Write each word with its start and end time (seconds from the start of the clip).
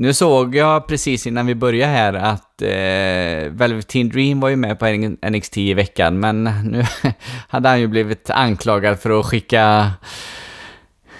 Nu 0.00 0.14
såg 0.14 0.54
jag 0.54 0.86
precis 0.86 1.26
innan 1.26 1.46
vi 1.46 1.54
började 1.54 1.92
här 1.92 2.14
att 2.14 2.62
eh, 2.62 3.52
Velveteen 3.52 4.08
Dream 4.08 4.40
var 4.40 4.48
ju 4.48 4.56
med 4.56 4.78
på 4.78 4.86
NXT 5.30 5.58
i 5.58 5.74
veckan, 5.74 6.20
men 6.20 6.44
nu 6.64 6.84
hade 7.48 7.68
han 7.68 7.80
ju 7.80 7.86
blivit 7.86 8.30
anklagad 8.30 9.00
för 9.00 9.20
att 9.20 9.26
skicka 9.26 9.90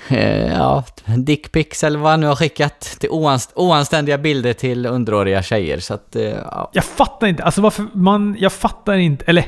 eh, 0.08 0.46
ja, 0.46 0.84
dickpics 1.16 1.84
eller 1.84 1.98
vad 1.98 2.10
han 2.10 2.20
nu 2.20 2.26
har 2.26 2.36
skickat 2.36 2.80
till 2.80 3.10
oanst 3.10 3.52
oanständiga 3.54 4.18
bilder 4.18 4.52
till 4.52 4.86
underåriga 4.86 5.42
tjejer. 5.42 5.78
Så 5.78 5.94
att, 5.94 6.16
eh, 6.16 6.22
ja. 6.22 6.70
Jag 6.72 6.84
fattar 6.84 7.26
inte, 7.26 7.44
alltså 7.44 7.60
varför 7.60 7.86
man, 7.92 8.36
jag 8.38 8.52
fattar 8.52 8.96
inte, 8.96 9.24
eller 9.24 9.44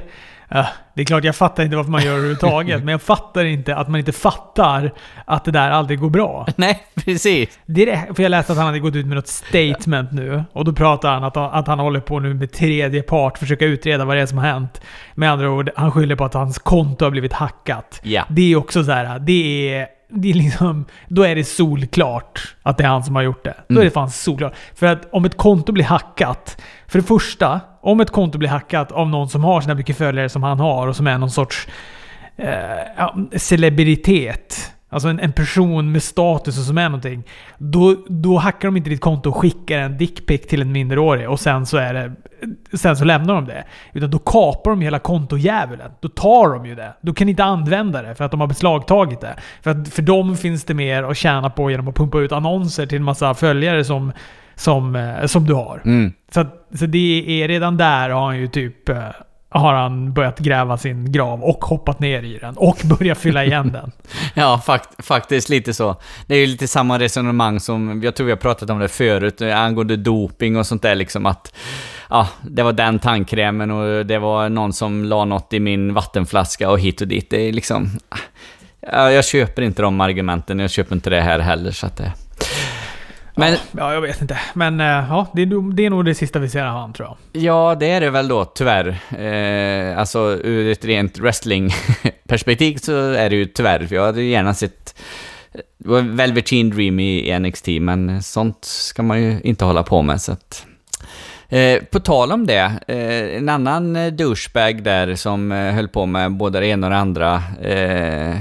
Ja, 0.50 0.66
det 0.94 1.00
är 1.00 1.04
klart 1.04 1.24
jag 1.24 1.36
fattar 1.36 1.62
inte 1.62 1.76
varför 1.76 1.90
man 1.90 2.02
gör 2.02 2.10
det 2.10 2.16
överhuvudtaget, 2.16 2.78
men 2.84 2.92
jag 2.92 3.02
fattar 3.02 3.44
inte 3.44 3.76
att 3.76 3.88
man 3.88 3.98
inte 3.98 4.12
fattar 4.12 4.92
att 5.24 5.44
det 5.44 5.50
där 5.50 5.70
aldrig 5.70 5.98
går 5.98 6.10
bra. 6.10 6.46
Nej, 6.56 6.82
precis. 7.04 7.58
Det, 7.66 8.16
för 8.16 8.22
jag 8.22 8.30
läste 8.30 8.52
att 8.52 8.58
han 8.58 8.66
hade 8.66 8.78
gått 8.78 8.96
ut 8.96 9.06
med 9.06 9.16
något 9.16 9.28
statement 9.28 10.12
nu, 10.12 10.44
och 10.52 10.64
då 10.64 10.72
pratar 10.72 11.12
han 11.12 11.24
att, 11.24 11.36
att 11.36 11.66
han 11.66 11.78
håller 11.78 12.00
på 12.00 12.20
nu 12.20 12.34
med 12.34 12.52
tredje 12.52 13.02
part, 13.02 13.38
försöka 13.38 13.64
utreda 13.64 14.04
vad 14.04 14.16
det 14.16 14.22
är 14.22 14.26
som 14.26 14.38
har 14.38 14.46
hänt. 14.46 14.80
Med 15.14 15.32
andra 15.32 15.50
ord, 15.50 15.70
han 15.76 15.92
skyller 15.92 16.16
på 16.16 16.24
att 16.24 16.34
hans 16.34 16.58
konto 16.58 17.04
har 17.04 17.10
blivit 17.10 17.32
hackat. 17.32 18.00
Ja. 18.02 18.24
Det 18.28 18.52
är 18.52 18.56
också 18.56 18.84
så 18.84 18.92
här, 18.92 19.18
det 19.18 19.72
är 19.74 19.86
det 20.12 20.30
är 20.30 20.34
liksom, 20.34 20.84
då 21.08 21.22
är 21.22 21.34
det 21.36 21.44
solklart 21.44 22.54
att 22.62 22.78
det 22.78 22.84
är 22.84 22.88
han 22.88 23.04
som 23.04 23.14
har 23.14 23.22
gjort 23.22 23.44
det. 23.44 23.54
Då 23.68 23.80
är 23.80 23.84
det 23.84 23.90
fan 23.90 24.10
solklart. 24.10 24.54
För 24.74 24.86
att 24.86 25.08
om 25.12 25.24
ett 25.24 25.36
konto 25.36 25.72
blir 25.72 25.84
hackat, 25.84 26.62
för 26.90 26.98
det 26.98 27.04
första, 27.04 27.60
om 27.80 28.00
ett 28.00 28.10
konto 28.10 28.38
blir 28.38 28.48
hackat 28.48 28.92
av 28.92 29.08
någon 29.08 29.28
som 29.28 29.44
har 29.44 29.60
sina 29.60 29.74
mycket 29.74 29.96
följare 29.96 30.28
som 30.28 30.42
han 30.42 30.60
har 30.60 30.86
och 30.86 30.96
som 30.96 31.06
är 31.06 31.18
någon 31.18 31.30
sorts 31.30 31.68
eh, 32.36 32.50
ja, 32.96 33.16
celebritet. 33.36 34.72
Alltså 34.88 35.08
en, 35.08 35.20
en, 35.20 35.32
person 35.32 35.92
med 35.92 36.02
status 36.02 36.58
och 36.58 36.64
som 36.64 36.78
är 36.78 36.88
någonting. 36.88 37.22
Då, 37.58 37.96
då 38.08 38.38
hackar 38.38 38.68
de 38.68 38.76
inte 38.76 38.90
ditt 38.90 39.00
konto 39.00 39.30
och 39.30 39.36
skickar 39.36 39.78
en 39.78 39.98
dickpic 39.98 40.46
till 40.46 40.62
en 40.62 40.72
minderårig 40.72 41.30
och 41.30 41.40
sen 41.40 41.66
så 41.66 41.76
är 41.76 41.94
det... 41.94 42.12
Sen 42.76 42.96
så 42.96 43.04
lämnar 43.04 43.34
de 43.34 43.44
det. 43.44 43.64
Utan 43.92 44.10
då 44.10 44.18
kapar 44.18 44.70
de 44.70 44.80
hela 44.80 44.98
kontojävulen. 44.98 45.90
Då 46.00 46.08
tar 46.08 46.54
de 46.54 46.66
ju 46.66 46.74
det. 46.74 46.94
Då 47.00 47.14
kan 47.14 47.26
ni 47.26 47.30
inte 47.30 47.44
använda 47.44 48.02
det 48.02 48.14
för 48.14 48.24
att 48.24 48.30
de 48.30 48.40
har 48.40 48.46
beslagtagit 48.46 49.20
det. 49.20 49.34
För, 49.62 49.70
att, 49.70 49.88
för 49.88 50.02
dem 50.02 50.36
finns 50.36 50.64
det 50.64 50.74
mer 50.74 51.02
att 51.02 51.16
tjäna 51.16 51.50
på 51.50 51.70
genom 51.70 51.88
att 51.88 51.94
pumpa 51.94 52.18
ut 52.18 52.32
annonser 52.32 52.86
till 52.86 52.98
en 52.98 53.04
massa 53.04 53.34
följare 53.34 53.84
som, 53.84 54.12
som, 54.60 54.96
eh, 54.96 55.26
som 55.26 55.46
du 55.46 55.54
har. 55.54 55.82
Mm. 55.84 56.12
Så, 56.34 56.46
så 56.74 56.86
det 56.86 57.42
är 57.42 57.48
redan 57.48 57.76
där 57.76 58.10
har 58.10 58.26
han 58.26 58.38
ju 58.38 58.46
typ 58.46 58.88
eh, 58.88 58.98
har 59.52 59.74
han 59.74 60.12
börjat 60.12 60.38
gräva 60.38 60.76
sin 60.76 61.12
grav 61.12 61.44
och 61.44 61.64
hoppat 61.64 62.00
ner 62.00 62.22
i 62.22 62.38
den 62.38 62.56
och 62.56 62.78
börjat 62.84 63.18
fylla 63.18 63.44
igen 63.44 63.72
den. 63.72 63.92
ja, 64.34 64.62
fakt 64.66 65.06
faktiskt 65.06 65.48
lite 65.48 65.74
så. 65.74 65.96
Det 66.26 66.34
är 66.34 66.38
ju 66.38 66.46
lite 66.46 66.68
samma 66.68 66.98
resonemang 66.98 67.60
som, 67.60 68.02
jag 68.02 68.14
tror 68.14 68.24
vi 68.24 68.32
har 68.32 68.36
pratat 68.36 68.70
om 68.70 68.78
det 68.78 68.88
förut, 68.88 69.42
angående 69.42 69.96
doping 69.96 70.56
och 70.56 70.66
sånt 70.66 70.82
där 70.82 70.94
liksom 70.94 71.26
att 71.26 71.54
Ja, 72.12 72.28
det 72.42 72.62
var 72.62 72.72
den 72.72 72.98
tandkrämen 72.98 73.70
och 73.70 74.06
det 74.06 74.18
var 74.18 74.48
någon 74.48 74.72
som 74.72 75.04
la 75.04 75.24
något 75.24 75.52
i 75.52 75.60
min 75.60 75.94
vattenflaska 75.94 76.70
och 76.70 76.80
hit 76.80 77.00
och 77.00 77.08
dit. 77.08 77.30
Det 77.30 77.40
är 77.48 77.52
liksom... 77.52 77.90
Ja, 78.92 79.12
jag 79.12 79.24
köper 79.24 79.62
inte 79.62 79.82
de 79.82 80.00
argumenten, 80.00 80.58
jag 80.58 80.70
köper 80.70 80.94
inte 80.94 81.10
det 81.10 81.20
här 81.20 81.38
heller 81.38 81.70
så 81.70 81.86
att 81.86 81.96
det... 81.96 82.12
Men, 83.40 83.56
ja, 83.78 83.94
jag 83.94 84.00
vet 84.00 84.22
inte. 84.22 84.38
Men 84.54 84.80
ja, 84.80 85.26
det 85.34 85.42
är, 85.42 85.72
det 85.72 85.86
är 85.86 85.90
nog 85.90 86.04
det 86.04 86.14
sista 86.14 86.38
vi 86.38 86.48
ser 86.48 86.64
av 86.64 86.72
honom 86.72 86.92
tror 86.92 87.08
jag. 87.08 87.42
Ja, 87.42 87.74
det 87.74 87.90
är 87.90 88.00
det 88.00 88.10
väl 88.10 88.28
då, 88.28 88.44
tyvärr. 88.44 88.88
Eh, 89.18 89.98
alltså 89.98 90.18
ur 90.44 90.72
ett 90.72 90.84
rent 90.84 91.18
wrestling-perspektiv 91.18 92.76
så 92.82 93.12
är 93.12 93.30
det 93.30 93.36
ju 93.36 93.44
tyvärr, 93.44 93.86
för 93.86 93.94
jag 93.96 94.06
hade 94.06 94.22
gärna 94.22 94.54
sett 94.54 94.94
Velveteen 96.04 96.70
Dream 96.70 97.00
i 97.00 97.38
NXT, 97.38 97.68
men 97.80 98.22
sånt 98.22 98.64
ska 98.64 99.02
man 99.02 99.22
ju 99.22 99.40
inte 99.40 99.64
hålla 99.64 99.82
på 99.82 100.02
med, 100.02 100.20
så 100.20 100.32
att... 100.32 100.66
Eh, 101.48 101.82
på 101.82 102.00
tal 102.00 102.32
om 102.32 102.46
det, 102.46 102.72
eh, 102.88 103.36
en 103.36 103.48
annan 103.48 104.16
douchebag 104.16 104.82
där 104.82 105.14
som 105.14 105.52
eh, 105.52 105.74
höll 105.74 105.88
på 105.88 106.06
med 106.06 106.32
både 106.32 106.60
det 106.60 106.66
ena 106.66 106.86
och 106.86 106.90
det 106.90 106.98
andra, 106.98 107.42
eh, 107.62 108.30
Eh, 108.30 108.36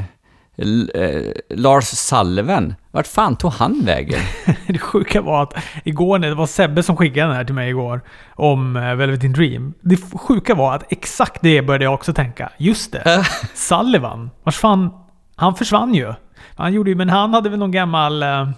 Lars 1.50 1.86
Sullivan, 1.86 2.76
vart 2.92 3.08
fan 3.08 3.36
tog 3.36 3.52
han 3.52 3.82
vägen? 3.86 4.20
det 4.68 4.80
sjuka 4.80 5.22
var 5.22 5.44
att 5.44 5.54
igår, 5.84 6.20
det 6.20 6.36
var 6.36 6.48
Sebbe 6.48 6.84
som 6.84 6.98
skickade 6.98 7.28
den 7.28 7.36
här 7.36 7.46
till 7.46 7.56
mig 7.56 7.70
igår, 7.70 8.02
om 8.36 8.76
uh, 8.76 8.96
Velvet 8.96 9.34
Dream. 9.34 9.74
Det 9.82 9.98
sjuka 10.14 10.56
var 10.56 10.76
att 10.76 10.92
exakt 10.92 11.42
det 11.42 11.62
började 11.62 11.84
jag 11.84 11.94
också 11.94 12.14
tänka. 12.14 12.50
Just 12.58 12.92
det, 12.92 13.26
Sullivan. 13.54 14.30
Vars 14.44 14.58
fan, 14.58 14.90
han 15.36 15.56
försvann 15.56 15.94
ju. 15.94 16.14
Han 16.56 16.74
gjorde 16.74 16.90
ju, 16.90 16.96
men 16.96 17.10
han 17.10 17.34
hade 17.34 17.50
väl 17.50 17.60
någon 17.60 17.72
gammal... 17.72 18.24
Uh, 18.24 18.30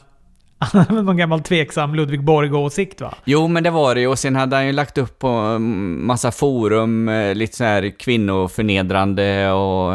han 0.60 0.82
hade 0.82 0.96
väl 0.96 1.04
någon 1.04 1.18
gammal 1.18 1.42
tveksam 1.42 1.96
Ludvig 1.96 2.24
Borg-åsikt 2.24 3.02
va? 3.02 3.14
Jo, 3.26 3.48
men 3.48 3.64
det 3.64 3.70
var 3.70 3.96
det 3.96 4.02
ju. 4.02 4.08
Och 4.08 4.20
sen 4.20 4.36
hade 4.36 4.56
han 4.56 4.66
ju 4.66 4.72
lagt 4.72 4.98
upp 4.98 5.20
på 5.20 5.60
massa 5.60 6.32
forum, 6.32 7.12
lite 7.34 7.58
så 7.58 7.64
här 7.64 8.00
kvinnoförnedrande 8.00 9.52
och 9.52 9.94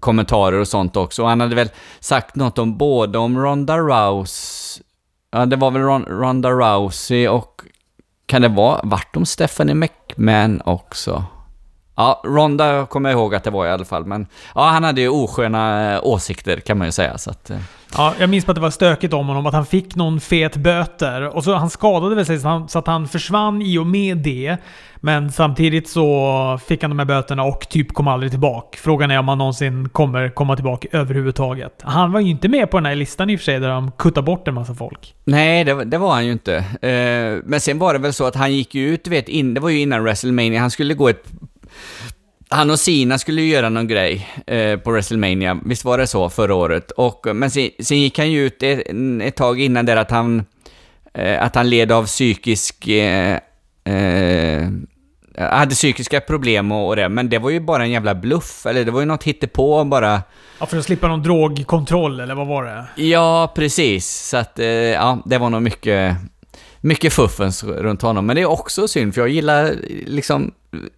kommentarer 0.00 0.60
och 0.60 0.68
sånt 0.68 0.96
också. 0.96 1.22
Och 1.22 1.28
han 1.28 1.40
hade 1.40 1.54
väl 1.54 1.70
sagt 2.00 2.36
något 2.36 2.58
om 2.58 2.78
både 2.78 3.18
om 3.18 3.38
Ronda 3.38 3.78
Rousey, 3.78 4.82
ja 5.30 5.46
det 5.46 5.56
var 5.56 5.70
väl 5.70 5.82
Ron, 5.82 6.04
Ronda 6.04 6.50
Rousey 6.50 7.28
och 7.28 7.62
kan 8.26 8.42
det 8.42 8.48
vara, 8.48 8.80
vart 8.82 9.16
om 9.16 9.26
Stephanie 9.26 9.74
McMahon 9.74 10.60
också? 10.64 11.24
Ja, 11.96 12.22
Ronda 12.24 12.86
kommer 12.86 13.10
jag 13.10 13.18
ihåg 13.18 13.34
att 13.34 13.44
det 13.44 13.50
var 13.50 13.66
i 13.66 13.70
alla 13.70 13.84
fall, 13.84 14.04
men 14.04 14.26
ja, 14.54 14.64
han 14.64 14.84
hade 14.84 15.00
ju 15.00 15.08
osköna 15.08 16.00
åsikter 16.02 16.60
kan 16.60 16.78
man 16.78 16.88
ju 16.88 16.92
säga 16.92 17.18
så 17.18 17.30
att... 17.30 17.50
Eh. 17.50 17.56
Ja, 17.96 18.14
jag 18.18 18.30
minns 18.30 18.48
att 18.48 18.54
det 18.54 18.60
var 18.60 18.70
stökigt 18.70 19.14
om 19.14 19.28
honom, 19.28 19.46
att 19.46 19.54
han 19.54 19.66
fick 19.66 19.96
någon 19.96 20.20
fet 20.20 20.56
böter. 20.56 21.36
Och 21.36 21.44
så 21.44 21.54
han 21.54 21.70
skadade 21.70 22.14
väl 22.14 22.26
sig 22.26 22.38
så, 22.38 22.48
han, 22.48 22.68
så 22.68 22.78
att 22.78 22.86
han 22.86 23.08
försvann 23.08 23.62
i 23.62 23.78
och 23.78 23.86
med 23.86 24.18
det. 24.18 24.56
Men 24.96 25.32
samtidigt 25.32 25.88
så 25.88 26.58
fick 26.66 26.82
han 26.82 26.90
de 26.90 26.98
här 26.98 27.06
böterna 27.06 27.42
och 27.42 27.68
typ 27.68 27.92
kom 27.92 28.08
aldrig 28.08 28.32
tillbaka. 28.32 28.78
Frågan 28.82 29.10
är 29.10 29.18
om 29.18 29.28
han 29.28 29.38
någonsin 29.38 29.88
kommer 29.88 30.28
komma 30.28 30.56
tillbaka 30.56 30.88
överhuvudtaget. 30.92 31.82
Han 31.82 32.12
var 32.12 32.20
ju 32.20 32.30
inte 32.30 32.48
med 32.48 32.70
på 32.70 32.76
den 32.76 32.86
här 32.86 32.94
listan 32.94 33.30
i 33.30 33.36
och 33.36 33.40
för 33.40 33.44
sig, 33.44 33.60
där 33.60 33.68
de 33.68 33.92
kuttade 33.92 34.24
bort 34.24 34.48
en 34.48 34.54
massa 34.54 34.74
folk. 34.74 35.14
Nej, 35.24 35.64
det, 35.64 35.84
det 35.84 35.98
var 35.98 36.12
han 36.12 36.26
ju 36.26 36.32
inte. 36.32 36.56
Eh, 36.82 37.42
men 37.44 37.60
sen 37.60 37.78
var 37.78 37.92
det 37.92 37.98
väl 37.98 38.12
så 38.12 38.26
att 38.26 38.36
han 38.36 38.52
gick 38.52 38.74
ju 38.74 38.94
ut, 38.94 39.08
vet, 39.08 39.28
in, 39.28 39.54
det 39.54 39.60
var 39.60 39.68
ju 39.68 39.80
innan 39.80 40.02
WrestleMania, 40.02 40.60
han 40.60 40.70
skulle 40.70 40.94
gå 40.94 41.08
ett 41.08 41.24
han 42.48 42.70
och 42.70 42.80
Sina 42.80 43.18
skulle 43.18 43.42
ju 43.42 43.48
göra 43.48 43.68
någon 43.68 43.88
grej 43.88 44.28
eh, 44.46 44.78
på 44.78 44.90
WrestleMania, 44.90 45.60
visst 45.64 45.84
var 45.84 45.98
det 45.98 46.06
så 46.06 46.30
förra 46.30 46.54
året? 46.54 46.90
Och, 46.90 47.26
men 47.34 47.50
sen, 47.50 47.70
sen 47.80 48.00
gick 48.00 48.18
han 48.18 48.30
ju 48.30 48.46
ut 48.46 48.62
ett, 48.62 48.82
ett 49.22 49.36
tag 49.36 49.60
innan 49.60 49.86
där 49.86 49.96
att 49.96 50.10
han, 50.10 50.44
eh, 51.14 51.42
att 51.42 51.54
han 51.54 51.70
led 51.70 51.92
av 51.92 52.06
psykisk... 52.06 52.88
Eh, 52.88 53.38
eh 53.84 54.68
hade 55.38 55.74
psykiska 55.74 56.20
problem 56.20 56.72
och, 56.72 56.88
och 56.88 56.96
det, 56.96 57.08
men 57.08 57.28
det 57.28 57.38
var 57.38 57.50
ju 57.50 57.60
bara 57.60 57.82
en 57.82 57.90
jävla 57.90 58.14
bluff, 58.14 58.66
eller 58.66 58.84
det 58.84 58.90
var 58.90 59.00
ju 59.00 59.06
något 59.06 59.24
hittepå 59.24 59.84
bara. 59.84 60.22
Ja, 60.60 60.66
för 60.66 60.78
att 60.78 60.84
slippa 60.84 61.08
någon 61.08 61.22
drogkontroll, 61.22 62.20
eller 62.20 62.34
vad 62.34 62.46
var 62.46 62.64
det? 62.64 63.02
Ja, 63.02 63.52
precis. 63.54 64.28
Så 64.28 64.36
att, 64.36 64.58
eh, 64.58 64.66
ja, 64.66 65.18
det 65.24 65.38
var 65.38 65.50
nog 65.50 65.62
mycket, 65.62 66.16
mycket 66.80 67.12
fuffens 67.12 67.64
runt 67.64 68.02
honom. 68.02 68.26
Men 68.26 68.36
det 68.36 68.42
är 68.42 68.50
också 68.50 68.88
synd, 68.88 69.14
för 69.14 69.20
jag 69.20 69.28
gillar 69.28 69.74
liksom 70.06 70.52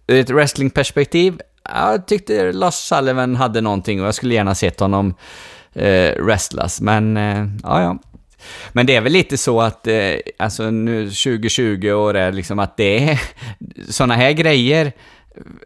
ur 0.07 0.19
ett 0.19 0.29
wrestlingperspektiv, 0.29 1.41
jag 1.63 2.07
tyckte 2.07 2.51
Lars 2.51 2.73
Sullivan 2.73 3.35
hade 3.35 3.61
någonting 3.61 4.01
och 4.01 4.07
jag 4.07 4.15
skulle 4.15 4.33
gärna 4.33 4.55
sett 4.55 4.79
honom 4.79 5.13
eh, 5.73 6.23
wrestlas, 6.23 6.81
men 6.81 7.17
eh, 7.17 7.47
ja, 7.63 7.81
ja. 7.81 7.97
Men 8.71 8.85
det 8.85 8.95
är 8.95 9.01
väl 9.01 9.11
lite 9.13 9.37
så 9.37 9.61
att, 9.61 9.87
eh, 9.87 10.13
alltså 10.39 10.71
nu 10.71 11.05
2020 11.05 11.91
och 11.91 12.13
det 12.13 12.31
liksom 12.31 12.59
att 12.59 12.77
det 12.77 13.09
är 13.09 13.21
sådana 13.89 14.15
här 14.15 14.31
grejer 14.31 14.91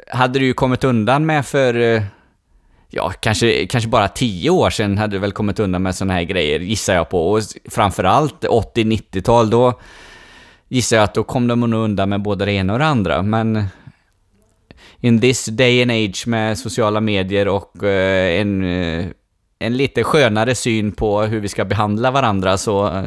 hade 0.07 0.39
du 0.39 0.45
ju 0.45 0.53
kommit 0.53 0.83
undan 0.83 1.25
med 1.25 1.45
för, 1.45 1.73
eh, 1.95 2.03
ja, 2.89 3.13
kanske, 3.19 3.67
kanske 3.67 3.89
bara 3.89 4.07
tio 4.07 4.49
år 4.49 4.69
sedan 4.69 4.97
hade 4.97 5.15
du 5.15 5.19
väl 5.19 5.31
kommit 5.31 5.59
undan 5.59 5.83
med 5.83 5.95
sådana 5.95 6.13
här 6.13 6.23
grejer, 6.23 6.59
gissar 6.59 6.93
jag 6.93 7.09
på. 7.09 7.31
Och 7.31 7.41
framförallt 7.69 8.45
80-90-tal, 8.45 9.49
då 9.49 9.79
gissar 10.69 10.97
jag 10.97 11.03
att 11.03 11.13
då 11.13 11.23
kom 11.23 11.47
de 11.47 11.59
nog 11.59 11.83
undan 11.83 12.09
med 12.09 12.21
både 12.21 12.45
det 12.45 12.51
ena 12.51 12.73
och 12.73 12.79
det 12.79 12.85
andra, 12.85 13.21
men 13.21 13.65
in 15.01 15.21
this 15.21 15.45
day 15.45 15.81
and 15.81 15.91
age 15.91 16.27
med 16.27 16.57
sociala 16.57 17.01
medier 17.01 17.47
och 17.47 17.83
eh, 17.83 18.41
en, 18.41 18.63
eh, 18.63 19.05
en 19.59 19.77
lite 19.77 20.03
skönare 20.03 20.55
syn 20.55 20.91
på 20.91 21.21
hur 21.21 21.39
vi 21.39 21.47
ska 21.47 21.65
behandla 21.65 22.11
varandra 22.11 22.57
så, 22.57 22.87
eh, 22.87 23.03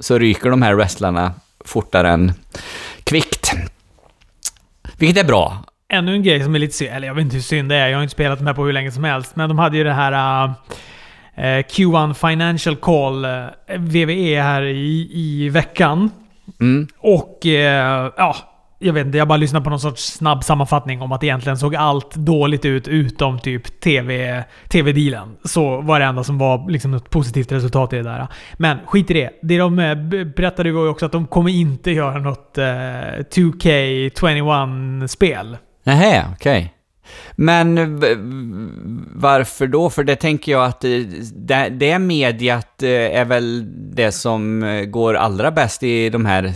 så 0.00 0.18
ryker 0.18 0.50
de 0.50 0.62
här 0.62 0.74
wrestlarna 0.74 1.32
fortare 1.64 2.10
än 2.10 2.32
kvickt. 3.04 3.52
Vilket 4.98 5.24
är 5.24 5.26
bra. 5.26 5.64
Ännu 5.88 6.14
en 6.14 6.22
grej 6.22 6.44
som 6.44 6.54
är 6.54 6.58
lite 6.58 6.74
synd, 6.74 6.90
eller 6.92 7.06
jag 7.06 7.14
vet 7.14 7.24
inte 7.24 7.36
hur 7.36 7.42
synd 7.42 7.68
det 7.68 7.76
är, 7.76 7.88
jag 7.88 7.98
har 7.98 8.02
inte 8.02 8.12
spelat 8.12 8.38
de 8.38 8.46
här 8.46 8.54
på 8.54 8.64
hur 8.64 8.72
länge 8.72 8.92
som 8.92 9.04
helst, 9.04 9.36
men 9.36 9.48
de 9.48 9.58
hade 9.58 9.76
ju 9.76 9.84
det 9.84 9.92
här 9.92 10.44
uh, 10.46 10.54
Q1 11.42 12.14
Financial 12.14 12.76
Call, 12.76 13.24
uh, 13.24 13.46
VVE 13.78 14.42
här 14.42 14.62
i, 14.62 15.10
i 15.12 15.48
veckan. 15.48 16.10
Mm. 16.60 16.88
Och 16.98 17.40
uh, 17.44 17.52
ja, 17.52 18.36
jag 18.82 18.92
vet 18.92 19.06
inte, 19.06 19.18
jag 19.18 19.28
bara 19.28 19.36
lyssnade 19.36 19.64
på 19.64 19.70
någon 19.70 19.80
sorts 19.80 20.12
snabb 20.12 20.44
sammanfattning 20.44 21.02
om 21.02 21.12
att 21.12 21.24
egentligen 21.24 21.58
såg 21.58 21.76
allt 21.76 22.14
dåligt 22.14 22.64
ut 22.64 22.88
utom 22.88 23.38
typ 23.38 23.80
TV, 23.80 24.44
TV-dealen. 24.68 25.36
Så 25.44 25.80
var 25.80 26.00
det 26.00 26.06
enda 26.06 26.24
som 26.24 26.38
var 26.38 26.70
liksom 26.70 26.94
ett 26.94 27.10
positivt 27.10 27.52
resultat 27.52 27.92
i 27.92 27.96
det 27.96 28.02
där. 28.02 28.26
Men 28.56 28.78
skit 28.86 29.10
i 29.10 29.14
det. 29.14 29.30
Det 29.42 29.58
de 29.58 29.78
eh, 29.78 29.94
berättade 30.24 30.72
var 30.72 30.82
ju 30.82 30.88
också 30.88 31.06
att 31.06 31.12
de 31.12 31.26
kommer 31.26 31.50
inte 31.50 31.90
göra 31.90 32.18
något 32.18 32.58
eh, 32.58 32.64
2K21-spel. 32.64 35.56
Nähä, 35.84 36.26
okej. 36.32 36.74
Men 37.32 38.00
varför 39.14 39.66
då? 39.66 39.90
För 39.90 40.04
det 40.04 40.16
tänker 40.16 40.52
jag 40.52 40.64
att 40.64 40.84
eh, 40.84 40.90
det, 41.34 41.68
det 41.68 41.98
mediet 41.98 42.82
eh, 42.82 42.90
är 42.90 43.24
väl 43.24 43.66
det 43.94 44.12
som 44.12 44.64
går 44.90 45.14
allra 45.14 45.50
bäst 45.50 45.82
i 45.82 46.10
de 46.10 46.26
här 46.26 46.54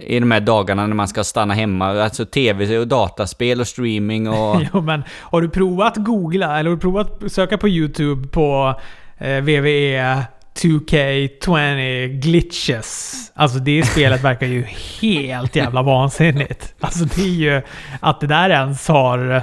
i 0.00 0.20
de 0.20 0.30
här 0.30 0.40
dagarna 0.40 0.86
när 0.86 0.94
man 0.94 1.08
ska 1.08 1.24
stanna 1.24 1.54
hemma. 1.54 2.02
Alltså 2.02 2.24
tv 2.24 2.78
och 2.78 2.88
dataspel 2.88 3.60
och 3.60 3.66
streaming 3.66 4.28
och... 4.28 4.62
jo, 4.72 4.80
men 4.80 5.04
har 5.10 5.40
du 5.40 5.48
provat 5.48 5.96
googla, 5.96 6.58
eller 6.58 6.70
har 6.70 6.76
du 6.76 6.80
provat 6.80 7.22
söka 7.32 7.58
på 7.58 7.68
YouTube 7.68 8.28
på 8.28 8.80
eh, 9.18 9.40
WWE 9.40 10.24
2K20 10.56 12.06
glitches? 12.06 13.14
Alltså 13.34 13.58
det 13.58 13.86
spelet 13.86 14.24
verkar 14.24 14.46
ju 14.46 14.62
helt 15.00 15.56
jävla 15.56 15.82
vansinnigt. 15.82 16.74
Alltså 16.80 17.04
det 17.04 17.22
är 17.22 17.26
ju 17.26 17.62
att 18.00 18.20
det 18.20 18.26
där 18.26 18.50
ens 18.50 18.88
har... 18.88 19.42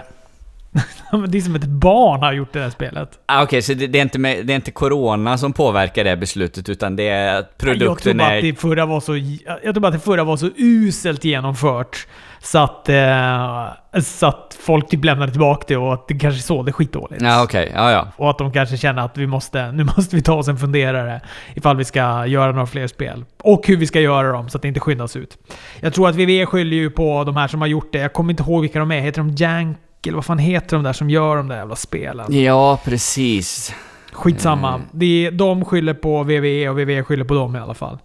det 1.28 1.38
är 1.38 1.42
som 1.42 1.56
ett 1.56 1.66
barn 1.66 2.22
har 2.22 2.34
gjort 2.34 2.54
det 2.54 2.60
där 2.60 2.70
spelet. 2.70 3.20
Ah, 3.25 3.44
Okej, 3.44 3.62
så 3.62 3.74
det, 3.74 3.88
det, 3.88 4.00
är 4.00 4.02
inte 4.02 4.20
med, 4.20 4.46
det 4.46 4.54
är 4.54 4.56
inte 4.56 4.72
corona 4.72 5.38
som 5.38 5.54
påverkar 5.54 6.04
det 6.04 6.18
beslutet, 6.18 6.70
utan 6.70 6.96
det 6.96 7.10
är 7.10 7.36
att 7.36 7.46
jag 7.50 7.58
tror 7.58 7.74
produkten 7.74 8.18
bara 8.18 8.31
är... 8.31 8.38
att 8.38 8.44
det 8.44 8.56
förra 8.56 8.86
var 8.86 9.00
så... 9.00 9.18
Jag 9.64 9.74
tror 9.74 9.80
bara 9.80 9.88
att 9.88 9.94
det 9.94 10.00
förra 10.00 10.24
var 10.24 10.38
så 10.38 10.50
uselt 10.58 11.24
genomfört. 11.24 12.08
Så 12.44 12.60
att, 12.60 12.90
eh, 12.90 14.02
så 14.02 14.28
att 14.28 14.58
folk 14.60 14.90
typ 14.90 15.06
lämnade 15.06 15.31
tillbaka 15.31 15.66
det 15.68 15.78
och 15.78 15.94
att 15.94 16.08
det 16.08 16.14
kanske 16.14 16.42
sålde 16.42 16.72
skitdåligt. 16.72 17.22
Ja, 17.22 17.44
okej. 17.44 17.72
Ja, 17.76 17.92
ja. 17.92 18.08
Och 18.16 18.30
att 18.30 18.38
de 18.38 18.54
kanske 18.54 18.78
känner 18.78 19.02
att 19.02 19.18
vi 19.18 19.28
måste, 19.28 19.72
nu 19.72 19.84
måste 19.84 20.16
vi 20.16 20.22
ta 20.22 20.34
oss 20.34 20.48
en 20.48 20.58
funderare 20.58 21.22
ifall 21.54 21.78
vi 21.78 21.86
ska 21.86 22.26
göra 22.26 22.52
några 22.52 22.68
fler 22.68 22.88
spel. 22.88 23.26
Och 23.44 23.68
hur 23.68 23.78
vi 23.78 23.88
ska 23.88 24.02
göra 24.02 24.31
dem 24.31 24.50
så 24.50 24.58
att 24.58 24.62
det 24.62 24.68
inte 24.68 24.80
skyndas 24.80 25.16
ut. 25.16 25.38
Jag 25.80 25.94
tror 25.94 26.10
att 26.10 26.16
VV 26.16 26.46
skyller 26.46 26.78
ju 26.78 26.90
på 26.90 27.24
de 27.24 27.38
här 27.38 27.48
som 27.48 27.62
har 27.62 27.68
gjort 27.68 27.92
det. 27.92 28.00
Jag 28.00 28.14
kommer 28.14 28.34
inte 28.34 28.44
ihåg 28.44 28.62
vilka 28.62 28.80
de 28.80 28.92
är. 28.92 29.00
Heter 29.00 29.22
de 29.22 29.30
Jank? 29.30 29.78
Eller 30.08 30.16
vad 30.16 30.26
fan 30.26 30.40
heter 30.40 30.78
de 30.78 30.84
där 30.84 30.94
som 30.94 31.10
gör 31.10 31.38
de 31.38 31.48
där 31.48 31.56
jävla 31.56 31.76
spelen? 31.76 32.26
Ja, 32.44 32.80
precis. 32.86 33.74
Skitsamma. 34.12 34.82
Det 34.92 35.26
är, 35.26 35.32
de 35.32 35.66
skyller 35.66 35.94
på 35.94 36.24
VVE 36.24 36.70
och 36.70 36.80
VVE 36.80 37.04
skyller 37.04 37.24
på 37.24 37.34
dem 37.34 37.56
i 37.56 37.60
alla 37.60 37.74
fall. 37.74 37.98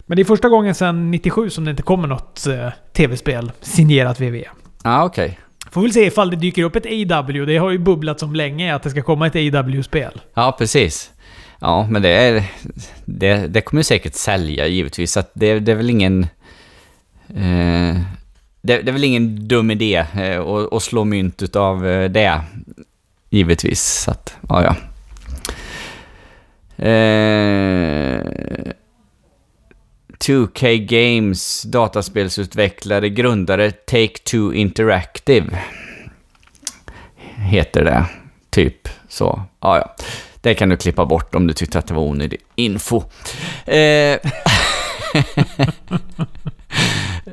Men 0.00 0.16
det 0.16 0.22
är 0.22 0.24
första 0.24 0.48
gången 0.48 0.74
sedan 0.74 1.10
97 1.10 1.50
som 1.50 1.64
det 1.64 1.70
inte 1.70 1.82
kommer 1.82 2.08
något 2.08 2.46
eh, 2.46 2.68
tv-spel 2.92 3.52
signerat 3.60 4.20
VVE. 4.20 4.48
Ja, 4.84 5.04
okej. 5.04 5.38
Får 5.70 5.82
väl 5.82 5.92
se 5.92 6.06
ifall 6.06 6.30
det 6.30 6.36
dyker 6.36 6.62
upp 6.62 6.76
ett 6.76 7.12
AW. 7.12 7.46
Det 7.46 7.56
har 7.56 7.70
ju 7.70 7.78
bubblat 7.78 8.20
som 8.20 8.34
länge 8.34 8.74
att 8.74 8.82
det 8.82 8.90
ska 8.90 9.02
komma 9.02 9.26
ett 9.26 9.54
AW-spel. 9.54 10.20
Ja, 10.34 10.56
precis. 10.58 11.10
Ja, 11.60 11.86
men 11.90 12.02
det 12.02 12.08
är... 12.08 12.44
Det, 13.04 13.46
det 13.46 13.60
kommer 13.60 13.82
säkert 13.82 14.14
sälja 14.14 14.66
givetvis, 14.66 15.16
att 15.16 15.30
det, 15.34 15.60
det 15.60 15.72
är 15.72 15.76
väl 15.76 15.90
ingen... 15.90 16.26
Eh, 17.28 17.96
det, 18.62 18.82
det 18.82 18.90
är 18.90 18.92
väl 18.92 19.04
ingen 19.04 19.48
dum 19.48 19.70
idé 19.70 20.04
eh, 20.16 20.40
att, 20.40 20.72
att 20.72 20.82
slå 20.82 21.04
mynt 21.04 21.42
utav 21.42 21.86
eh, 21.86 22.10
det, 22.10 22.40
givetvis. 23.30 23.82
Så 23.82 24.10
att, 24.10 24.36
ja, 24.48 24.62
ja. 24.62 24.76
Eh, 26.84 28.22
2K 30.18 30.76
Games 30.76 31.62
dataspelsutvecklare, 31.62 33.08
grundare 33.08 33.70
Take-Two 33.70 34.54
Interactive. 34.54 35.58
Heter 37.36 37.84
det. 37.84 38.04
Typ 38.50 38.88
så. 39.08 39.42
Ja, 39.60 39.78
ja. 39.78 39.94
Det 40.40 40.54
kan 40.54 40.68
du 40.68 40.76
klippa 40.76 41.06
bort 41.06 41.34
om 41.34 41.46
du 41.46 41.52
tyckte 41.52 41.78
att 41.78 41.86
det 41.86 41.94
var 41.94 42.02
onödig 42.02 42.40
info. 42.54 43.02
Eh, 43.66 44.18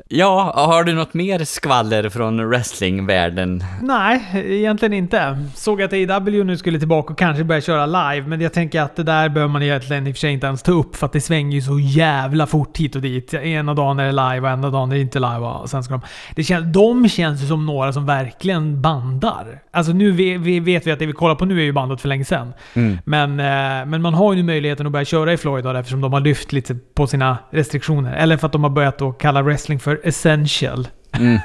ja, 0.08 0.54
har 0.56 0.84
du 0.84 0.94
något 0.94 1.14
mer 1.14 1.44
skvaller 1.44 2.10
från 2.10 2.50
wrestlingvärlden? 2.50 3.64
Nej, 3.82 4.32
egentligen 4.34 4.94
inte. 4.94 5.44
Såg 5.56 5.82
att 5.82 5.94
AW 5.94 6.44
nu 6.44 6.58
skulle 6.58 6.80
tillbaka 6.80 7.14
och 7.14 7.20
kanske 7.20 7.44
börja 7.44 7.62
köra 7.62 7.86
live, 7.86 8.28
men 8.28 8.42
jag 8.42 8.54
tänker 8.54 8.82
att 8.82 8.96
det 8.96 9.04
där 9.04 9.30
behöver 9.30 9.54
man 9.54 9.64
egentligen 9.64 10.08
i 10.08 10.12
och 10.12 10.16
för 10.16 10.20
sig 10.20 10.32
inte 10.32 10.48
ens 10.48 10.64
ta 10.64 10.72
upp 10.72 10.96
för 10.96 11.06
att 11.06 11.14
det 11.14 11.22
svänger 11.22 11.56
ju 11.56 11.62
så 11.62 11.80
jävla 11.80 12.48
fort 12.48 12.78
hit 12.78 12.96
och 12.96 13.02
dit. 13.02 13.34
Ena 13.34 13.74
dagen 13.74 14.00
är 14.00 14.06
det 14.06 14.12
live 14.12 14.40
och 14.40 14.54
ena 14.54 14.70
dagen 14.70 14.92
är 14.92 14.96
det 14.96 15.02
inte 15.02 15.20
live. 15.20 15.38
Och 15.38 15.70
sen 15.70 15.84
ska 15.84 15.94
de, 15.94 16.02
det 16.36 16.44
känns, 16.44 16.74
de 16.74 17.10
känns 17.10 17.44
ju 17.44 17.48
som 17.48 17.66
några 17.66 17.94
som 17.94 18.06
verkligen 18.06 18.82
bandar. 18.82 19.62
Alltså 19.72 19.94
nu 19.94 20.12
vi, 20.12 20.38
vi 20.38 20.60
vet 20.60 20.88
vi 20.88 20.92
att 20.92 21.00
det 21.00 21.06
vi 21.06 21.14
kollar 21.14 21.36
på 21.36 21.46
nu 21.46 21.60
är 21.60 21.64
ju 21.64 21.72
bandat 21.72 22.02
för 22.02 22.08
länge 22.08 22.26
sedan. 22.26 22.54
Mm. 22.74 22.98
Men, 23.06 23.40
eh, 23.40 23.86
men 23.86 24.02
man 24.02 24.14
har 24.14 24.34
ju 24.34 24.38
nu 24.38 24.44
möjligheten 24.44 24.86
att 24.86 24.92
börja 24.92 25.06
köra 25.06 25.34
i 25.34 25.38
Florida 25.38 25.80
eftersom 25.80 26.02
de 26.02 26.14
har 26.14 26.20
lyft 26.20 26.54
lite 26.54 26.76
på 26.76 27.08
sina 27.08 27.38
restriktioner. 27.50 28.14
Eller 28.14 28.38
för 28.38 28.46
att 28.46 28.54
de 28.54 28.64
har 28.64 28.70
börjat 28.70 29.02
att 29.02 29.18
kalla 29.18 29.42
wrestling 29.42 29.80
för 29.80 29.95
essential. 30.04 30.88
Mm. 31.20 31.40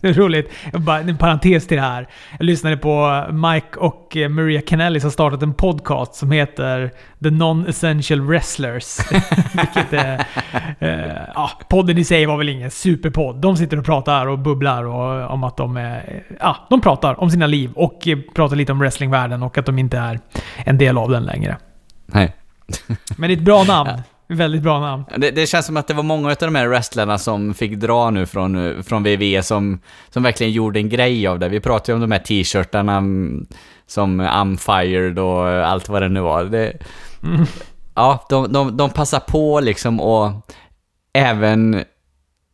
Roligt. 0.00 0.50
Bara, 0.72 1.00
en 1.00 1.16
parentes 1.16 1.66
till 1.66 1.76
det 1.76 1.82
här. 1.82 2.08
Jag 2.38 2.44
lyssnade 2.44 2.76
på 2.76 3.24
Mike 3.30 3.78
och 3.78 4.16
eh, 4.16 4.28
Maria 4.28 4.60
Canelli 4.60 5.00
som 5.00 5.10
startat 5.10 5.42
en 5.42 5.54
podcast 5.54 6.14
som 6.14 6.30
heter 6.30 6.90
The 7.22 7.30
Non-Essential 7.30 8.26
Wrestlers. 8.26 8.98
Vilket 9.52 9.92
är, 9.92 10.26
eh, 10.78 11.16
ja, 11.34 11.50
podden 11.68 11.98
i 11.98 12.04
sig 12.04 12.26
var 12.26 12.36
väl 12.36 12.48
ingen 12.48 12.70
superpodd. 12.70 13.36
De 13.36 13.56
sitter 13.56 13.78
och 13.78 13.84
pratar 13.84 14.26
och 14.26 14.38
bubblar 14.38 14.84
och, 14.84 15.30
om 15.30 15.44
att 15.44 15.56
de 15.56 15.76
är... 15.76 16.22
Ja, 16.40 16.56
de 16.70 16.80
pratar 16.80 17.20
om 17.20 17.30
sina 17.30 17.46
liv 17.46 17.72
och 17.74 18.08
eh, 18.08 18.18
pratar 18.34 18.56
lite 18.56 18.72
om 18.72 18.78
wrestlingvärlden 18.78 19.42
och 19.42 19.58
att 19.58 19.66
de 19.66 19.78
inte 19.78 19.98
är 19.98 20.20
en 20.56 20.78
del 20.78 20.98
av 20.98 21.10
den 21.10 21.24
längre. 21.24 21.56
Nej. 22.06 22.36
Men 23.16 23.28
det 23.28 23.34
är 23.34 23.36
ett 23.36 23.44
bra 23.44 23.64
namn. 23.64 23.90
Väldigt 24.32 24.62
bra 24.62 24.80
namn. 24.80 25.04
Det, 25.16 25.30
det 25.30 25.46
känns 25.46 25.66
som 25.66 25.76
att 25.76 25.86
det 25.86 25.94
var 25.94 26.02
många 26.02 26.28
av 26.28 26.36
de 26.38 26.54
här 26.54 26.66
wrestlarna 26.66 27.18
som 27.18 27.54
fick 27.54 27.72
dra 27.72 28.10
nu 28.10 28.26
från, 28.26 28.84
från 28.84 29.02
WWE 29.02 29.42
som, 29.42 29.80
som 30.10 30.22
verkligen 30.22 30.52
gjorde 30.52 30.78
en 30.78 30.88
grej 30.88 31.26
av 31.26 31.38
det. 31.38 31.48
Vi 31.48 31.60
pratade 31.60 31.92
ju 31.92 31.94
om 31.94 32.00
de 32.00 32.12
här 32.12 32.18
t-shirtarna 32.18 32.96
mm, 32.96 33.46
som 33.86 34.20
I'm 34.20 34.56
fired 34.56 35.18
och 35.18 35.46
allt 35.48 35.88
vad 35.88 36.02
det 36.02 36.08
nu 36.08 36.20
var. 36.20 36.44
Det, 36.44 36.72
Mm. 37.22 37.46
Ja, 37.94 38.26
de, 38.28 38.52
de, 38.52 38.76
de 38.76 38.90
passar 38.90 39.20
på 39.20 39.60
liksom 39.60 40.00
och 40.00 40.32
även 41.12 41.84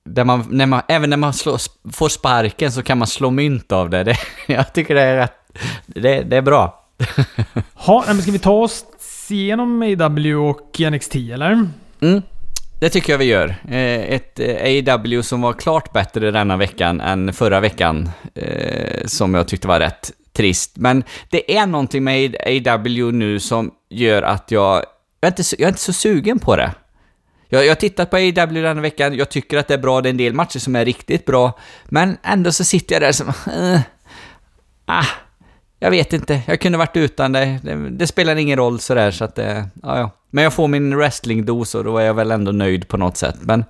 där 0.05 0.25
man, 0.25 0.47
när 0.51 0.67
man, 0.67 0.83
även 0.89 1.11
när 1.11 1.17
man 1.17 1.33
slår, 1.33 1.61
får 1.93 2.09
sparken 2.09 2.73
så 2.73 2.83
kan 2.83 2.99
man 2.99 3.07
slå 3.07 3.31
mynt 3.31 3.73
av 3.73 3.91
det. 3.91 4.05
det 4.05 4.17
jag 4.47 4.73
tycker 4.73 4.95
det 4.95 5.03
är 5.03 5.17
rätt, 5.17 5.35
det, 5.87 6.23
det 6.23 6.37
är 6.37 6.43
bra. 6.43 6.85
Ha, 7.75 8.05
men 8.07 8.23
ska 8.23 8.33
vi 8.33 8.39
ta 8.39 8.53
oss 8.53 8.85
igenom 9.31 9.83
AW 9.83 10.35
och 10.35 10.81
NXT 10.93 11.15
eller? 11.15 11.69
Mm, 12.01 12.23
det 12.81 12.89
tycker 12.89 13.13
jag 13.13 13.19
vi 13.19 13.25
gör. 13.25 13.49
Eh, 13.69 14.15
ett 14.15 14.41
eh, 14.41 14.95
AW 14.95 15.23
som 15.23 15.41
var 15.41 15.53
klart 15.53 15.93
bättre 15.93 16.31
denna 16.31 16.57
veckan 16.57 17.01
än 17.01 17.33
förra 17.33 17.61
veckan, 17.61 18.11
eh, 18.35 19.07
som 19.07 19.35
jag 19.35 19.49
tyckte 19.49 19.69
var 19.69 19.81
rätt 19.81 20.13
trist. 20.33 20.73
Men 20.77 21.05
det 21.31 21.57
är 21.57 21.67
någonting 21.67 22.05
med 22.05 22.37
AW 22.67 23.13
nu 23.13 23.41
som 23.41 23.71
gör 23.91 24.23
att 24.23 24.51
jag, 24.51 24.77
jag, 25.21 25.29
är, 25.29 25.33
inte, 25.33 25.45
så- 25.45 25.57
jag 25.59 25.65
är 25.65 25.69
inte 25.69 25.81
så 25.81 25.93
sugen 25.93 26.39
på 26.39 26.57
det. 26.57 26.73
Jag, 27.49 27.65
jag 27.65 27.71
har 27.71 27.75
tittat 27.75 28.11
på 28.11 28.17
AW 28.17 28.63
denna 28.63 28.81
veckan, 28.81 29.15
jag 29.17 29.29
tycker 29.31 29.59
att 29.59 29.69
det 29.69 29.75
är 29.75 29.79
bra, 29.79 30.01
det 30.01 30.09
är 30.09 30.11
en 30.11 30.17
del 30.17 30.35
matcher 30.35 30.59
som 30.59 30.77
är 30.77 30.85
riktigt 30.85 31.25
bra, 31.27 31.59
men 31.85 32.17
ändå 32.23 32.53
så 32.53 32.65
sitter 32.65 32.95
jag 32.95 33.03
där 33.03 33.13
som... 33.13 33.29
Äh, 33.29 33.81
ah, 34.87 35.05
jag 35.79 35.91
vet 35.91 36.13
inte, 36.13 36.43
jag 36.47 36.61
kunde 36.61 36.79
varit 36.79 36.97
utan 36.97 37.33
det. 37.33 37.61
Det, 37.63 37.91
det 37.91 38.07
spelar 38.07 38.37
ingen 38.37 38.57
roll 38.59 38.81
sådär 38.81 39.11
så 39.11 39.25
att 39.25 39.35
det... 39.35 39.69
Ja, 39.83 39.99
ja. 39.99 40.11
Men 40.31 40.45
jag 40.45 40.53
får 40.53 40.69
min 40.69 40.97
wrestlingdos 40.97 41.75
och 41.75 41.85
då 41.85 41.99
är 41.99 42.05
jag 42.05 42.15
väl 42.15 42.31
ändå 42.31 42.53
nöjd 42.53 42.89
på 42.89 42.97
något 42.97 43.17
sätt. 43.17 43.37
Men... 43.41 43.65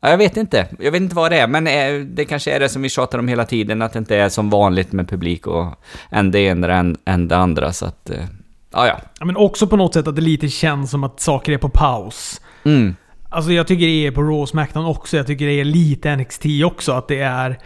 Ja, 0.00 0.10
jag 0.10 0.18
vet 0.18 0.36
inte. 0.36 0.68
Jag 0.78 0.92
vet 0.92 1.02
inte 1.02 1.14
vad 1.14 1.32
det 1.32 1.38
är, 1.38 1.46
men 1.46 1.66
eh, 1.66 2.06
det 2.06 2.24
kanske 2.24 2.50
är 2.52 2.60
det 2.60 2.68
som 2.68 2.82
vi 2.82 2.88
tjatar 2.88 3.18
om 3.18 3.28
hela 3.28 3.44
tiden, 3.44 3.82
att 3.82 3.92
det 3.92 3.98
inte 3.98 4.16
är 4.16 4.28
som 4.28 4.50
vanligt 4.50 4.92
med 4.92 5.08
publik 5.08 5.46
och 5.46 5.66
än 6.10 6.30
det 6.30 6.40
ena 6.40 6.74
än, 6.74 6.96
än 7.04 7.28
det 7.28 7.36
andra, 7.36 7.72
så 7.72 7.86
att... 7.86 8.10
eh, 8.10 8.24
Ja, 8.72 8.86
ja. 8.86 9.00
Ja, 9.18 9.24
men 9.26 9.36
också 9.36 9.66
på 9.66 9.76
något 9.76 9.94
sätt 9.94 10.08
att 10.08 10.16
det 10.16 10.22
lite 10.22 10.48
känns 10.48 10.90
som 10.90 11.04
att 11.04 11.20
saker 11.20 11.52
är 11.52 11.58
på 11.58 11.68
paus. 11.68 12.40
Mm. 12.64 12.96
Alltså 13.28 13.52
jag 13.52 13.66
tycker 13.66 13.86
det 13.86 14.06
är 14.06 14.10
på 14.10 14.22
Raw 14.22 14.42
och 14.42 14.48
Smackdown 14.48 14.86
också. 14.86 15.16
Jag 15.16 15.26
tycker 15.26 15.46
det 15.46 15.60
är 15.60 15.64
lite 15.64 16.16
NXT 16.16 16.44
också. 16.64 16.92
Att 16.92 17.08
det 17.08 17.20
är... 17.20 17.58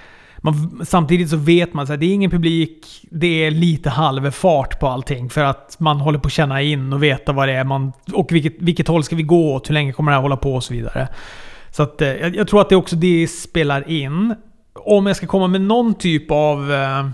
Man, 0.45 0.81
samtidigt 0.85 1.31
så 1.31 1.37
vet 1.37 1.75
man 1.75 1.83
att 1.93 2.01
det 2.01 2.07
är 2.07 2.15
ingen 2.15 2.31
publik, 2.31 2.87
det 3.11 3.45
är 3.45 3.51
lite 3.51 3.91
halvfart 3.91 4.81
på 4.81 4.89
allting. 4.89 5.31
För 5.31 5.45
att 5.45 5.77
man 5.81 6.01
håller 6.01 6.19
på 6.19 6.27
att 6.27 6.33
känna 6.33 6.63
in 6.63 6.93
och 6.93 7.03
veta 7.03 7.33
vad 7.33 7.49
det 7.49 7.55
är 7.55 7.65
man... 7.65 7.93
Och 8.13 8.33
vilket, 8.33 8.55
vilket 8.59 8.89
håll 8.89 9.05
ska 9.05 9.17
vi 9.17 9.23
gå 9.23 9.55
åt? 9.55 9.69
Hur 9.69 9.75
länge 9.75 9.93
kommer 9.93 10.13
det 10.13 10.17
här 10.17 10.23
hålla 10.23 10.37
på 10.37 10.55
och 10.55 10.65
så 10.65 10.75
vidare. 10.75 11.09
Så 11.71 11.83
att, 11.83 12.03
eh, 12.03 12.09
jag, 12.09 12.37
jag 12.37 12.49
tror 12.49 12.61
att 12.61 12.69
det 12.69 12.77
också 12.77 12.97
det 12.97 13.29
spelar 13.29 13.91
in. 13.91 14.35
Om 14.75 15.07
jag 15.07 15.17
ska 15.17 15.27
komma 15.27 15.47
med 15.47 15.61
någon 15.61 15.95
typ 15.95 16.31
av 16.31 16.73
eh, 16.73 17.09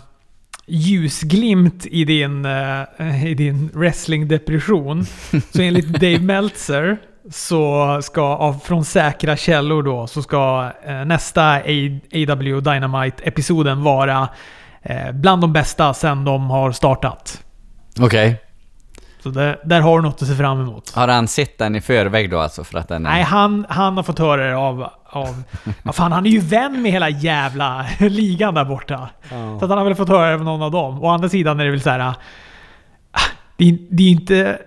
ljusglimt 0.66 1.86
i 1.86 2.04
din, 2.04 2.44
eh, 2.44 3.26
i 3.26 3.34
din 3.34 3.70
wrestlingdepression. 3.74 5.04
Så 5.52 5.62
enligt 5.62 5.88
Dave 5.88 6.20
Meltzer 6.20 6.98
så 7.30 7.98
ska, 8.02 8.22
av, 8.22 8.52
från 8.64 8.84
säkra 8.84 9.36
källor 9.36 9.82
då, 9.82 10.06
så 10.06 10.22
ska 10.22 10.70
eh, 10.84 11.04
nästa 11.04 11.42
AW 11.54 12.60
Dynamite-episoden 12.60 13.82
vara 13.82 14.28
eh, 14.82 15.12
bland 15.12 15.42
de 15.42 15.52
bästa 15.52 15.94
sen 15.94 16.24
de 16.24 16.50
har 16.50 16.72
startat. 16.72 17.44
Okej. 18.00 18.40
Så 19.22 19.28
det, 19.28 19.58
där 19.64 19.80
har 19.80 19.98
du 19.98 20.02
något 20.02 20.22
att 20.22 20.28
se 20.28 20.34
fram 20.34 20.60
emot. 20.60 20.90
Har 20.90 21.08
han 21.08 21.28
sett 21.28 21.58
den 21.58 21.76
i 21.76 21.80
förväg 21.80 22.30
då 22.30 22.38
alltså 22.38 22.64
för 22.64 22.78
att 22.78 22.88
den 22.88 23.06
är... 23.06 23.10
Nej, 23.10 23.22
han, 23.22 23.66
han 23.68 23.96
har 23.96 24.02
fått 24.04 24.18
höra 24.18 24.44
det 24.48 24.56
av... 24.56 24.88
av 25.04 25.42
ja, 25.82 25.92
fan, 25.92 26.12
han 26.12 26.26
är 26.26 26.30
ju 26.30 26.40
vän 26.40 26.82
med 26.82 26.92
hela 26.92 27.08
jävla 27.08 27.86
ligan 27.98 28.54
där 28.54 28.64
borta. 28.64 29.08
Så 29.30 29.64
att 29.64 29.68
han 29.68 29.78
har 29.78 29.84
väl 29.84 29.94
fått 29.94 30.08
höra 30.08 30.28
det 30.28 30.34
av 30.34 30.44
någon 30.44 30.62
av 30.62 30.70
dem. 30.70 31.02
Å 31.02 31.08
andra 31.08 31.28
sidan 31.28 31.60
är 31.60 31.64
det 31.64 31.70
väl 31.70 31.80
så 31.80 31.90
här... 31.90 32.00
ah, 32.00 32.14
Det 33.56 33.68
är, 33.68 33.78
det 33.90 34.02
är 34.02 34.10
inte... 34.10 34.58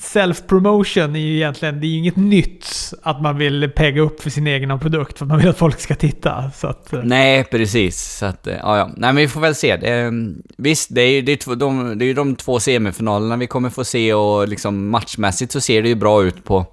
Self-promotion 0.00 1.16
är 1.16 1.20
ju 1.20 1.36
egentligen... 1.36 1.80
Det 1.80 1.86
är 1.86 1.88
ju 1.88 1.98
inget 1.98 2.16
nytt 2.16 2.92
att 3.02 3.22
man 3.22 3.38
vill 3.38 3.70
pegga 3.76 4.02
upp 4.02 4.22
för 4.22 4.30
sin 4.30 4.46
egen 4.46 4.80
produkt 4.80 5.18
för 5.18 5.24
att 5.24 5.28
man 5.28 5.38
vill 5.38 5.48
att 5.48 5.58
folk 5.58 5.80
ska 5.80 5.94
titta. 5.94 6.50
Så 6.54 6.66
att... 6.66 6.92
Eh. 6.92 7.00
Nej, 7.04 7.44
precis. 7.44 8.18
Så 8.18 8.26
att, 8.26 8.46
eh, 8.46 8.56
ja, 8.56 8.78
ja. 8.78 8.86
Nej, 8.86 9.12
men 9.12 9.16
vi 9.16 9.28
får 9.28 9.40
väl 9.40 9.54
se. 9.54 9.76
Det, 9.76 10.00
eh, 10.00 10.10
visst, 10.56 10.94
det 10.94 11.02
är 11.02 11.10
ju 11.10 11.22
det 11.22 11.32
är 11.32 11.36
två, 11.36 11.54
de, 11.54 11.98
det 11.98 12.04
är 12.04 12.14
de 12.14 12.36
två 12.36 12.60
semifinalerna 12.60 13.36
vi 13.36 13.46
kommer 13.46 13.70
få 13.70 13.84
se 13.84 14.14
och 14.14 14.48
liksom 14.48 14.88
matchmässigt 14.88 15.52
så 15.52 15.60
ser 15.60 15.82
det 15.82 15.88
ju 15.88 15.94
bra 15.94 16.24
ut 16.24 16.44
på, 16.44 16.66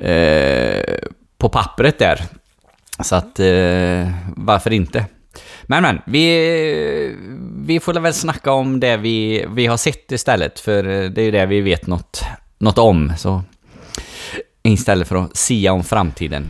eh, 0.00 0.98
på 1.38 1.48
pappret 1.48 1.98
där. 1.98 2.20
Så 3.00 3.16
att, 3.16 3.40
eh, 3.40 4.10
varför 4.36 4.72
inte? 4.72 5.06
Men 5.62 5.82
men, 5.82 6.00
vi, 6.06 7.16
vi 7.66 7.80
får 7.80 8.00
väl 8.00 8.14
snacka 8.14 8.52
om 8.52 8.80
det 8.80 8.96
vi, 8.96 9.46
vi 9.48 9.66
har 9.66 9.76
sett 9.76 10.12
istället, 10.12 10.60
för 10.60 10.82
det 11.08 11.20
är 11.20 11.24
ju 11.24 11.30
det 11.30 11.46
vi 11.46 11.60
vet 11.60 11.86
något, 11.86 12.24
något 12.58 12.78
om. 12.78 13.12
Så 13.18 13.42
istället 14.62 15.08
för 15.08 15.16
att 15.16 15.36
sia 15.36 15.72
om 15.72 15.84
framtiden. 15.84 16.46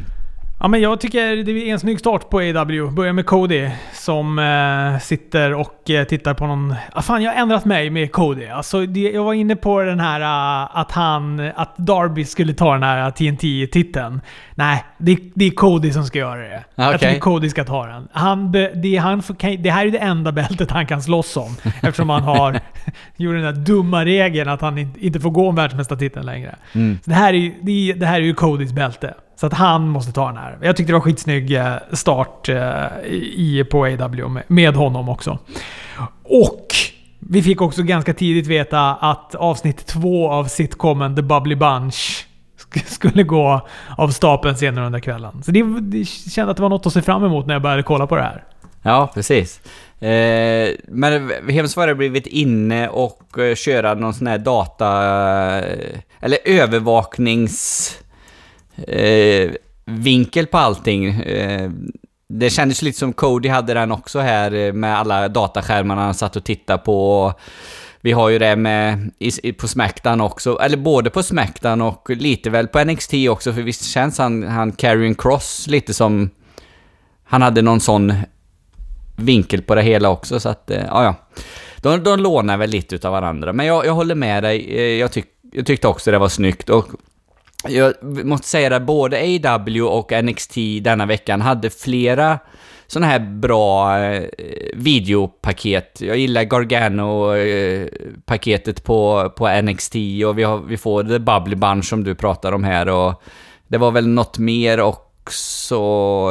Ja, 0.65 0.69
men 0.69 0.81
jag 0.81 1.01
tycker 1.01 1.37
det 1.37 1.53
är 1.53 1.73
en 1.73 1.81
snygg 1.81 1.99
start 1.99 2.31
på 2.31 2.39
AW. 2.39 2.91
Börjar 2.91 3.13
med 3.13 3.27
Cody 3.27 3.71
som 3.93 4.39
eh, 4.39 5.01
sitter 5.01 5.55
och 5.55 5.91
eh, 5.91 6.05
tittar 6.05 6.35
på 6.35 6.47
någon... 6.47 6.75
Ah, 6.93 7.03
fan, 7.03 7.23
jag 7.23 7.33
har 7.33 7.43
ändrat 7.43 7.65
mig 7.65 7.91
med 7.91 8.13
Cody. 8.13 8.47
Alltså, 8.47 8.87
det, 8.87 9.01
jag 9.01 9.25
var 9.25 9.35
inne 9.35 9.57
på 9.57 9.83
den 9.83 10.01
här 10.01 10.21
uh, 10.21 10.77
att 10.77 10.93
han... 10.93 11.51
Att 11.57 11.77
Darby 11.77 12.25
skulle 12.25 12.55
ta 12.55 12.73
den 12.73 12.83
här 12.83 13.11
TNT-titeln. 13.11 14.21
Nej, 14.55 14.85
det, 14.99 15.19
det 15.35 15.45
är 15.45 15.51
Cody 15.51 15.93
som 15.93 16.05
ska 16.05 16.19
göra 16.19 16.41
det. 16.41 16.65
Jag 16.75 16.95
Okej. 16.95 16.99
tycker 16.99 17.21
Cody 17.21 17.51
ska 17.51 17.65
ta 17.65 17.87
den. 17.87 18.09
Han, 18.13 18.53
det, 18.53 18.97
han, 18.97 19.23
det 19.59 19.71
här 19.71 19.87
är 19.87 19.91
det 19.91 19.99
enda 19.99 20.33
bältet 20.33 20.71
han 20.71 20.87
kan 20.87 21.03
slåss 21.03 21.37
om. 21.37 21.57
eftersom 21.83 22.11
han 22.11 22.23
har 22.23 22.53
gjort 23.17 23.35
den 23.35 23.43
där 23.43 23.53
dumma 23.53 24.05
regeln 24.05 24.49
att 24.49 24.61
han 24.61 24.79
in- 24.79 24.95
inte 24.99 25.21
får 25.21 25.31
gå 25.31 25.49
om 25.49 25.55
världsmästartiteln 25.57 26.27
längre. 26.27 26.55
Mm. 26.73 26.99
Så 27.05 27.11
det, 27.11 27.17
här 27.17 27.35
är, 27.35 27.53
det, 27.63 27.93
det 27.93 28.07
här 28.07 28.17
är 28.17 28.25
ju 28.25 28.35
Codys 28.35 28.73
bälte. 28.73 29.15
Så 29.45 29.47
att 29.47 29.53
han 29.53 29.89
måste 29.89 30.13
ta 30.13 30.27
den 30.27 30.37
här. 30.37 30.59
Jag 30.63 30.77
tyckte 30.77 30.93
det 30.93 30.95
var 30.95 31.01
skitsnygg 31.01 31.57
eh, 31.57 31.75
start 31.93 32.49
eh, 32.49 32.57
i, 33.05 33.67
på 33.71 33.85
AW 33.85 34.43
med, 34.47 34.77
honom 34.77 35.09
också. 35.09 35.39
Och 36.23 36.67
vi 37.19 37.43
fick 37.43 37.61
också 37.61 37.83
ganska 37.83 38.15
tidigt 38.15 38.47
veta 38.47 38.95
att 38.95 39.35
avsnitt 39.35 39.87
två 39.87 40.31
av 40.31 40.45
sitcomen 40.45 41.17
The 41.17 41.23
Bubbly 41.23 41.55
Bunch 41.55 42.27
skulle 42.87 43.23
gå 43.23 43.67
av 43.97 44.09
stapeln 44.09 44.57
senare 44.57 44.87
under 44.87 45.01
kvällen. 45.01 45.43
Så 45.43 45.51
det, 45.51 45.81
det 45.81 46.05
kände 46.05 46.51
att 46.51 46.57
det 46.57 46.63
var 46.63 46.71
något 46.71 46.87
att 46.87 46.93
se 46.93 47.03
fram 47.03 47.25
emot 47.25 47.47
när 47.47 47.55
jag 47.55 47.63
började 47.63 47.83
kolla 47.83 48.07
på 48.07 48.17
det 48.17 48.23
här. 48.23 48.45
Ja, 48.83 49.11
precis. 49.15 49.61
Eh, 50.01 50.75
men 50.89 51.31
Hemsvara 51.49 51.91
har 51.91 51.95
blivit 51.95 52.27
inne 52.27 52.89
och 52.89 53.39
eh, 53.39 53.55
köra 53.55 53.95
någon 53.95 54.15
sån 54.15 54.27
här 54.27 54.39
data... 54.39 54.89
Eller 56.21 56.39
övervaknings... 56.45 57.99
Eh, 58.77 59.51
vinkel 59.85 60.47
på 60.47 60.59
allting. 60.59 61.05
Eh, 61.07 61.71
det 62.29 62.51
kändes 62.51 62.83
lite 62.83 62.99
som 62.99 63.13
Cody 63.13 63.49
hade 63.49 63.75
den 63.75 63.93
också 63.93 64.21
här 64.21 64.55
eh, 64.55 64.73
med 64.73 64.99
alla 64.99 65.29
dataskärmarna 65.29 66.05
han 66.05 66.15
satt 66.15 66.37
och 66.37 66.45
tittade 66.45 66.79
på. 66.79 67.33
Vi 68.01 68.13
har 68.13 68.29
ju 68.29 68.39
det 68.39 68.57
med 68.57 69.11
i, 69.19 69.53
på 69.53 69.69
Smackdown 69.69 70.21
också, 70.21 70.59
eller 70.59 70.77
både 70.77 71.11
på 71.11 71.23
Smackdown 71.23 71.83
och 71.83 72.11
lite 72.11 72.51
väl 72.51 72.69
på 72.69 72.85
NXT 72.85 73.15
också, 73.31 73.53
för 73.53 73.63
visst 73.63 73.85
känns 73.85 74.19
han, 74.19 74.43
han 74.43 74.73
Carrion 74.73 75.15
Cross 75.15 75.67
lite 75.67 75.95
som... 75.95 76.31
Han 77.27 77.43
hade 77.43 77.63
någon 77.63 77.81
sån 77.81 78.15
vinkel 79.17 79.63
på 79.63 79.75
det 79.75 79.83
hela 79.83 80.09
också, 80.09 80.41
så 80.41 80.49
att, 80.49 80.71
eh, 80.71 80.85
ja, 80.89 81.05
ja. 81.05 81.15
De, 81.77 82.05
de 82.05 82.19
lånar 82.19 82.57
väl 82.57 82.71
lite 82.71 82.95
utav 82.95 83.13
varandra, 83.13 83.53
men 83.53 83.67
jag, 83.67 83.87
jag 83.87 83.93
håller 83.93 84.15
med 84.15 84.43
dig. 84.43 84.77
Eh, 84.77 84.99
jag, 84.99 85.13
tyck, 85.13 85.27
jag 85.53 85.67
tyckte 85.67 85.89
också 85.89 86.11
det 86.11 86.19
var 86.19 86.29
snyggt 86.29 86.69
och 86.71 86.89
jag 87.69 87.95
måste 88.03 88.47
säga 88.47 88.69
det, 88.69 88.81
både 88.81 89.19
AW 89.19 89.83
och 89.83 90.25
NXT 90.25 90.55
denna 90.81 91.07
veckan 91.07 91.41
hade 91.41 91.71
flera 91.71 92.39
sådana 92.87 93.07
här 93.07 93.19
bra 93.19 93.99
eh, 93.99 94.23
videopaket. 94.75 96.01
Jag 96.01 96.17
gillar 96.17 96.43
Gargano-paketet 96.43 98.85
på, 98.85 99.33
på 99.37 99.63
NXT 99.63 99.95
och 100.27 100.39
vi, 100.39 100.43
har, 100.43 100.59
vi 100.59 100.77
får 100.77 101.05
The 101.05 101.19
Bubbly 101.19 101.57
Bunch 101.57 101.85
som 101.85 102.05
du 102.05 102.15
pratar 102.15 102.53
om 102.53 102.65
här 102.65 102.89
och 102.89 103.23
det 103.69 103.79
var 103.79 103.91
väl 103.91 104.09
något 104.09 104.39
mer 104.39 104.81
också, 104.81 105.75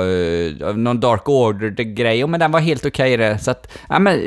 eh, 0.04 0.76
någon 0.76 1.00
Dark 1.00 1.30
Order-grej, 1.30 2.28
men 2.28 2.40
den 2.40 2.52
var 2.52 2.60
helt 2.60 2.86
okej 2.86 3.18
det. 3.18 3.38
Så 3.38 3.52
att, 3.52 3.72
ja 3.90 4.00
men, 4.00 4.22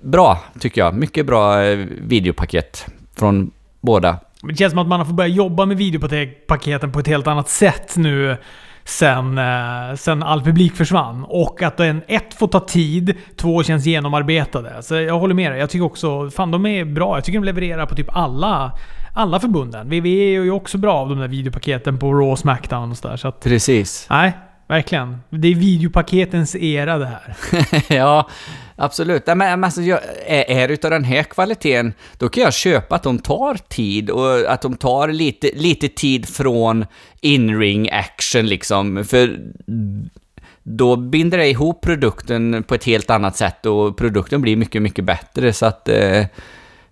bra 0.00 0.44
tycker 0.60 0.80
jag. 0.80 0.94
Mycket 0.94 1.26
bra 1.26 1.62
eh, 1.62 1.86
videopaket 2.00 2.86
från 3.16 3.50
båda. 3.80 4.18
Det 4.48 4.56
känns 4.56 4.70
som 4.70 4.78
att 4.78 4.86
man 4.86 5.00
har 5.00 5.06
fått 5.06 5.14
börja 5.14 5.28
jobba 5.28 5.66
med 5.66 5.76
videopaketen 5.76 6.92
på 6.92 6.98
ett 6.98 7.06
helt 7.06 7.26
annat 7.26 7.48
sätt 7.48 7.96
nu 7.96 8.36
sen, 8.84 9.38
eh, 9.38 9.94
sen 9.96 10.22
all 10.22 10.42
publik 10.42 10.76
försvann. 10.76 11.24
Och 11.28 11.62
att 11.62 11.76
den 11.76 12.02
ett 12.08 12.34
får 12.34 12.48
ta 12.48 12.60
tid, 12.60 13.14
två 13.36 13.62
känns 13.62 13.86
genomarbetade. 13.86 14.82
Så 14.82 14.94
jag 14.94 15.18
håller 15.18 15.34
med 15.34 15.52
dig. 15.52 15.60
Jag 15.60 15.70
tycker 15.70 15.84
också, 15.84 16.30
fan 16.30 16.50
de 16.50 16.66
är 16.66 16.84
bra. 16.84 17.16
Jag 17.16 17.24
tycker 17.24 17.38
de 17.38 17.44
levererar 17.44 17.86
på 17.86 17.94
typ 17.94 18.16
alla, 18.16 18.72
alla 19.14 19.40
förbunden. 19.40 19.86
WWE 19.86 20.08
är 20.08 20.42
ju 20.42 20.50
också 20.50 20.78
bra 20.78 20.94
av 20.94 21.08
de 21.08 21.18
där 21.18 21.28
videopaketen 21.28 21.98
på 21.98 22.12
Raw 22.12 22.32
och 22.32 22.38
Smackdown 22.38 22.90
och 22.90 22.96
sådär. 22.96 23.16
Så 23.16 23.28
att, 23.28 23.40
Precis. 23.40 24.06
nej, 24.10 24.32
verkligen. 24.74 25.20
Det 25.30 25.48
är 25.48 25.54
videopaketens 25.54 26.56
era 26.56 26.98
det 26.98 27.06
här. 27.06 27.36
ja, 27.96 28.28
absolut. 28.76 29.26
Men, 29.26 29.38
men 29.38 29.64
alltså, 29.64 29.82
jag, 29.82 30.00
är, 30.26 30.50
är 30.50 30.68
det 30.68 30.74
utav 30.74 30.90
den 30.90 31.04
här 31.04 31.22
kvaliteten, 31.22 31.92
då 32.18 32.28
kan 32.28 32.42
jag 32.42 32.54
köpa 32.54 32.94
att 32.94 33.02
de 33.02 33.18
tar 33.18 33.54
tid 33.54 34.10
och 34.10 34.52
att 34.52 34.62
de 34.62 34.76
tar 34.76 35.08
lite, 35.08 35.50
lite 35.54 35.88
tid 35.88 36.28
från 36.28 36.86
in-ring 37.20 37.90
action 37.90 38.46
liksom. 38.46 39.04
För 39.04 39.38
då 40.62 40.96
binder 40.96 41.38
det 41.38 41.48
ihop 41.48 41.80
produkten 41.80 42.64
på 42.68 42.74
ett 42.74 42.84
helt 42.84 43.10
annat 43.10 43.36
sätt 43.36 43.66
och 43.66 43.96
produkten 43.96 44.42
blir 44.42 44.56
mycket, 44.56 44.82
mycket 44.82 45.04
bättre. 45.04 45.52
Så 45.52 45.66
att... 45.66 45.88
Eh, 45.88 46.26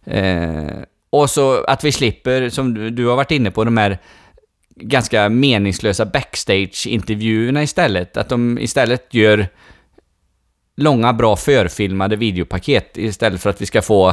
eh, 0.07 0.73
och 1.15 1.31
så 1.31 1.65
att 1.65 1.85
vi 1.85 1.93
slipper, 1.93 2.49
som 2.49 2.75
du, 2.75 2.91
du 2.91 3.07
har 3.07 3.17
varit 3.17 3.31
inne 3.31 3.51
på, 3.51 3.65
de 3.65 3.77
här 3.77 3.99
ganska 4.83 5.29
meningslösa 5.29 6.05
backstage-intervjuerna 6.05 7.63
istället. 7.63 8.17
Att 8.17 8.29
de 8.29 8.59
istället 8.59 9.15
gör 9.15 9.49
långa, 10.77 11.13
bra 11.13 11.37
förfilmade 11.37 12.17
videopaket 12.17 12.97
istället 12.97 13.41
för 13.41 13.51
att 13.51 13.61
vi 13.61 13.67
ska 13.67 13.83
få 13.83 14.09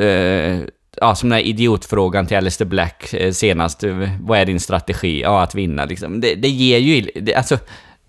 eh, 0.00 0.60
Ja, 0.96 1.14
som 1.14 1.28
den 1.28 1.36
här 1.36 1.44
idiotfrågan 1.46 2.26
till 2.26 2.36
Alistair 2.36 2.68
Black 2.68 3.14
eh, 3.14 3.32
senast. 3.32 3.84
Vad 4.20 4.38
är 4.38 4.46
din 4.46 4.60
strategi? 4.60 5.20
Ja, 5.20 5.42
att 5.42 5.54
vinna 5.54 5.84
liksom. 5.84 6.20
Det, 6.20 6.34
det 6.34 6.48
ger 6.48 6.78
ju... 6.78 7.10
Det, 7.14 7.34
alltså... 7.34 7.58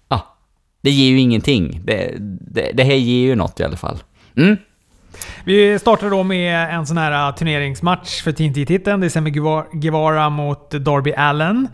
Ja. 0.10 0.38
Det 0.82 0.92
ger 0.92 1.10
ju 1.10 1.20
ingenting. 1.20 1.82
Det, 1.84 2.16
det, 2.52 2.72
det 2.74 2.84
här 2.84 2.96
ger 2.96 3.28
ju 3.28 3.36
något 3.36 3.60
i 3.60 3.64
alla 3.64 3.78
fall. 3.78 3.98
Mm. 4.38 4.58
Vi 5.44 5.80
startar 5.80 6.10
då 6.10 6.24
med 6.24 6.76
en 6.76 6.86
sån 6.88 6.98
här 6.98 7.30
uh, 7.30 7.36
turneringsmatch 7.36 8.22
för 8.22 8.32
TNT-titeln. 8.32 9.00
Det 9.00 9.08
är 9.08 9.10
Sammy 9.10 9.30
Guevara- 9.74 10.30
mot 10.30 10.72
Darby 10.72 11.14
Allen. 11.14 11.68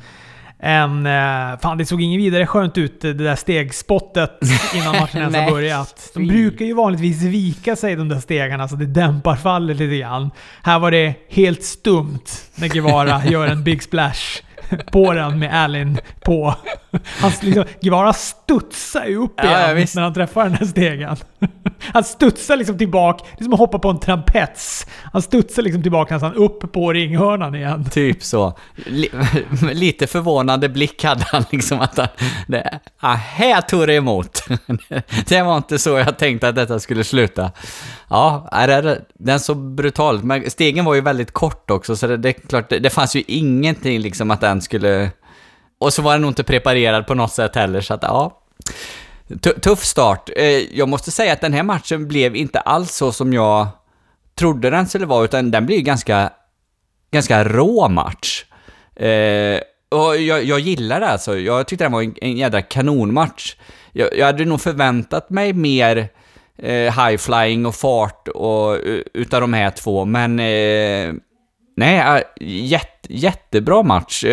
En, 0.59 1.05
eh, 1.05 1.59
fan 1.61 1.77
det 1.77 1.85
såg 1.85 2.01
inget 2.01 2.19
vidare 2.19 2.47
skönt 2.47 2.77
ut 2.77 3.01
det 3.01 3.13
där 3.13 3.35
stegspottet 3.35 4.31
innan 4.75 4.95
matchen 4.95 5.21
ens 5.21 5.35
har 5.35 5.51
börjat. 5.51 6.11
De 6.13 6.27
brukar 6.27 6.65
ju 6.65 6.73
vanligtvis 6.73 7.21
vika 7.23 7.75
sig 7.75 7.95
de 7.95 8.09
där 8.09 8.19
stegarna 8.19 8.67
så 8.67 8.75
det 8.75 8.85
dämpar 8.85 9.35
fallet 9.35 9.77
lite 9.77 9.97
grann. 9.97 10.31
Här 10.63 10.79
var 10.79 10.91
det 10.91 11.13
helt 11.29 11.63
stumt 11.63 12.23
när 12.55 12.67
Guevara 12.67 13.25
gör 13.29 13.47
en 13.47 13.63
big 13.63 13.83
splash 13.83 14.41
på 14.91 15.13
den 15.13 15.39
med 15.39 15.53
Allen 15.63 15.99
på. 16.25 16.55
Han, 17.19 17.31
liksom, 17.41 17.63
Guevara 17.81 18.13
studsar 18.13 19.05
ju 19.05 19.17
upp 19.17 19.33
Ja, 19.37 19.43
ja, 19.51 19.63
igen 19.63 19.75
visst. 19.75 19.95
när 19.95 20.03
han 20.03 20.13
träffar 20.13 20.43
den 20.43 20.53
där 20.59 20.65
stegen. 20.65 21.15
Han 21.93 22.03
studsar 22.03 22.55
liksom 22.57 22.77
tillbaka. 22.77 23.25
Det 23.37 23.41
är 23.41 23.43
som 23.43 23.53
att 23.53 23.59
hoppa 23.59 23.79
på 23.79 23.89
en 23.89 23.99
trampets. 23.99 24.87
Han 25.13 25.21
studsar 25.21 25.61
liksom 25.61 25.81
tillbaka 25.83 26.13
nästan 26.13 26.33
upp 26.33 26.71
på 26.71 26.93
ringhörnan 26.93 27.55
igen. 27.55 27.85
Typ 27.89 28.23
så. 28.23 28.57
Li- 28.75 29.09
lite 29.73 30.07
förvånande 30.07 30.69
blick 30.69 31.03
hade 31.03 31.23
han 31.31 31.43
liksom 31.51 31.79
att 31.81 31.97
han... 31.97 32.07
Det, 32.47 32.79
ah, 32.99 33.13
här 33.15 33.61
tog 33.61 33.87
det 33.87 33.93
emot. 33.95 34.43
det 35.27 35.41
var 35.41 35.57
inte 35.57 35.79
så 35.79 35.89
jag 35.97 36.17
tänkte 36.19 36.47
att 36.49 36.55
detta 36.55 36.79
skulle 36.79 37.03
sluta. 37.03 37.51
Ja, 38.09 38.47
är 38.51 38.67
det, 38.67 39.01
den 39.13 39.39
så 39.39 39.55
brutalt. 39.55 40.23
Men 40.23 40.49
stegen 40.49 40.85
var 40.85 40.93
ju 40.93 41.01
väldigt 41.01 41.31
kort 41.31 41.71
också, 41.71 41.95
så 41.95 42.07
det, 42.07 42.17
det 42.17 42.29
är 42.29 42.33
klart, 42.33 42.69
det, 42.69 42.79
det 42.79 42.89
fanns 42.89 43.15
ju 43.15 43.23
ingenting 43.27 43.99
liksom 43.99 44.31
att 44.31 44.41
den 44.41 44.61
skulle... 44.61 45.11
Och 45.79 45.93
så 45.93 46.01
var 46.01 46.11
den 46.11 46.21
nog 46.21 46.31
inte 46.31 46.43
preparerad 46.43 47.07
på 47.07 47.13
något 47.13 47.31
sätt 47.31 47.55
heller, 47.55 47.81
så 47.81 47.93
att 47.93 48.03
ja. 48.03 48.41
Tuff 49.61 49.83
start. 49.85 50.29
Eh, 50.35 50.77
jag 50.77 50.89
måste 50.89 51.11
säga 51.11 51.33
att 51.33 51.41
den 51.41 51.53
här 51.53 51.63
matchen 51.63 52.07
blev 52.07 52.35
inte 52.35 52.59
alls 52.59 52.95
så 52.95 53.11
som 53.11 53.33
jag 53.33 53.67
trodde 54.35 54.69
den 54.69 54.87
skulle 54.87 55.05
vara, 55.05 55.25
utan 55.25 55.51
den 55.51 55.65
blev 55.65 55.77
ju 55.77 55.83
ganska, 55.83 56.29
ganska 57.11 57.43
rå 57.43 57.89
match. 57.89 58.45
Eh, 58.95 59.59
och 59.89 60.17
jag, 60.17 60.43
jag 60.43 60.59
gillar 60.59 60.99
det 60.99 61.07
alltså. 61.07 61.37
Jag 61.37 61.67
tyckte 61.67 61.85
den 61.85 61.91
var 61.91 62.01
en, 62.01 62.15
en 62.21 62.37
jädra 62.37 62.61
kanonmatch. 62.61 63.55
Jag, 63.91 64.17
jag 64.17 64.25
hade 64.25 64.45
nog 64.45 64.61
förväntat 64.61 65.29
mig 65.29 65.53
mer 65.53 66.09
high-flying 66.63 67.65
och 67.65 67.75
fart 67.75 68.27
och, 68.27 68.77
utav 69.13 69.41
de 69.41 69.53
här 69.53 69.69
två, 69.69 70.05
men 70.05 70.39
eh, 70.39 71.13
nej, 71.77 71.99
eh, 71.99 72.21
jätte, 72.47 73.13
jättebra 73.13 73.83
match. 73.83 74.23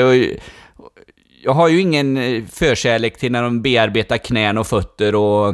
Jag, 1.45 1.53
har 1.53 1.69
ju 1.69 1.81
ingen 1.81 2.17
eh, 2.17 2.45
förkärlek 2.45 3.19
till 3.19 3.33
när 3.33 3.43
de 3.43 3.63
bearbetar 3.63 4.19
knän 4.19 4.59
och 4.59 4.67
fötter 4.67 5.15
och, 5.15 5.49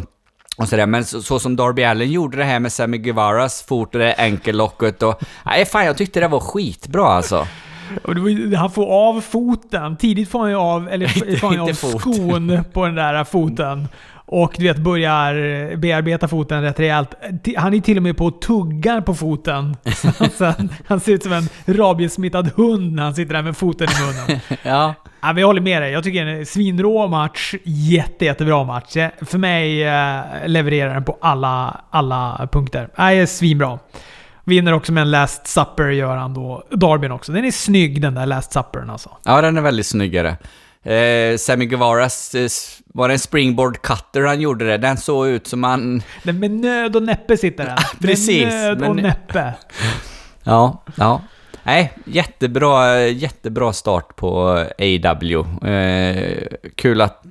och 0.57 0.69
sådär, 0.69 0.87
men 0.87 1.05
så, 1.05 1.23
så 1.23 1.39
som 1.39 1.57
Darby 1.57 1.83
Allen 1.83 2.11
gjorde 2.11 2.37
det 2.37 2.45
här 2.45 2.61
med 2.61 2.73
Sammy 2.73 2.99
Guevaras 2.99 3.63
fot 3.63 3.95
och 3.95 4.01
det 4.01 4.15
enkellocket 4.15 5.03
och... 5.03 5.23
Nej, 5.47 5.67
fan 5.67 5.87
jag 5.87 5.97
tyckte 5.97 6.21
det 6.21 6.29
var 6.29 6.41
skitbra 6.41 7.07
alltså. 7.07 7.47
Var, 8.05 8.57
han 8.57 8.71
får 8.71 8.87
av 8.87 9.21
foten. 9.21 9.97
Tidigt 9.97 10.31
får 10.31 10.39
han 10.39 10.51
ju 10.51 10.57
av, 10.57 10.89
eller 10.89 11.37
får 11.37 11.49
han 11.49 11.61
av 11.61 11.73
skon 11.73 12.65
på 12.73 12.87
den 12.87 12.95
där 12.95 13.25
foten. 13.25 13.89
Och 14.33 14.55
du 14.59 14.65
vet, 14.65 14.77
börjar 14.77 15.77
bearbeta 15.77 16.29
foten 16.29 16.63
rätt 16.63 16.81
rejält. 16.81 17.15
Han 17.57 17.75
är 17.75 17.81
till 17.81 17.97
och 17.97 18.03
med 18.03 18.17
på 18.17 18.27
och 18.27 18.41
tuggar 18.41 19.01
på 19.01 19.15
foten. 19.15 19.77
Så 20.39 20.45
han, 20.45 20.69
han 20.87 21.01
ser 21.01 21.13
ut 21.13 21.23
som 21.23 21.33
en 21.33 21.49
rabiessmittad 21.67 22.51
hund 22.57 22.93
när 22.93 23.03
han 23.03 23.15
sitter 23.15 23.35
där 23.35 23.43
med 23.43 23.57
foten 23.57 23.89
i 23.89 24.05
munnen. 24.05 24.41
Ja. 24.63 24.95
Ja, 25.21 25.33
men 25.33 25.37
jag 25.37 25.47
håller 25.47 25.61
med 25.61 25.83
dig. 25.83 25.93
Jag 25.93 26.05
tycker 26.05 26.25
det 26.25 26.31
är 26.31 26.37
en 26.37 26.47
svinrå 26.47 27.07
match. 27.09 27.55
Jätte, 27.65 28.25
jättebra 28.25 28.65
match. 28.65 28.93
För 29.21 29.39
mig 29.39 29.85
eh, 29.85 30.21
levererar 30.47 30.95
den 30.95 31.05
på 31.05 31.19
alla, 31.21 31.81
alla 31.91 32.49
punkter. 32.53 32.89
Nej, 32.99 33.27
svinbra. 33.27 33.79
Vinner 34.45 34.73
också 34.73 34.93
med 34.93 35.01
en 35.01 35.11
Last 35.11 35.47
Supper 35.47 35.89
gör 35.89 36.17
han 36.17 36.35
då. 36.35 36.65
Darbyn 36.71 37.13
också. 37.13 37.33
Den 37.33 37.45
är 37.45 37.51
snygg 37.51 38.03
den 38.03 38.15
där 38.15 38.27
Last 38.27 38.53
Suppern 38.53 38.91
alltså. 38.91 39.11
Ja, 39.25 39.41
den 39.41 39.57
är 39.57 39.63
väldigt 39.63 39.87
snyggare. 39.87 40.37
Eh, 40.85 41.37
Sammy 41.37 41.67
Guevaras, 41.67 42.35
eh, 42.35 42.49
var 42.95 43.09
det 43.09 43.15
en 43.15 43.19
springboard 43.19 43.83
cutter 43.83 44.23
han 44.23 44.41
gjorde 44.41 44.67
det? 44.67 44.77
Den 44.79 44.97
såg 44.97 45.29
ut 45.29 45.47
som 45.47 45.63
han... 45.65 46.03
Den 46.23 46.39
med 46.41 46.51
nöd 46.51 46.97
och 46.97 47.03
näppe 47.03 47.37
sitter 47.37 47.65
den. 47.65 47.77
precis, 48.01 48.45
Med 48.45 48.79
nöd 48.79 48.89
och 48.89 48.95
men- 48.97 49.05
näppe. 49.05 49.55
Ja, 50.45 50.85
ja. 50.97 51.23
Nej, 51.63 51.93
jättebra, 52.05 53.01
jättebra 53.07 53.73
start 53.73 54.17
på 54.17 54.49
AW. 54.79 55.69
Eh, 55.71 56.43
kul 56.75 57.01
att... 57.01 57.25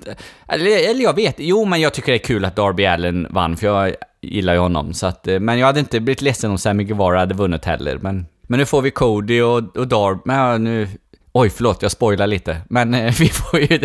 Eller, 0.48 0.90
eller 0.90 1.02
jag 1.04 1.16
vet, 1.16 1.34
jo 1.38 1.64
men 1.64 1.80
jag 1.80 1.94
tycker 1.94 2.12
det 2.12 2.16
är 2.16 2.24
kul 2.24 2.44
att 2.44 2.56
Darby 2.56 2.86
Allen 2.86 3.26
vann, 3.30 3.56
för 3.56 3.66
jag 3.66 3.94
gillar 4.20 4.52
ju 4.52 4.58
honom. 4.58 4.94
Så 4.94 5.06
att, 5.06 5.26
eh, 5.28 5.40
men 5.40 5.58
jag 5.58 5.66
hade 5.66 5.80
inte 5.80 6.00
blivit 6.00 6.22
ledsen 6.22 6.50
om 6.50 6.58
Sammy 6.58 6.84
Guevara 6.84 7.18
hade 7.18 7.34
vunnit 7.34 7.64
heller. 7.64 7.98
Men, 7.98 8.26
men 8.42 8.58
nu 8.58 8.66
får 8.66 8.82
vi 8.82 8.90
Cody 8.90 9.40
och, 9.40 9.76
och 9.76 9.88
Darby... 9.88 10.20
Men 10.24 10.36
ja, 10.38 10.58
nu... 10.58 10.88
Oj, 11.32 11.50
förlåt, 11.50 11.82
jag 11.82 11.90
spoilar 11.90 12.26
lite. 12.26 12.56
Men 12.68 12.94
eh, 12.94 13.14
vi 13.18 13.28
får 13.28 13.60
ju 13.60 13.80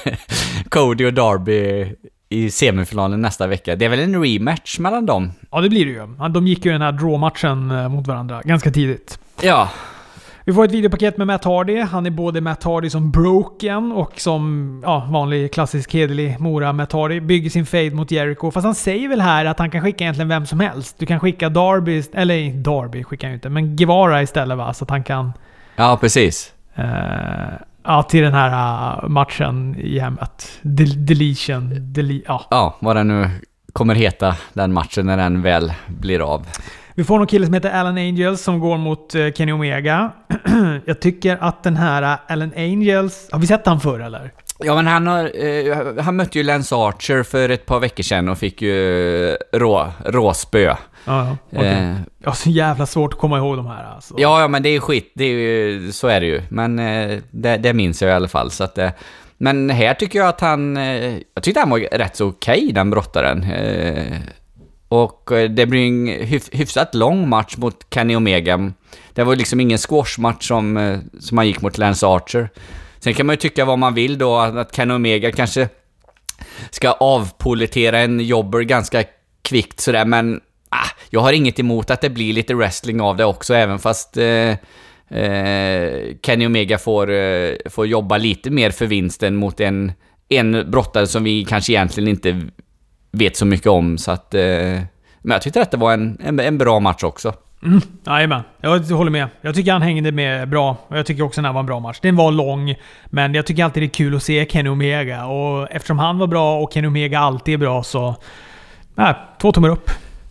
Cody 0.68 1.06
och 1.06 1.14
Darby 1.14 1.86
i 2.28 2.50
semifinalen 2.50 3.22
nästa 3.22 3.46
vecka. 3.46 3.76
Det 3.76 3.84
är 3.84 3.88
väl 3.88 4.00
en 4.00 4.22
rematch 4.22 4.78
mellan 4.78 5.06
dem? 5.06 5.32
Ja, 5.50 5.60
det 5.60 5.68
blir 5.68 5.86
det 5.86 5.92
ju. 5.92 6.28
De 6.30 6.46
gick 6.46 6.64
ju 6.64 6.72
den 6.72 6.82
här 6.82 6.92
draw-matchen 6.92 7.70
eh, 7.70 7.88
mot 7.88 8.06
varandra 8.06 8.42
ganska 8.44 8.70
tidigt. 8.70 9.18
Ja, 9.42 9.70
Vi 10.44 10.52
får 10.52 10.64
ett 10.64 10.72
videopaket 10.72 11.16
med 11.16 11.26
Matt 11.26 11.44
Hardy. 11.44 11.80
Han 11.80 12.06
är 12.06 12.10
både 12.10 12.40
Matt 12.40 12.64
Hardy 12.64 12.90
som 12.90 13.10
broken 13.10 13.92
och 13.92 14.20
som 14.20 14.80
ja, 14.84 15.08
vanlig 15.10 15.52
klassisk 15.52 15.94
hederlig 15.94 16.40
Mora 16.40 16.72
Matt 16.72 16.92
Hardy. 16.92 17.20
Bygger 17.20 17.50
sin 17.50 17.66
fade 17.66 17.90
mot 17.90 18.10
Jericho. 18.10 18.50
Fast 18.50 18.64
han 18.64 18.74
säger 18.74 19.08
väl 19.08 19.20
här 19.20 19.44
att 19.44 19.58
han 19.58 19.70
kan 19.70 19.82
skicka 19.82 20.04
egentligen 20.04 20.28
vem 20.28 20.46
som 20.46 20.60
helst. 20.60 20.98
Du 20.98 21.06
kan 21.06 21.20
skicka 21.20 21.48
Darby, 21.48 22.02
eller 22.12 22.52
Darby 22.52 23.04
skickar 23.04 23.28
han 23.28 23.32
ju 23.32 23.34
inte, 23.34 23.48
men 23.48 23.76
Guevara 23.76 24.22
istället 24.22 24.58
va? 24.58 24.74
Så 24.74 24.84
att 24.84 24.90
han 24.90 25.02
kan... 25.04 25.32
ja 25.76 25.98
precis. 26.00 26.52
Eh, 26.78 26.84
ja, 27.84 28.02
till 28.02 28.22
den 28.22 28.34
här 28.34 28.50
eh, 29.02 29.08
matchen 29.08 29.76
i 29.78 29.98
hemmet. 29.98 30.58
Del- 30.62 31.06
deletion. 31.06 31.92
Dele 31.92 32.20
ja. 32.26 32.46
Ja, 32.50 32.76
vad 32.80 32.96
den 32.96 33.08
nu 33.08 33.30
kommer 33.72 33.94
heta, 33.94 34.36
den 34.52 34.72
matchen, 34.72 35.06
när 35.06 35.16
den 35.16 35.42
väl 35.42 35.72
blir 35.86 36.32
av. 36.32 36.46
Vi 36.94 37.04
får 37.04 37.18
någon 37.18 37.26
kille 37.26 37.46
som 37.46 37.54
heter 37.54 37.70
Alan 37.70 37.96
Angels 37.98 38.42
som 38.42 38.60
går 38.60 38.78
mot 38.78 39.14
eh, 39.14 39.32
Kenny 39.32 39.52
Omega. 39.52 40.12
Jag 40.84 41.00
tycker 41.00 41.38
att 41.40 41.62
den 41.62 41.76
här 41.76 42.18
Alan 42.26 42.52
Angels... 42.56 43.28
Har 43.32 43.38
vi 43.38 43.46
sett 43.46 43.66
han 43.66 43.80
förr 43.80 44.00
eller? 44.00 44.32
Ja, 44.58 44.74
men 44.74 44.86
han, 44.86 45.06
har, 45.06 45.44
eh, 45.44 46.02
han 46.04 46.16
mötte 46.16 46.38
ju 46.38 46.44
Lance 46.44 46.74
Archer 46.74 47.22
för 47.22 47.48
ett 47.48 47.66
par 47.66 47.80
veckor 47.80 48.02
sedan 48.02 48.28
och 48.28 48.38
fick 48.38 48.62
ju 48.62 49.36
rå, 49.52 49.86
råspö. 50.04 50.74
Ja, 51.04 51.26
ja. 51.26 51.36
okej. 51.58 51.72
Eh, 51.72 51.96
har 52.24 52.32
så 52.32 52.50
jävla 52.50 52.86
svårt 52.86 53.12
att 53.12 53.18
komma 53.18 53.38
ihåg 53.38 53.56
de 53.56 53.66
här 53.66 53.84
alltså. 53.94 54.14
ja, 54.18 54.40
ja, 54.40 54.48
men 54.48 54.62
det 54.62 54.68
är 54.68 54.80
skit. 54.80 55.12
Det 55.14 55.24
är 55.24 55.28
ju, 55.28 55.92
så 55.92 56.08
är 56.08 56.20
det 56.20 56.26
ju. 56.26 56.42
Men 56.48 56.78
eh, 56.78 57.18
det, 57.30 57.56
det 57.56 57.72
minns 57.72 58.02
jag 58.02 58.10
i 58.10 58.14
alla 58.14 58.28
fall. 58.28 58.50
Så 58.50 58.64
att, 58.64 58.78
eh, 58.78 58.90
men 59.38 59.70
här 59.70 59.94
tycker 59.94 60.18
jag 60.18 60.28
att 60.28 60.40
han... 60.40 60.76
Eh, 60.76 61.14
jag 61.34 61.42
tyckte 61.42 61.60
han 61.60 61.70
var 61.70 61.78
rätt 61.78 62.16
så 62.16 62.26
okej, 62.26 62.72
den 62.72 62.90
brottaren. 62.90 63.42
Eh, 63.42 64.18
och 64.88 65.32
eh, 65.32 65.50
det 65.50 65.66
blir 65.66 65.86
en 65.86 66.06
hyf, 66.06 66.48
hyfsat 66.52 66.94
lång 66.94 67.28
match 67.28 67.56
mot 67.56 67.86
Kenny 67.94 68.16
Omega. 68.16 68.72
Det 69.12 69.24
var 69.24 69.36
liksom 69.36 69.60
ingen 69.60 69.78
squashmatch 69.78 70.48
som, 70.48 70.98
som 71.20 71.38
han 71.38 71.46
gick 71.46 71.60
mot 71.60 71.78
Lance 71.78 72.06
Archer. 72.06 72.50
Sen 72.98 73.14
kan 73.14 73.26
man 73.26 73.32
ju 73.32 73.36
tycka 73.36 73.64
vad 73.64 73.78
man 73.78 73.94
vill 73.94 74.18
då, 74.18 74.36
att 74.36 74.56
att 74.56 74.76
Kenny 74.76 74.94
Omega 74.94 75.32
kanske 75.32 75.68
ska 76.70 76.90
avpolitera 76.90 77.98
en 77.98 78.20
jobber 78.20 78.60
ganska 78.60 79.04
kvickt 79.42 79.80
sådär, 79.80 80.04
men 80.04 80.40
ah, 80.68 80.88
jag 81.10 81.20
har 81.20 81.32
inget 81.32 81.58
emot 81.58 81.90
att 81.90 82.00
det 82.00 82.10
blir 82.10 82.32
lite 82.32 82.54
wrestling 82.54 83.00
av 83.00 83.16
det 83.16 83.24
också, 83.24 83.54
även 83.54 83.78
fast 83.78 84.16
eh, 84.16 84.50
eh, 85.18 86.16
Kenny 86.22 86.46
Omega 86.46 86.78
får, 86.78 87.10
eh, 87.10 87.54
får 87.70 87.86
jobba 87.86 88.16
lite 88.16 88.50
mer 88.50 88.70
för 88.70 88.86
vinsten 88.86 89.36
mot 89.36 89.60
en, 89.60 89.92
en 90.28 90.70
brottare 90.70 91.06
som 91.06 91.24
vi 91.24 91.44
kanske 91.44 91.72
egentligen 91.72 92.08
inte 92.08 92.42
vet 93.10 93.36
så 93.36 93.46
mycket 93.46 93.66
om, 93.66 93.98
så 93.98 94.10
att... 94.10 94.34
Eh, 94.34 94.80
men 95.22 95.34
jag 95.34 95.42
tyckte 95.42 95.62
att 95.62 95.70
det 95.70 95.76
var 95.76 95.92
en, 95.92 96.18
en, 96.24 96.40
en 96.40 96.58
bra 96.58 96.80
match 96.80 97.02
också. 97.02 97.34
Mm, 97.62 97.80
jajamän, 98.06 98.42
jag 98.60 98.78
håller 98.78 99.10
med. 99.10 99.28
Jag 99.40 99.54
tycker 99.54 99.72
han 99.72 99.82
hängde 99.82 100.12
med 100.12 100.48
bra. 100.48 100.76
Och 100.88 100.98
jag 100.98 101.06
tycker 101.06 101.22
också 101.22 101.40
den 101.40 101.44
här 101.44 101.52
var 101.52 101.60
en 101.60 101.66
bra 101.66 101.80
match. 101.80 101.98
Den 102.02 102.16
var 102.16 102.32
lång, 102.32 102.74
men 103.06 103.34
jag 103.34 103.46
tycker 103.46 103.64
alltid 103.64 103.82
det 103.82 103.86
är 103.86 103.90
kul 103.90 104.16
att 104.16 104.22
se 104.22 104.46
Kenny 104.50 104.68
Omega. 104.68 105.26
Och 105.26 105.70
eftersom 105.70 105.98
han 105.98 106.18
var 106.18 106.26
bra 106.26 106.60
och 106.60 106.72
Kenny 106.72 106.88
Omega 106.88 107.18
alltid 107.18 107.54
är 107.54 107.58
bra 107.58 107.82
så... 107.82 108.16
Nej, 108.94 109.14
två 109.40 109.52
tummar 109.52 109.68
upp. 109.68 109.90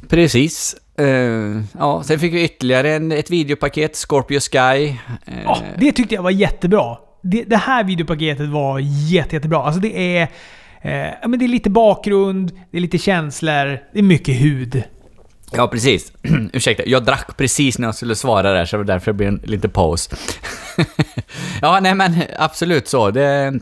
Precis. 0.10 0.76
Eh, 0.98 1.62
ja, 1.80 2.04
sen 2.04 2.20
fick 2.20 2.34
vi 2.34 2.43
ytterligare 2.43 2.93
en, 2.96 3.12
ett 3.12 3.32
videopaket, 3.32 3.96
Scorpio 3.96 4.39
Sky. 4.39 4.88
Eh, 5.26 5.43
Ja, 5.43 5.62
det 5.78 5.91
tyckte 5.91 6.15
jag 6.15 6.24
var 6.24 6.32
jättebra. 6.32 6.98
Det, 7.24 7.43
det 7.43 7.58
här 7.58 7.84
videopaketet 7.84 8.50
var 8.50 8.80
jätte, 8.80 9.36
jättebra. 9.36 9.63
Alltså 9.63 9.82
det 9.82 10.17
är... 10.17 10.28
Eh, 10.82 11.13
ja, 11.22 11.28
men 11.28 11.39
det 11.39 11.46
är 11.46 11.50
lite 11.50 11.70
bakgrund, 11.70 12.52
det 12.72 12.78
är 12.78 12.82
lite 12.82 12.98
känslor, 12.98 13.65
det 13.93 14.00
är 14.00 14.04
mycket 14.04 14.41
hud. 14.41 14.84
Ja, 15.52 15.67
precis. 15.67 16.12
Ursäkta, 16.54 16.84
jag 16.86 17.06
drack 17.06 17.38
precis 17.38 17.80
när 17.80 17.88
jag 17.88 17.96
skulle 17.96 18.15
svara 18.15 18.52
där, 18.54 18.65
så 18.65 18.76
det 18.76 18.78
var 18.78 18.86
därför 18.88 19.12
det 19.12 19.15
blev 19.15 19.30
en 19.30 19.41
liten 19.43 19.70
paus. 19.70 20.10
ja, 21.62 21.80
nej 21.82 21.96
men 21.96 22.13
absolut 22.39 22.88
så. 22.88 23.12
Det, 23.12 23.60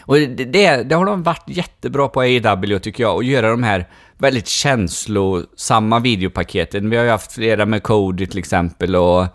och 0.00 0.14
det, 0.14 0.26
det, 0.26 0.82
det 0.82 0.94
har 0.94 1.06
de 1.06 1.22
varit 1.22 1.44
jättebra 1.46 2.08
på 2.08 2.20
AEW 2.20 2.78
tycker 2.78 3.02
jag, 3.02 3.18
att 3.18 3.26
göra 3.26 3.50
de 3.50 3.62
här 3.62 3.86
väldigt 4.18 4.48
känslosamma 4.48 5.98
videopaketen. 5.98 6.90
Vi 6.90 6.96
har 6.96 7.04
ju 7.04 7.10
haft 7.10 7.32
flera 7.32 7.66
med 7.66 7.82
Cody 7.82 8.26
till 8.26 8.38
exempel 8.38 8.96
och... 8.96 9.26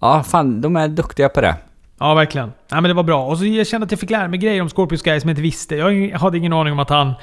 Ja, 0.00 0.22
fan, 0.22 0.60
de 0.60 0.76
är 0.76 0.88
duktiga 0.88 1.28
på 1.28 1.40
det. 1.40 1.56
Ja, 1.98 2.14
verkligen. 2.14 2.52
Ja, 2.68 2.80
men 2.80 2.88
det 2.88 2.94
var 2.94 3.02
bra. 3.02 3.26
Och 3.26 3.38
så 3.38 3.46
jag 3.46 3.66
kände 3.66 3.84
att 3.84 3.90
jag 3.90 4.00
fick 4.00 4.10
lära 4.10 4.28
mig 4.28 4.38
grejer 4.38 4.62
om 4.62 4.68
Scorpius 4.68 5.02
Guy 5.02 5.20
som 5.20 5.28
jag 5.28 5.32
inte 5.32 5.42
visste. 5.42 5.76
Jag 5.76 6.18
hade 6.18 6.38
ingen 6.38 6.52
aning 6.52 6.72
om 6.72 6.78
att 6.78 6.90
han 6.90 7.14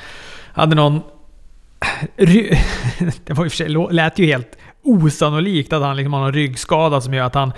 hade 0.54 0.76
någon... 0.76 0.94
Det 2.16 3.34
var 3.34 3.46
i 3.46 3.48
och 3.48 3.52
för 3.52 3.58
sig, 3.58 3.70
lät 3.92 4.20
ju 4.20 4.26
helt 4.26 4.58
osannolikt 4.84 5.74
att 5.74 5.82
han 5.82 5.96
liksom 5.96 6.14
har 6.14 6.22
någon 6.22 6.34
ryggskada 6.34 7.02
som 7.02 7.14
gör 7.14 7.26
att 7.26 7.36
han 7.36 7.54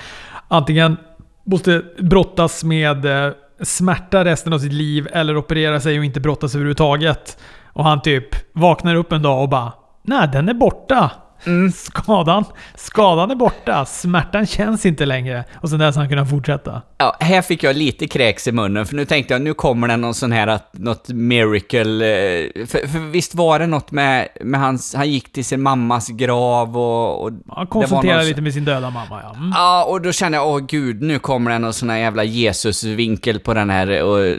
antingen 0.47 0.97
måste 1.45 1.83
brottas 1.99 2.63
med 2.63 3.05
eh, 3.05 3.33
smärta 3.63 4.25
resten 4.25 4.53
av 4.53 4.59
sitt 4.59 4.73
liv 4.73 5.07
eller 5.13 5.37
operera 5.37 5.79
sig 5.79 5.99
och 5.99 6.05
inte 6.05 6.19
brottas 6.19 6.55
överhuvudtaget. 6.55 7.37
Och 7.75 7.83
han 7.83 8.01
typ 8.01 8.53
vaknar 8.53 8.95
upp 8.95 9.11
en 9.11 9.21
dag 9.21 9.41
och 9.41 9.49
bara 9.49 9.73
nej, 10.01 10.29
den 10.33 10.49
är 10.49 10.53
borta. 10.53 11.11
Mm. 11.45 11.71
Skadan, 11.71 12.45
skadan 12.75 13.31
är 13.31 13.35
borta. 13.35 13.85
Smärtan 13.85 14.45
känns 14.47 14.85
inte 14.85 15.05
längre. 15.05 15.43
Och 15.61 15.69
sen 15.69 15.79
dess 15.79 15.95
har 15.95 16.01
han 16.03 16.09
kunnat 16.09 16.29
fortsätta. 16.29 16.81
Ja, 16.97 17.15
här 17.19 17.41
fick 17.41 17.63
jag 17.63 17.75
lite 17.75 18.07
kräks 18.07 18.47
i 18.47 18.51
munnen, 18.51 18.85
för 18.85 18.95
nu 18.95 19.05
tänkte 19.05 19.33
jag 19.33 19.41
nu 19.41 19.53
kommer 19.53 19.87
det 19.87 19.97
någon 19.97 20.13
sån 20.13 20.31
här, 20.31 20.47
att, 20.47 20.69
något 20.73 21.09
miracle. 21.09 22.05
eh, 22.05 22.65
För, 22.67 22.87
för 22.87 22.99
visst 23.11 23.35
var 23.35 23.59
det 23.59 23.67
något 23.67 23.91
med, 23.91 24.27
med 24.41 24.59
hans, 24.59 24.95
han 24.95 25.09
gick 25.11 25.31
till 25.31 25.45
sin 25.45 25.61
mammas 25.61 26.07
grav 26.09 26.77
och... 26.77 27.23
och 27.23 27.31
Han 27.49 27.67
någon- 28.17 28.25
lite 28.27 28.41
med 28.41 28.53
sin 28.53 28.65
döda 28.65 28.89
mamma, 28.89 29.19
ja. 29.23 29.33
Mm. 29.35 29.51
Ja, 29.55 29.85
och 29.89 30.01
då 30.01 30.11
kände 30.11 30.37
jag, 30.37 30.47
åh 30.47 30.59
gud, 30.59 31.01
nu 31.01 31.19
kommer 31.19 31.51
det 31.51 31.59
någon 31.59 31.73
sån 31.73 31.89
här 31.89 31.97
jävla 31.97 32.23
Jesus-vinkel 32.23 33.39
på 33.39 33.53
den 33.53 33.69
här 33.69 34.03
och 34.03 34.35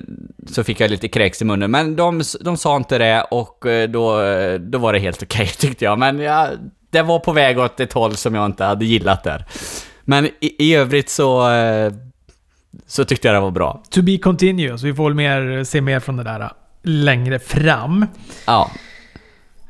så 0.47 0.65
fick 0.65 0.81
jag 0.81 0.91
lite 0.91 1.09
kräks 1.09 1.43
i 1.43 1.45
munnen. 1.45 1.71
Men 1.71 1.97
de, 1.97 2.23
de 2.41 2.57
sa 2.57 2.77
inte 2.77 2.99
det 2.99 3.23
och 3.31 3.67
eh, 3.67 3.89
då, 3.89 4.19
då 4.61 4.79
var 4.79 4.93
det 4.93 4.99
helt 4.99 5.23
okej 5.23 5.47
tyckte 5.59 5.85
jag. 5.85 5.99
Men 5.99 6.19
ja, 6.19 6.49
det 6.97 7.03
var 7.03 7.19
på 7.19 7.33
väg 7.33 7.59
åt 7.59 7.81
ett 7.81 7.93
håll 7.93 8.17
som 8.17 8.35
jag 8.35 8.47
inte 8.47 8.65
hade 8.65 8.85
gillat 8.85 9.25
där. 9.25 9.45
Men 10.05 10.27
i, 10.27 10.57
i 10.59 10.75
övrigt 10.75 11.09
så, 11.11 11.51
eh, 11.51 11.93
så 12.87 13.05
tyckte 13.05 13.29
jag 13.29 13.35
det 13.35 13.41
var 13.41 13.51
bra. 13.51 13.83
To 13.91 14.03
be 14.03 14.19
continuous. 14.19 14.83
Vi 14.83 14.95
får 14.95 15.05
väl 15.05 15.15
mer, 15.15 15.65
se 15.65 15.81
mer 15.81 16.01
från 16.01 16.17
det 16.17 16.23
där 16.23 16.41
äh, 16.41 16.49
längre 16.83 17.39
fram. 17.39 18.07
Ja, 18.47 18.71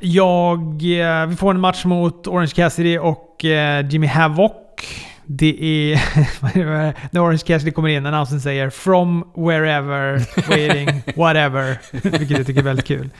Jag... 0.00 0.60
eh, 1.00 1.26
Vi 1.26 1.36
får 1.36 1.50
en 1.54 1.60
match 1.60 1.84
mot 1.84 2.26
Orange 2.26 2.52
Cassidy 2.54 2.98
och 2.98 3.44
eh, 3.44 3.88
Jimmy 3.88 4.06
Havoc. 4.06 4.52
Det 5.24 5.56
är... 5.92 6.00
När 7.12 7.20
Orange 7.24 7.38
Cassidy 7.46 7.70
kommer 7.70 7.88
in, 7.88 8.06
annonsen 8.06 8.40
säger 8.40 8.70
“From 8.70 9.24
wherever, 9.36 10.22
waiting, 10.50 11.02
whatever”. 11.16 11.78
Vilket 12.18 12.30
jag 12.38 12.46
tycker 12.46 12.60
är 12.60 12.64
väldigt 12.64 12.86
kul. 12.86 13.10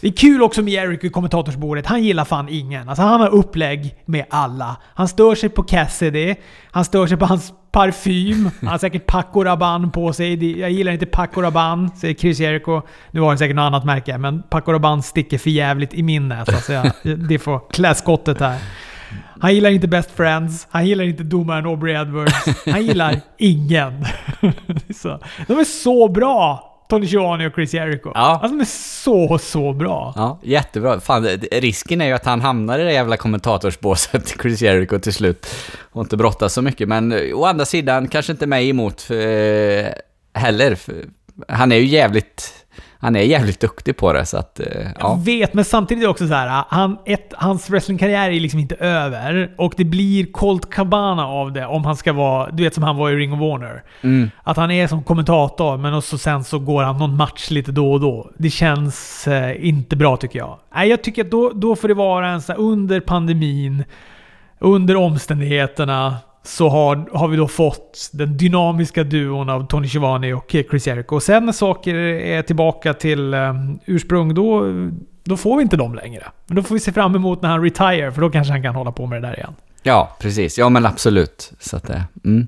Det 0.00 0.08
är 0.08 0.12
kul 0.12 0.42
också 0.42 0.62
med 0.62 0.72
Jericho 0.72 1.06
i 1.06 1.10
kommentatorsbordet. 1.10 1.86
Han 1.86 2.04
gillar 2.04 2.24
fan 2.24 2.48
ingen. 2.48 2.88
Alltså 2.88 3.02
han 3.02 3.20
har 3.20 3.28
upplägg 3.28 3.94
med 4.04 4.24
alla. 4.30 4.76
Han 4.94 5.08
stör 5.08 5.34
sig 5.34 5.48
på 5.48 5.62
Cassidy. 5.62 6.34
Han 6.70 6.84
stör 6.84 7.06
sig 7.06 7.16
på 7.16 7.26
hans 7.26 7.52
parfym. 7.72 8.50
Han 8.60 8.68
har 8.68 8.78
säkert 8.78 9.06
Paco 9.06 9.44
Rabanne 9.44 9.88
på 9.88 10.12
sig. 10.12 10.58
Jag 10.60 10.70
gillar 10.70 10.92
inte 10.92 11.06
Paco 11.06 11.42
Rabanne, 11.42 11.90
säger 11.96 12.14
Chris 12.14 12.40
Jericho. 12.40 12.82
Nu 13.10 13.20
har 13.20 13.28
han 13.28 13.38
säkert 13.38 13.56
något 13.56 13.62
annat 13.62 13.84
märke, 13.84 14.18
men 14.18 14.42
Paco 14.42 14.72
Rabanne 14.72 15.02
sticker 15.02 15.38
för 15.38 15.50
jävligt 15.50 15.94
i 15.94 16.02
min 16.02 16.28
näsa. 16.28 16.52
Så 16.60 16.72
jag, 16.72 16.92
det 17.28 17.38
får 17.38 17.60
klä 17.70 17.94
skottet 17.94 18.40
här. 18.40 18.58
Han 19.40 19.54
gillar 19.54 19.70
inte 19.70 19.88
Best 19.88 20.10
Friends. 20.10 20.66
Han 20.70 20.86
gillar 20.86 21.04
inte 21.04 21.22
domaren 21.22 21.66
Aubrey 21.66 21.94
Edwards. 21.94 22.66
Han 22.66 22.86
gillar 22.86 23.20
ingen. 23.38 24.04
de 25.46 25.58
är 25.58 25.64
så 25.64 26.08
bra! 26.08 26.67
Tony 26.88 27.06
Schiavone 27.06 27.46
och 27.46 27.54
Chris 27.54 27.74
Jericho. 27.74 28.10
Ja. 28.14 28.20
Alltså 28.20 28.48
de 28.48 28.60
är 28.60 28.64
så, 28.64 29.38
så 29.38 29.72
bra. 29.72 30.12
ja, 30.16 30.38
jättebra. 30.42 31.00
Fan, 31.00 31.26
risken 31.52 32.00
är 32.00 32.06
ju 32.06 32.12
att 32.12 32.24
han 32.24 32.40
hamnar 32.40 32.78
i 32.78 32.84
det 32.84 32.92
jävla 32.92 33.16
kommentatorsbåset, 33.16 34.34
Chris 34.42 34.62
Jericho, 34.62 34.98
till 34.98 35.12
slut. 35.12 35.46
Och 35.92 36.00
inte 36.00 36.16
brottas 36.16 36.52
så 36.52 36.62
mycket, 36.62 36.88
men 36.88 37.12
eh, 37.12 37.38
å 37.38 37.44
andra 37.44 37.64
sidan 37.64 38.08
kanske 38.08 38.32
inte 38.32 38.46
mig 38.46 38.68
emot 38.68 39.10
eh, 39.10 39.92
heller. 40.40 40.78
Han 41.48 41.72
är 41.72 41.76
ju 41.76 41.86
jävligt... 41.86 42.57
Han 43.00 43.16
är 43.16 43.20
jävligt 43.20 43.60
duktig 43.60 43.96
på 43.96 44.12
det, 44.12 44.26
så 44.26 44.36
att... 44.36 44.60
Eh, 44.60 44.66
Jag 44.76 44.92
ja. 44.98 45.20
vet, 45.24 45.54
men 45.54 45.64
samtidigt 45.64 46.02
är 46.02 46.06
det 46.06 46.10
också 46.10 46.28
så 46.28 46.34
här. 46.34 46.64
Han, 46.68 46.98
ett, 47.06 47.32
hans 47.36 47.70
wrestlingkarriär 47.70 48.30
är 48.30 48.40
liksom 48.40 48.60
inte 48.60 48.74
över. 48.74 49.54
Och 49.58 49.74
det 49.76 49.84
blir 49.84 50.32
Colt 50.32 50.70
Cabana 50.70 51.26
av 51.26 51.52
det 51.52 51.66
om 51.66 51.84
han 51.84 51.96
ska 51.96 52.12
vara, 52.12 52.50
du 52.50 52.62
vet 52.62 52.74
som 52.74 52.82
han 52.82 52.96
var 52.96 53.10
i 53.10 53.14
Ring 53.16 53.32
of 53.32 53.38
Honor. 53.38 53.82
Mm. 54.00 54.30
Att 54.42 54.56
han 54.56 54.70
är 54.70 54.86
som 54.86 55.02
kommentator, 55.02 55.76
men 55.76 55.94
också 55.94 56.18
sen 56.18 56.44
så 56.44 56.58
går 56.58 56.82
han 56.82 56.98
någon 56.98 57.16
match 57.16 57.50
lite 57.50 57.72
då 57.72 57.92
och 57.92 58.00
då. 58.00 58.30
Det 58.38 58.50
känns 58.50 59.28
eh, 59.28 59.66
inte 59.68 59.96
bra 59.96 60.16
tycker 60.16 60.38
jag. 60.38 60.58
Nej, 60.74 60.88
jag 60.88 61.02
tycker 61.02 61.24
att 61.24 61.30
då, 61.30 61.50
då 61.54 61.76
får 61.76 61.88
det 61.88 61.94
vara 61.94 62.28
en 62.28 62.42
så 62.42 62.52
här, 62.52 62.60
under 62.60 63.00
pandemin, 63.00 63.84
under 64.58 64.96
omständigheterna, 64.96 66.16
så 66.48 66.68
har, 66.68 67.08
har 67.12 67.28
vi 67.28 67.36
då 67.36 67.48
fått 67.48 68.10
den 68.12 68.36
dynamiska 68.36 69.04
duon 69.04 69.48
av 69.48 69.66
Tony 69.66 69.88
Schivani 69.88 70.32
och 70.32 70.50
Chris 70.50 70.86
Jericho. 70.86 71.14
Och 71.14 71.22
sen 71.22 71.44
när 71.44 71.52
saker 71.52 71.94
är 71.94 72.42
tillbaka 72.42 72.94
till 72.94 73.34
eh, 73.34 73.54
ursprung, 73.86 74.34
då, 74.34 74.64
då 75.24 75.36
får 75.36 75.56
vi 75.56 75.62
inte 75.62 75.76
dem 75.76 75.94
längre. 75.94 76.22
Men 76.46 76.56
då 76.56 76.62
får 76.62 76.74
vi 76.74 76.80
se 76.80 76.92
fram 76.92 77.14
emot 77.14 77.42
när 77.42 77.48
han 77.48 77.62
retire, 77.62 78.12
för 78.12 78.20
då 78.20 78.30
kanske 78.30 78.52
han 78.52 78.62
kan 78.62 78.74
hålla 78.74 78.92
på 78.92 79.06
med 79.06 79.22
det 79.22 79.28
där 79.28 79.36
igen. 79.36 79.54
Ja, 79.88 80.16
precis. 80.20 80.58
Ja, 80.58 80.68
men 80.68 80.86
absolut. 80.86 81.52
Så 81.58 81.76
att, 81.76 81.90
eh, 81.90 82.02
mm. 82.24 82.46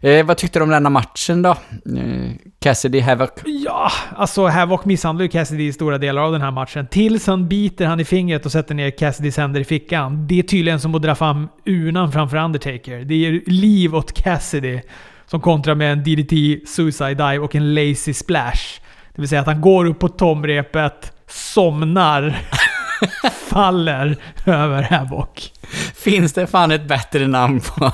eh, 0.00 0.26
vad 0.26 0.36
tyckte 0.36 0.58
du 0.58 0.62
om 0.62 0.70
denna 0.70 0.90
matchen 0.90 1.42
då? 1.42 1.50
Eh, 1.50 2.30
Cassidy 2.60 3.00
Havoc? 3.00 3.30
Ja, 3.44 3.92
alltså 4.16 4.46
Havoc 4.46 4.84
misshandlar 4.84 5.22
ju 5.22 5.28
Cassidy 5.28 5.66
i 5.66 5.72
stora 5.72 5.98
delar 5.98 6.22
av 6.22 6.32
den 6.32 6.40
här 6.40 6.50
matchen. 6.50 6.86
Tills 6.86 7.26
han 7.26 7.48
biter 7.48 7.86
han 7.86 8.00
i 8.00 8.04
fingret 8.04 8.46
och 8.46 8.52
sätter 8.52 8.74
ner 8.74 8.90
Cassidys 8.90 9.36
händer 9.36 9.60
i 9.60 9.64
fickan. 9.64 10.26
Det 10.26 10.38
är 10.38 10.42
tydligen 10.42 10.80
som 10.80 10.94
att 10.94 11.02
dra 11.02 11.14
fram 11.14 11.48
urnan 11.66 12.12
framför 12.12 12.36
Undertaker. 12.36 12.98
Det 12.98 13.14
ger 13.14 13.40
liv 13.46 13.96
åt 13.96 14.12
Cassidy. 14.12 14.80
Som 15.26 15.40
kontrar 15.40 15.74
med 15.74 15.92
en 15.92 15.98
DDT, 15.98 16.66
Suicide 16.68 17.14
Dive 17.14 17.38
och 17.38 17.54
en 17.54 17.74
Lazy 17.74 18.14
Splash. 18.14 18.80
Det 19.14 19.22
vill 19.22 19.28
säga 19.28 19.40
att 19.40 19.46
han 19.46 19.60
går 19.60 19.84
upp 19.84 19.98
på 19.98 20.08
tomrepet, 20.08 21.12
somnar, 21.28 22.38
faller 23.50 24.16
över 24.46 24.82
Havoc. 24.82 25.52
Finns 25.94 26.32
det 26.32 26.46
fan 26.46 26.70
ett 26.70 26.88
bättre 26.88 27.26
namn 27.26 27.60
på, 27.60 27.92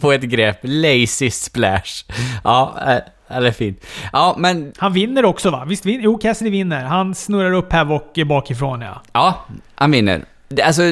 på 0.00 0.12
ett 0.12 0.22
grepp? 0.22 0.58
Lazy 0.62 1.30
Splash. 1.30 2.04
Ja, 2.44 2.76
eh, 2.86 3.36
eller 3.36 3.50
fint. 3.50 3.86
Ja, 4.12 4.34
men 4.38 4.72
Han 4.78 4.92
vinner 4.92 5.24
också 5.24 5.50
va? 5.50 5.64
Visst 5.64 5.86
vinner? 5.86 6.04
Jo, 6.04 6.18
Cassidy 6.18 6.50
vinner. 6.50 6.84
Han 6.84 7.14
snurrar 7.14 7.52
upp 7.52 7.72
Havoc 7.72 8.02
bakifrån 8.26 8.80
ja. 8.80 9.02
ja, 9.12 9.46
han 9.74 9.90
vinner. 9.90 10.24
Alltså, 10.62 10.82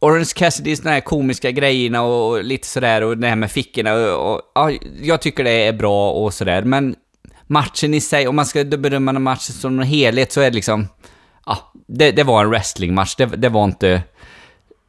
Orange 0.00 0.32
Cassidys 0.34 0.80
de 0.80 0.88
här 0.88 1.00
komiska 1.00 1.50
grejerna 1.50 2.02
och, 2.02 2.44
lite 2.44 2.66
sådär 2.66 3.02
och 3.02 3.18
det 3.18 3.28
här 3.28 3.36
med 3.36 3.50
fickorna 3.50 3.94
och, 3.94 4.32
och 4.32 4.40
ja, 4.54 4.70
jag 5.02 5.20
tycker 5.20 5.44
det 5.44 5.66
är 5.66 5.72
bra 5.72 6.10
och 6.12 6.34
sådär, 6.34 6.62
men 6.62 6.94
matchen 7.46 7.94
i 7.94 8.00
sig, 8.00 8.28
om 8.28 8.36
man 8.36 8.46
ska 8.46 8.64
bedöma 8.64 9.10
en 9.10 9.22
match 9.22 9.40
som 9.40 9.80
en 9.80 9.86
helhet 9.86 10.32
så 10.32 10.40
är 10.40 10.50
det 10.50 10.54
liksom, 10.54 10.88
ja, 11.48 11.72
det, 11.86 12.10
det 12.12 12.24
var 12.24 12.44
en 12.44 12.50
wrestlingmatch, 12.50 13.14
det, 13.16 13.26
det 13.26 13.48
var 13.48 13.64
inte 13.64 14.02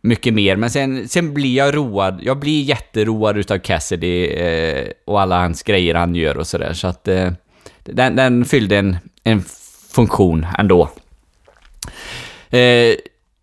mycket 0.02 0.34
mer, 0.34 0.56
men 0.56 0.70
sen, 0.70 1.08
sen 1.08 1.34
blir 1.34 1.56
jag 1.56 1.76
road, 1.76 2.20
jag 2.24 2.40
blir 2.40 2.62
jätteroad 2.62 3.38
utav 3.38 3.58
Cassidy 3.58 4.26
eh, 4.26 4.88
och 5.06 5.22
alla 5.22 5.40
hans 5.40 5.64
grejer 5.64 5.96
han 5.96 6.16
gör 6.16 6.38
och 6.38 6.48
sådär, 6.48 6.74
så 6.74 6.88
att 6.88 7.08
eh, 7.08 7.32
den, 7.84 8.16
den 8.16 8.46
fyllde 8.46 8.78
en, 8.78 8.98
en 9.24 9.44
funktion 9.94 10.48
ändå. 10.58 10.90
Eh, 12.50 12.96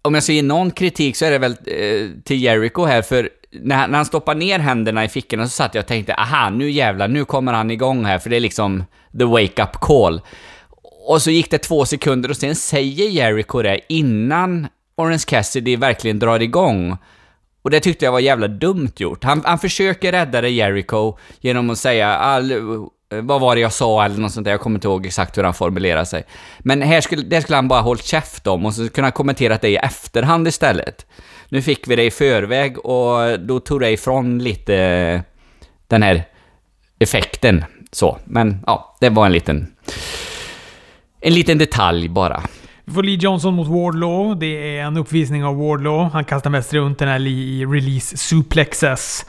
om 0.03 0.15
jag 0.15 0.23
ska 0.23 0.33
ge 0.33 0.43
någon 0.43 0.71
kritik 0.71 1.17
så 1.17 1.25
är 1.25 1.31
det 1.31 1.39
väl 1.39 1.57
eh, 1.67 2.23
till 2.25 2.43
Jericho 2.43 2.85
här, 2.85 3.03
för 3.03 3.31
när, 3.51 3.89
när 3.89 3.97
han 3.97 4.07
stoppar 4.07 4.35
ner 4.35 4.59
händerna 4.59 5.05
i 5.05 5.09
fickorna 5.09 5.45
så 5.45 5.51
satt 5.51 5.75
jag 5.75 5.83
och 5.83 5.89
tänkte, 5.89 6.15
aha, 6.15 6.51
nu 6.51 6.71
jävlar, 6.71 7.09
nu 7.09 7.25
kommer 7.25 7.53
han 7.53 7.71
igång 7.71 8.05
här, 8.05 8.19
för 8.19 8.31
det 8.31 8.37
är 8.37 8.41
liksom 8.41 8.85
the 9.19 9.25
wake-up 9.25 9.73
call. 9.81 10.21
Och 11.07 11.23
så 11.23 11.31
gick 11.31 11.51
det 11.51 11.59
två 11.59 11.85
sekunder 11.85 12.31
och 12.31 12.37
sen 12.37 12.55
säger 12.55 13.09
Jericho 13.09 13.63
det 13.63 13.81
innan 13.89 14.69
Orange 14.97 15.25
Cassidy 15.27 15.77
verkligen 15.77 16.19
drar 16.19 16.41
igång. 16.41 16.97
Och 17.63 17.71
det 17.71 17.81
tyckte 17.81 18.05
jag 18.05 18.13
var 18.13 18.21
jävla 18.21 18.49
dumt 18.49 18.93
gjort. 18.97 19.25
Han, 19.25 19.43
han 19.45 19.59
försöker 19.59 20.13
rädda 20.13 20.41
det 20.41 20.51
Jericho 20.51 21.17
genom 21.41 21.71
att 21.71 21.79
säga 21.79 22.09
all, 22.09 22.53
vad 23.11 23.41
var 23.41 23.55
det 23.55 23.61
jag 23.61 23.73
sa 23.73 24.05
eller 24.05 24.19
något 24.19 24.33
sånt 24.33 24.45
där, 24.45 24.51
jag 24.51 24.61
kommer 24.61 24.77
inte 24.77 24.89
ihåg 24.89 25.07
exakt 25.07 25.39
hur 25.39 25.45
han 25.45 25.55
formulerar 25.55 26.05
sig. 26.05 26.25
Men 26.59 26.83
här 26.83 27.01
skulle, 27.01 27.23
det 27.23 27.43
skulle 27.43 27.57
han 27.57 27.69
bara 27.69 27.81
hållit 27.81 28.05
käft 28.05 28.47
om 28.47 28.67
och 28.67 28.75
så 28.75 28.89
kunde 28.89 29.03
han 29.07 29.13
kommentera 29.13 29.57
det 29.57 29.69
i 29.69 29.77
efterhand 29.77 30.49
istället. 30.49 31.07
Nu 31.49 31.63
fick 31.63 31.89
vi 31.89 31.97
det 31.97 32.05
i 32.05 32.11
förväg 32.11 32.79
och 32.79 33.41
då 33.41 33.61
tog 33.61 33.81
det 33.81 33.91
ifrån 33.91 34.39
lite 34.39 34.75
eh, 34.77 35.21
den 35.87 36.03
här 36.03 36.25
effekten 36.99 37.65
så. 37.93 38.19
Men 38.25 38.59
ja, 38.67 38.97
det 39.01 39.09
var 39.09 39.27
en 39.27 39.33
liten... 39.33 39.73
En 41.21 41.35
liten 41.35 41.59
detalj 41.59 42.09
bara. 42.09 42.43
Vi 42.85 42.93
får 42.93 43.03
Lee 43.03 43.17
Johnson 43.21 43.55
mot 43.55 43.69
Wardlow. 43.69 44.39
Det 44.39 44.79
är 44.79 44.83
en 44.83 44.97
uppvisning 44.97 45.45
av 45.45 45.57
Wardlow. 45.57 46.11
Han 46.13 46.25
kastar 46.25 46.51
mest 46.51 46.75
runt 46.75 46.99
den 46.99 47.09
här 47.09 47.19
Lee 47.19 47.33
i 47.63 47.67
release 47.67 48.17
suplexes. 48.17 49.27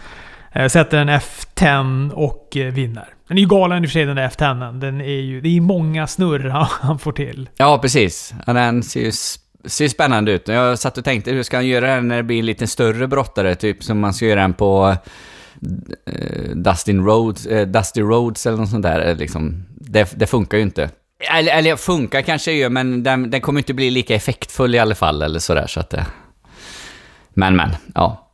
Eh, 0.52 0.68
Sätter 0.68 0.98
en 0.98 1.10
F10 1.10 2.12
och 2.12 2.58
eh, 2.58 2.74
vinner. 2.74 3.08
Den 3.28 3.38
är 3.38 3.42
ju 3.42 3.48
galen 3.48 3.84
i 3.84 3.88
och 3.88 3.90
för 3.90 3.94
sig 3.94 4.06
den 4.06 4.16
där 4.16 4.30
F10. 4.30 4.80
Den 4.80 5.02
är 5.02 5.06
ju, 5.22 5.42
det 5.42 5.58
är 5.58 5.62
många 5.62 6.08
snurr 6.08 6.50
han- 6.82 7.00
får 7.00 7.12
till. 7.12 7.50
Ja, 7.58 7.78
precis. 7.82 8.34
Den 8.46 8.84
ser 8.84 9.02
ju 9.02 9.12
ser 9.66 9.88
spännande 9.88 10.32
ut. 10.32 10.48
Jag 10.48 10.80
satt 10.80 10.98
och 10.98 11.04
tänkte, 11.06 11.32
hur 11.32 11.44
ska 11.44 11.58
han 11.58 11.68
göra 11.68 11.96
den 11.96 12.08
när 12.08 12.16
det 12.18 12.24
blir 12.24 12.40
en 12.40 12.46
lite 12.46 12.68
större 12.68 13.08
brottare? 13.08 13.56
Typ 13.56 13.84
som 13.84 14.00
man 14.00 14.14
ska 14.14 14.26
göra 14.26 14.42
den 14.42 14.54
på 14.54 14.96
eh, 16.06 16.50
Dustin 16.56 17.06
Rhodes, 17.06 17.48
Dusty 17.68 18.02
Rhodes 18.02 18.46
eller 18.46 18.58
något 18.58 18.70
sånt 18.70 18.84
där. 18.84 19.16
Liksom. 19.16 19.66
Det, 19.70 20.14
det 20.16 20.28
funkar 20.28 20.58
ju 20.58 20.64
inte. 20.64 20.90
Eller, 21.20 21.52
eller 21.52 21.76
funkar 21.76 22.22
kanske 22.22 22.52
ju, 22.52 22.70
men 22.70 23.04
den, 23.04 23.32
den 23.32 23.42
kommer 23.42 23.60
inte 23.60 23.74
bli 23.74 23.90
lika 23.90 24.16
effektfull 24.16 24.76
i 24.76 24.80
alla 24.80 24.96
fall, 24.96 25.22
eller 25.22 25.40
sådär, 25.40 25.68
så 25.68 25.80
att 25.80 25.90
det... 25.90 26.06
Men, 27.30 27.56
men, 27.56 27.70
ja. 27.96 28.32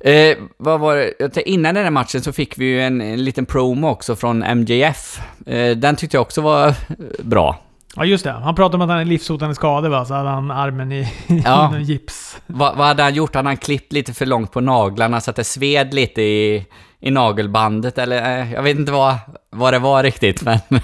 Eh, 0.00 0.36
vad 0.56 0.80
var 0.80 0.96
det? 0.96 1.48
Innan 1.50 1.74
den 1.74 1.84
här 1.84 1.90
matchen 1.90 2.22
så 2.22 2.32
fick 2.32 2.58
vi 2.58 2.64
ju 2.64 2.82
en, 2.82 3.00
en 3.00 3.24
liten 3.24 3.46
promo 3.46 3.88
också 3.88 4.16
från 4.16 4.38
MJF. 4.58 5.20
Eh, 5.46 5.76
den 5.76 5.96
tyckte 5.96 6.16
jag 6.16 6.22
också 6.22 6.40
var 6.40 6.74
bra. 7.22 7.58
Ja, 7.96 8.04
just 8.04 8.24
det. 8.24 8.30
Han 8.32 8.54
pratade 8.54 8.76
om 8.76 8.82
att 8.82 8.88
han 8.88 9.00
är 9.00 9.04
livshotande 9.04 9.54
skadad 9.54 9.90
va? 9.90 10.04
Så 10.04 10.14
hade 10.14 10.28
han 10.28 10.50
armen 10.50 10.92
i, 10.92 11.08
Ja. 11.44 11.76
i 11.78 11.82
gips. 11.82 12.38
Vad, 12.46 12.76
vad 12.76 12.86
hade 12.86 13.02
han 13.02 13.14
gjort? 13.14 13.34
Hade 13.34 13.48
han 13.48 13.56
klippt 13.56 13.92
lite 13.92 14.14
för 14.14 14.26
långt 14.26 14.52
på 14.52 14.60
naglarna 14.60 15.20
så 15.20 15.30
att 15.30 15.36
det 15.36 15.44
sved 15.44 15.94
lite 15.94 16.22
i, 16.22 16.66
i 17.00 17.10
nagelbandet? 17.10 17.98
Eller 17.98 18.40
eh, 18.40 18.52
jag 18.52 18.62
vet 18.62 18.76
inte 18.78 18.92
vad, 18.92 19.14
vad 19.50 19.72
det 19.72 19.78
var 19.78 20.02
riktigt, 20.02 20.42
men... 20.42 20.58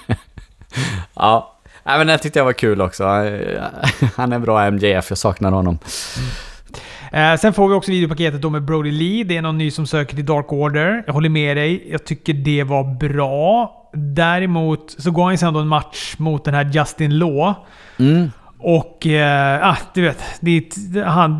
ja. 1.15 1.51
Nej, 1.87 1.99
men 1.99 2.07
det 2.07 2.19
tyckte 2.19 2.39
jag 2.39 2.45
var 2.45 2.53
kul 2.53 2.81
också. 2.81 3.05
Han 4.17 4.33
är 4.33 4.39
bra 4.39 4.71
MJF, 4.71 5.07
jag 5.09 5.19
saknar 5.19 5.51
honom. 5.51 5.79
Eh, 7.13 7.37
sen 7.37 7.53
får 7.53 7.69
vi 7.69 7.75
också 7.75 7.91
videopaketet 7.91 8.43
då 8.43 8.51
med 8.51 8.63
Brody 8.63 8.91
Lee. 8.91 9.25
Det 9.25 9.37
är 9.37 9.43
någon 9.43 9.59
ny 9.59 9.71
som 9.71 9.87
söker 9.87 10.17
till 10.17 10.27
Dark 10.27 10.53
Order. 10.53 11.05
Jag 11.07 11.15
håller 11.15 11.29
med 11.29 11.57
dig. 11.57 11.87
Jag 11.91 12.05
tycker 12.05 12.33
det 12.33 12.63
var 12.63 12.95
bra. 12.95 13.73
Däremot 13.93 14.91
så 14.99 15.11
går 15.11 15.23
han 15.23 15.33
ju 15.33 15.39
sen 15.39 15.55
då 15.55 15.61
en 15.61 15.69
match 15.69 16.15
mot 16.19 16.45
den 16.45 16.55
här 16.55 16.65
Justin 16.65 17.19
Law. 17.19 17.55
Mm. 17.99 18.31
Och, 18.59 19.07
eh, 19.07 19.69
ah, 19.69 19.77
du 19.95 20.03
vet. 20.03 20.19
Det 20.41 20.57
är, 20.57 21.05
han, 21.05 21.33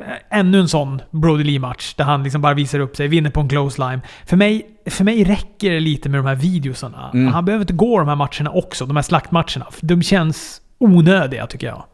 är 0.00 0.38
ännu 0.38 0.60
en 0.60 0.68
sån 0.68 1.02
Brody 1.10 1.44
Lee-match. 1.44 1.94
Där 1.94 2.04
han 2.04 2.22
liksom 2.22 2.42
bara 2.42 2.54
visar 2.54 2.80
upp 2.80 2.96
sig, 2.96 3.08
vinner 3.08 3.30
på 3.30 3.40
en 3.40 3.48
close 3.48 3.88
line. 3.88 4.00
För 4.26 4.36
mig, 4.36 4.66
för 4.86 5.04
mig 5.04 5.24
räcker 5.24 5.70
det 5.70 5.80
lite 5.80 6.08
med 6.08 6.18
de 6.20 6.26
här 6.26 6.34
videosarna. 6.34 7.10
Mm. 7.14 7.32
Han 7.32 7.44
behöver 7.44 7.62
inte 7.62 7.72
gå 7.72 7.98
de 7.98 8.08
här 8.08 8.16
matcherna 8.16 8.50
också. 8.50 8.86
De 8.86 8.96
här 8.96 9.02
slaktmatcherna. 9.02 9.66
De 9.80 10.02
känns 10.02 10.60
onödiga 10.78 11.46
tycker 11.46 11.66
jag. 11.66 11.84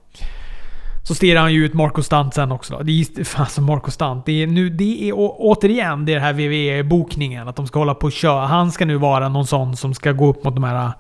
Så 1.09 1.15
stirrar 1.15 1.41
han 1.41 1.53
ju 1.53 1.65
ut 1.65 1.75
Marco 1.75 2.03
Stunt 2.03 2.35
sen 2.35 2.53
också 2.53 2.77
då. 2.77 2.83
Det 2.83 2.93
är 2.93 3.25
fan 3.25 3.47
som 3.47 3.65
Marco 3.65 3.91
Stunt. 3.91 4.27
Det 4.27 4.43
är, 4.43 4.47
nu, 4.47 4.71
det 4.71 5.09
är 5.09 5.13
återigen 5.17 6.05
det 6.05 6.19
här 6.19 6.33
WWE-bokningen. 6.33 7.49
Att 7.49 7.57
de 7.57 7.67
ska 7.67 7.79
hålla 7.79 7.95
på 7.95 8.07
och 8.07 8.13
köra. 8.13 8.47
Han 8.47 8.73
ska 8.73 8.85
nu 8.85 8.97
vara 8.97 9.29
någon 9.29 9.47
sån 9.47 9.77
som 9.77 9.95
ska 9.95 10.13
gå 10.13 10.27
upp 10.27 10.45
mot 10.45 10.55
de 10.55 10.65
här 10.65 10.93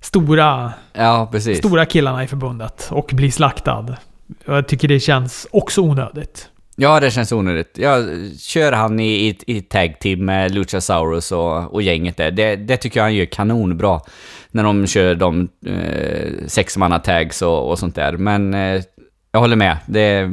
stora 0.00 0.72
Ja, 0.92 1.28
precis. 1.32 1.58
stora 1.58 1.86
killarna 1.86 2.24
i 2.24 2.26
förbundet 2.26 2.88
och 2.90 3.10
bli 3.12 3.30
slaktad. 3.30 3.96
Jag 4.44 4.68
tycker 4.68 4.88
det 4.88 5.00
känns 5.00 5.46
också 5.50 5.80
onödigt. 5.80 6.48
Ja, 6.76 7.00
det 7.00 7.10
känns 7.10 7.32
onödigt. 7.32 7.78
Ja, 7.78 7.96
kör 8.38 8.72
han 8.72 9.00
i, 9.00 9.28
i, 9.28 9.38
i 9.46 9.60
tag 9.62 9.98
team 10.00 10.24
med 10.24 10.54
Luchasaurus 10.54 11.32
och, 11.32 11.74
och 11.74 11.82
gänget 11.82 12.16
där. 12.16 12.30
Det, 12.30 12.56
det 12.56 12.76
tycker 12.76 13.00
jag 13.00 13.04
han 13.04 13.14
gör 13.14 13.24
kanonbra. 13.24 14.00
När 14.50 14.64
de 14.64 14.86
kör 14.86 15.14
de 15.14 15.48
eh, 15.66 16.32
sexmanna-tags 16.46 17.42
och, 17.42 17.70
och 17.70 17.78
sånt 17.78 17.94
där. 17.94 18.16
Men 18.16 18.54
eh, 18.54 18.82
jag 19.32 19.40
håller 19.40 19.56
med. 19.56 19.76
Det, 19.86 20.30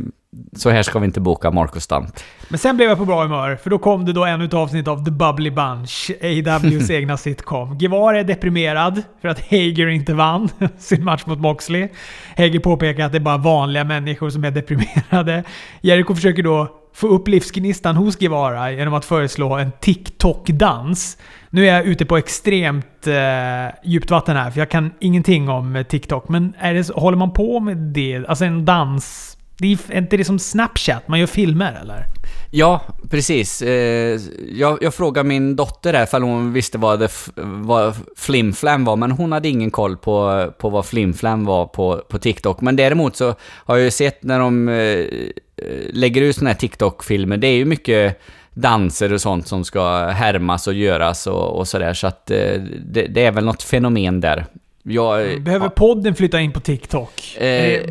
så 0.55 0.69
här 0.69 0.83
ska 0.83 0.99
vi 0.99 1.05
inte 1.05 1.19
boka 1.19 1.51
Marcus 1.51 1.83
Stunt. 1.83 2.23
Men 2.49 2.59
sen 2.59 2.77
blev 2.77 2.89
jag 2.89 2.97
på 2.97 3.05
bra 3.05 3.23
humör, 3.23 3.55
för 3.55 3.69
då 3.69 3.77
kom 3.77 4.05
det 4.05 4.13
då 4.13 4.25
ännu 4.25 4.45
ett 4.45 4.53
avsnitt 4.53 4.87
av 4.87 5.05
The 5.05 5.11
Bubbly 5.11 5.51
Bunch, 5.51 6.11
AWs 6.21 6.89
egna 6.89 7.17
sitcom. 7.17 7.77
Guevara 7.77 8.19
är 8.19 8.23
deprimerad 8.23 9.03
för 9.21 9.27
att 9.27 9.39
Hager 9.49 9.87
inte 9.87 10.13
vann 10.13 10.49
sin 10.77 11.03
match 11.03 11.25
mot 11.25 11.39
Moxley. 11.39 11.89
Hager 12.37 12.59
påpekar 12.59 13.05
att 13.05 13.11
det 13.11 13.17
är 13.17 13.19
bara 13.19 13.37
vanliga 13.37 13.83
människor 13.83 14.29
som 14.29 14.43
är 14.43 14.51
deprimerade. 14.51 15.43
Jericho 15.81 16.15
försöker 16.15 16.43
då 16.43 16.67
få 16.97 17.07
upp 17.07 17.27
livsgnistan 17.27 17.95
hos 17.95 18.15
Guevara 18.15 18.71
genom 18.71 18.93
att 18.93 19.05
föreslå 19.05 19.57
en 19.57 19.71
TikTok-dans. 19.79 21.17
Nu 21.49 21.67
är 21.67 21.73
jag 21.75 21.85
ute 21.85 22.05
på 22.05 22.17
extremt 22.17 23.07
eh, 23.07 23.75
djupt 23.83 24.11
vatten 24.11 24.37
här, 24.37 24.51
för 24.51 24.59
jag 24.59 24.69
kan 24.69 24.91
ingenting 24.99 25.49
om 25.49 25.75
eh, 25.75 25.83
TikTok. 25.83 26.29
Men 26.29 26.53
är 26.59 26.73
det, 26.73 26.89
håller 26.89 27.17
man 27.17 27.33
på 27.33 27.59
med 27.59 27.77
det? 27.77 28.25
Alltså 28.27 28.45
en 28.45 28.65
dans? 28.65 29.36
Det 29.59 29.73
är, 29.73 29.97
inte 29.97 30.17
det 30.17 30.25
som 30.25 30.39
Snapchat? 30.39 31.07
Man 31.07 31.19
gör 31.19 31.27
filmer 31.27 31.79
eller? 31.81 32.05
Ja, 32.51 32.81
precis. 33.09 33.61
Eh, 33.61 34.19
jag, 34.49 34.77
jag 34.81 34.93
frågade 34.93 35.29
min 35.29 35.55
dotter 35.55 35.93
där 35.93 36.03
ifall 36.03 36.23
hon 36.23 36.53
visste 36.53 36.77
vad, 36.77 36.99
det, 36.99 37.11
vad 37.35 37.95
Flimflam 38.15 38.85
var, 38.85 38.95
men 38.95 39.11
hon 39.11 39.31
hade 39.31 39.49
ingen 39.49 39.71
koll 39.71 39.97
på, 39.97 40.47
på 40.57 40.69
vad 40.69 40.85
Flimflam 40.85 41.45
var 41.45 41.65
på, 41.65 42.03
på 42.09 42.19
TikTok. 42.19 42.61
Men 42.61 42.75
däremot 42.75 43.15
så 43.15 43.35
har 43.39 43.75
jag 43.75 43.85
ju 43.85 43.91
sett 43.91 44.23
när 44.23 44.39
de 44.39 44.69
eh, 44.69 44.75
eh, 44.75 45.93
lägger 45.93 46.21
ut 46.21 46.35
såna 46.35 46.49
här 46.49 46.57
TikTok-filmer, 46.57 47.37
det 47.37 47.47
är 47.47 47.55
ju 47.55 47.65
mycket 47.65 48.21
danser 48.53 49.13
och 49.13 49.21
sånt 49.21 49.47
som 49.47 49.65
ska 49.65 50.05
härmas 50.05 50.67
och 50.67 50.73
göras 50.73 51.27
och, 51.27 51.57
och 51.57 51.67
sådär, 51.67 51.93
så 51.93 52.07
att 52.07 52.25
det, 52.25 53.07
det 53.09 53.25
är 53.25 53.31
väl 53.31 53.45
något 53.45 53.63
fenomen 53.63 54.21
där. 54.21 54.45
Jag, 54.89 55.41
Behöver 55.41 55.69
podden 55.69 56.15
flytta 56.15 56.39
in 56.39 56.51
på 56.51 56.59
TikTok? 56.59 57.37
Eh. 57.37 57.45
Eh, 57.45 57.83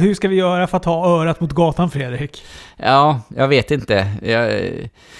hur 0.00 0.14
ska 0.14 0.28
vi 0.28 0.36
göra 0.36 0.66
för 0.66 0.76
att 0.76 0.84
ha 0.84 1.20
örat 1.20 1.40
mot 1.40 1.52
gatan, 1.52 1.90
Fredrik? 1.90 2.44
Ja, 2.76 3.20
jag 3.36 3.48
vet 3.48 3.70
inte. 3.70 4.06
Jag, 4.22 4.52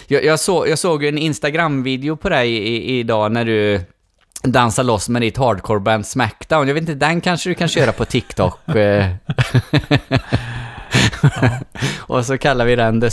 jag, 0.06 0.24
jag, 0.24 0.40
så, 0.40 0.66
jag 0.68 0.78
såg 0.78 1.04
en 1.04 1.18
Instagram-video 1.18 2.16
på 2.16 2.28
dig 2.28 2.52
i, 2.52 2.98
idag 2.98 3.32
när 3.32 3.44
du 3.44 3.80
dansar 4.42 4.84
loss 4.84 5.08
med 5.08 5.22
ditt 5.22 5.36
hardcore-band 5.36 6.06
Smackdown. 6.06 6.68
Jag 6.68 6.74
vet 6.74 6.80
inte, 6.80 6.94
den 6.94 7.20
kanske 7.20 7.50
du 7.50 7.54
kan 7.54 7.68
köra 7.68 7.92
på 7.92 8.04
TikTok. 8.04 8.76
eh. 8.76 9.06
Och 12.00 12.26
så 12.26 12.38
kallar 12.38 12.64
vi 12.64 12.76
den 12.76 13.00
The 13.00 13.10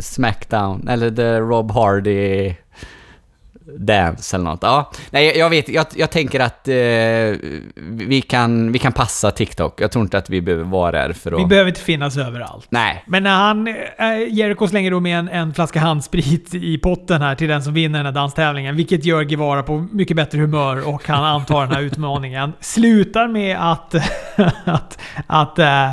Smackdown, 0.00 0.88
eller 0.88 1.10
The 1.10 1.38
Rob 1.38 1.70
Hardy 1.70 2.54
Dance 3.78 4.36
eller 4.36 4.44
något. 4.44 4.58
Ja, 4.62 4.90
nej, 5.10 5.38
jag- 5.38 5.50
vet, 5.50 5.68
jag, 5.68 5.86
jag 5.94 6.10
tänker 6.10 6.40
att 6.40 6.68
eh, 6.68 6.74
vi, 7.90 8.24
kan, 8.28 8.72
vi 8.72 8.78
kan 8.78 8.92
passa 8.92 9.30
TikTok. 9.30 9.80
Jag 9.80 9.90
tror 9.90 10.02
inte 10.04 10.18
att 10.18 10.30
vi 10.30 10.40
behöver 10.40 10.64
vara 10.64 10.92
där 10.92 11.12
för 11.12 11.32
att... 11.32 11.40
Vi 11.40 11.46
behöver 11.46 11.68
inte 11.68 11.80
finnas 11.80 12.16
överallt. 12.16 12.66
Nej, 12.70 13.04
Men 13.06 13.22
när 13.22 13.36
han, 13.36 13.66
eh, 13.68 13.74
Jericho 14.28 14.68
slänger 14.68 14.90
då 14.90 15.00
med 15.00 15.18
en, 15.18 15.28
en 15.28 15.54
flaska 15.54 15.80
handsprit 15.80 16.54
i 16.54 16.78
potten 16.78 17.22
här 17.22 17.34
till 17.34 17.48
den 17.48 17.62
som 17.62 17.74
vinner 17.74 17.98
den 17.98 18.06
här 18.06 18.12
danstävlingen. 18.12 18.76
Vilket 18.76 19.04
gör 19.04 19.22
Guevara 19.22 19.62
på 19.62 19.86
mycket 19.92 20.16
bättre 20.16 20.38
humör 20.38 20.88
och 20.88 21.08
han 21.08 21.24
antar 21.24 21.66
den 21.66 21.74
här 21.74 21.82
utmaningen. 21.82 22.52
Slutar 22.60 23.28
med 23.28 23.72
att... 23.72 23.94
att, 24.64 24.98
att 25.26 25.58
eh, 25.58 25.90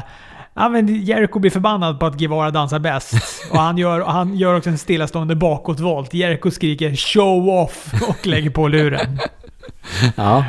Ja, 0.53 0.69
men 0.69 1.03
Jericho 1.03 1.39
blir 1.39 1.51
förbannad 1.51 1.99
på 1.99 2.05
att 2.05 2.15
Guevara 2.17 2.51
dansar 2.51 2.79
bäst. 2.79 3.13
Och 3.51 3.57
han 3.59 3.77
gör, 3.77 3.99
och 3.99 4.11
han 4.11 4.35
gör 4.37 4.57
också 4.57 4.69
en 4.69 4.77
stillastående 4.77 5.35
bakåtvolt. 5.35 6.13
Jericho 6.13 6.51
skriker 6.51 6.95
'Show 6.95 7.47
off' 7.49 8.09
och 8.09 8.27
lägger 8.27 8.49
på 8.49 8.67
luren. 8.67 9.19
ja. 10.15 10.45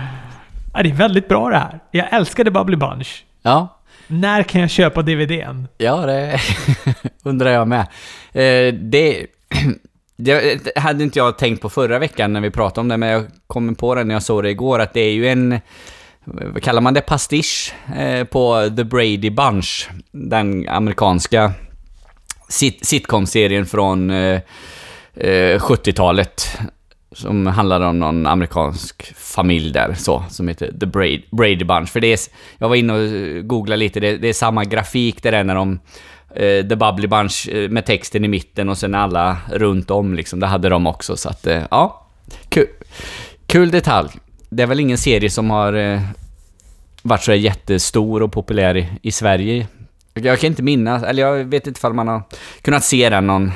Ja, 0.75 0.83
det 0.83 0.89
är 0.89 0.95
väldigt 0.95 1.29
bra 1.29 1.51
det 1.51 1.57
här. 1.59 1.81
Jag 1.91 2.13
älskade 2.13 2.51
Bubbly 2.51 2.77
Bunch. 2.77 3.25
Ja, 3.43 3.81
När 4.07 4.43
kan 4.43 4.61
jag 4.61 4.71
köpa 4.71 5.03
DVDn? 5.03 5.69
ja 5.79 5.97
det 6.07 6.39
undrar 7.23 7.51
jag 7.51 7.69
med. 7.69 7.81
Eh, 8.33 8.75
det, 8.75 9.27
det 10.17 10.73
hade 10.77 11.05
inte 11.05 11.19
jag 11.19 11.39
tänkt 11.39 11.63
på 11.63 11.71
förra 11.71 11.99
veckan 11.99 12.33
när 12.33 12.41
vi 12.41 12.51
pratade 12.51 12.81
om 12.81 12.89
det, 12.89 12.97
men 12.97 13.09
jag 13.09 13.25
kom 13.47 13.75
på 13.75 13.95
det 13.95 14.05
när 14.05 14.15
jag 14.15 14.23
såg 14.23 14.43
det 14.43 14.51
igår, 14.51 14.79
att 14.79 14.95
det 14.95 15.01
är 15.01 15.13
ju 15.13 15.29
en, 15.29 15.61
kallar 16.63 16.81
man 16.81 16.95
det, 16.95 17.01
pastisch 17.01 17.75
eh, 17.97 18.25
på 18.25 18.71
The 18.77 18.85
Brady 18.85 19.31
Bunch, 19.31 19.89
den 20.11 20.69
amerikanska 20.69 21.53
sit, 22.49 22.87
sitcom-serien 22.87 23.67
från 23.67 24.11
eh, 24.11 24.41
eh, 25.15 25.59
70-talet. 25.59 26.59
Som 27.15 27.47
handlar 27.47 27.81
om 27.81 27.99
någon 27.99 28.27
amerikansk 28.27 29.15
familj 29.17 29.73
där, 29.73 29.95
så, 29.95 30.25
som 30.31 30.49
heter 30.49 30.73
The 30.81 30.87
Brady, 30.87 31.23
Brady 31.31 31.65
Bunch. 31.65 31.89
För 31.89 32.01
det 32.01 32.13
är, 32.13 32.19
jag 32.59 32.69
var 32.69 32.77
inne 32.77 32.93
och 32.93 33.01
eh, 33.01 33.43
googlade 33.43 33.77
lite, 33.77 34.01
det, 34.01 34.17
det 34.17 34.29
är 34.29 34.33
samma 34.33 34.65
grafik 34.65 35.23
där 35.23 35.33
det 35.33 35.43
när 35.43 35.55
de 35.55 35.81
eh, 36.35 36.69
The 36.69 36.77
Bubbly 36.77 37.07
Bunch 37.07 37.49
eh, 37.49 37.69
med 37.69 37.87
texten 37.87 38.25
i 38.25 38.29
mitten 38.29 38.69
och 38.69 38.79
sen 38.79 38.95
alla 38.95 39.37
runt 39.51 39.91
om 39.91 40.15
liksom. 40.15 40.41
Det 40.41 40.47
hade 40.47 40.69
de 40.69 40.87
också, 40.87 41.17
så 41.17 41.29
att 41.29 41.47
eh, 41.47 41.63
ja. 41.71 42.09
Kul, 42.49 42.67
kul 43.47 43.71
detalj. 43.71 44.09
Det 44.55 44.63
är 44.63 44.67
väl 44.67 44.81
ingen 44.81 44.99
serie 44.99 45.31
som 45.31 45.51
har 45.51 45.73
eh, 45.73 46.01
varit 47.03 47.23
så 47.23 47.35
jättestor 47.35 48.23
och 48.23 48.33
populär 48.33 48.77
i, 48.77 48.89
i 49.03 49.13
Sverige. 49.13 49.67
Jag 50.15 50.39
kan 50.41 50.49
inte 50.49 50.63
minnas, 50.63 51.03
eller 51.03 51.23
jag 51.23 51.45
vet 51.45 51.67
inte 51.67 51.79
ifall 51.79 51.93
man 51.93 52.09
har 52.09 52.23
kunnat 52.63 52.85
se 52.85 53.11
den 53.11 53.27
någon, 53.27 53.53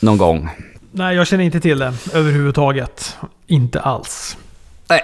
någon 0.00 0.18
gång. 0.18 0.48
Nej, 0.92 1.16
jag 1.16 1.26
känner 1.26 1.44
inte 1.44 1.60
till 1.60 1.78
det 1.78 1.92
överhuvudtaget. 2.12 3.16
Inte 3.46 3.80
alls. 3.80 4.36
Nej. 4.88 5.00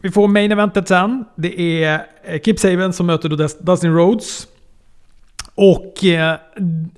Vi 0.00 0.10
får 0.10 0.28
main 0.28 0.52
eventet 0.52 0.88
sen. 0.88 1.24
Det 1.34 1.84
är 1.84 2.06
eh, 2.24 2.40
Kip 2.40 2.58
Saban 2.58 2.92
som 2.92 3.06
möter 3.06 3.28
Dustin 3.64 3.94
Rhodes. 3.94 4.46
Och 5.58 6.04
eh, 6.04 6.36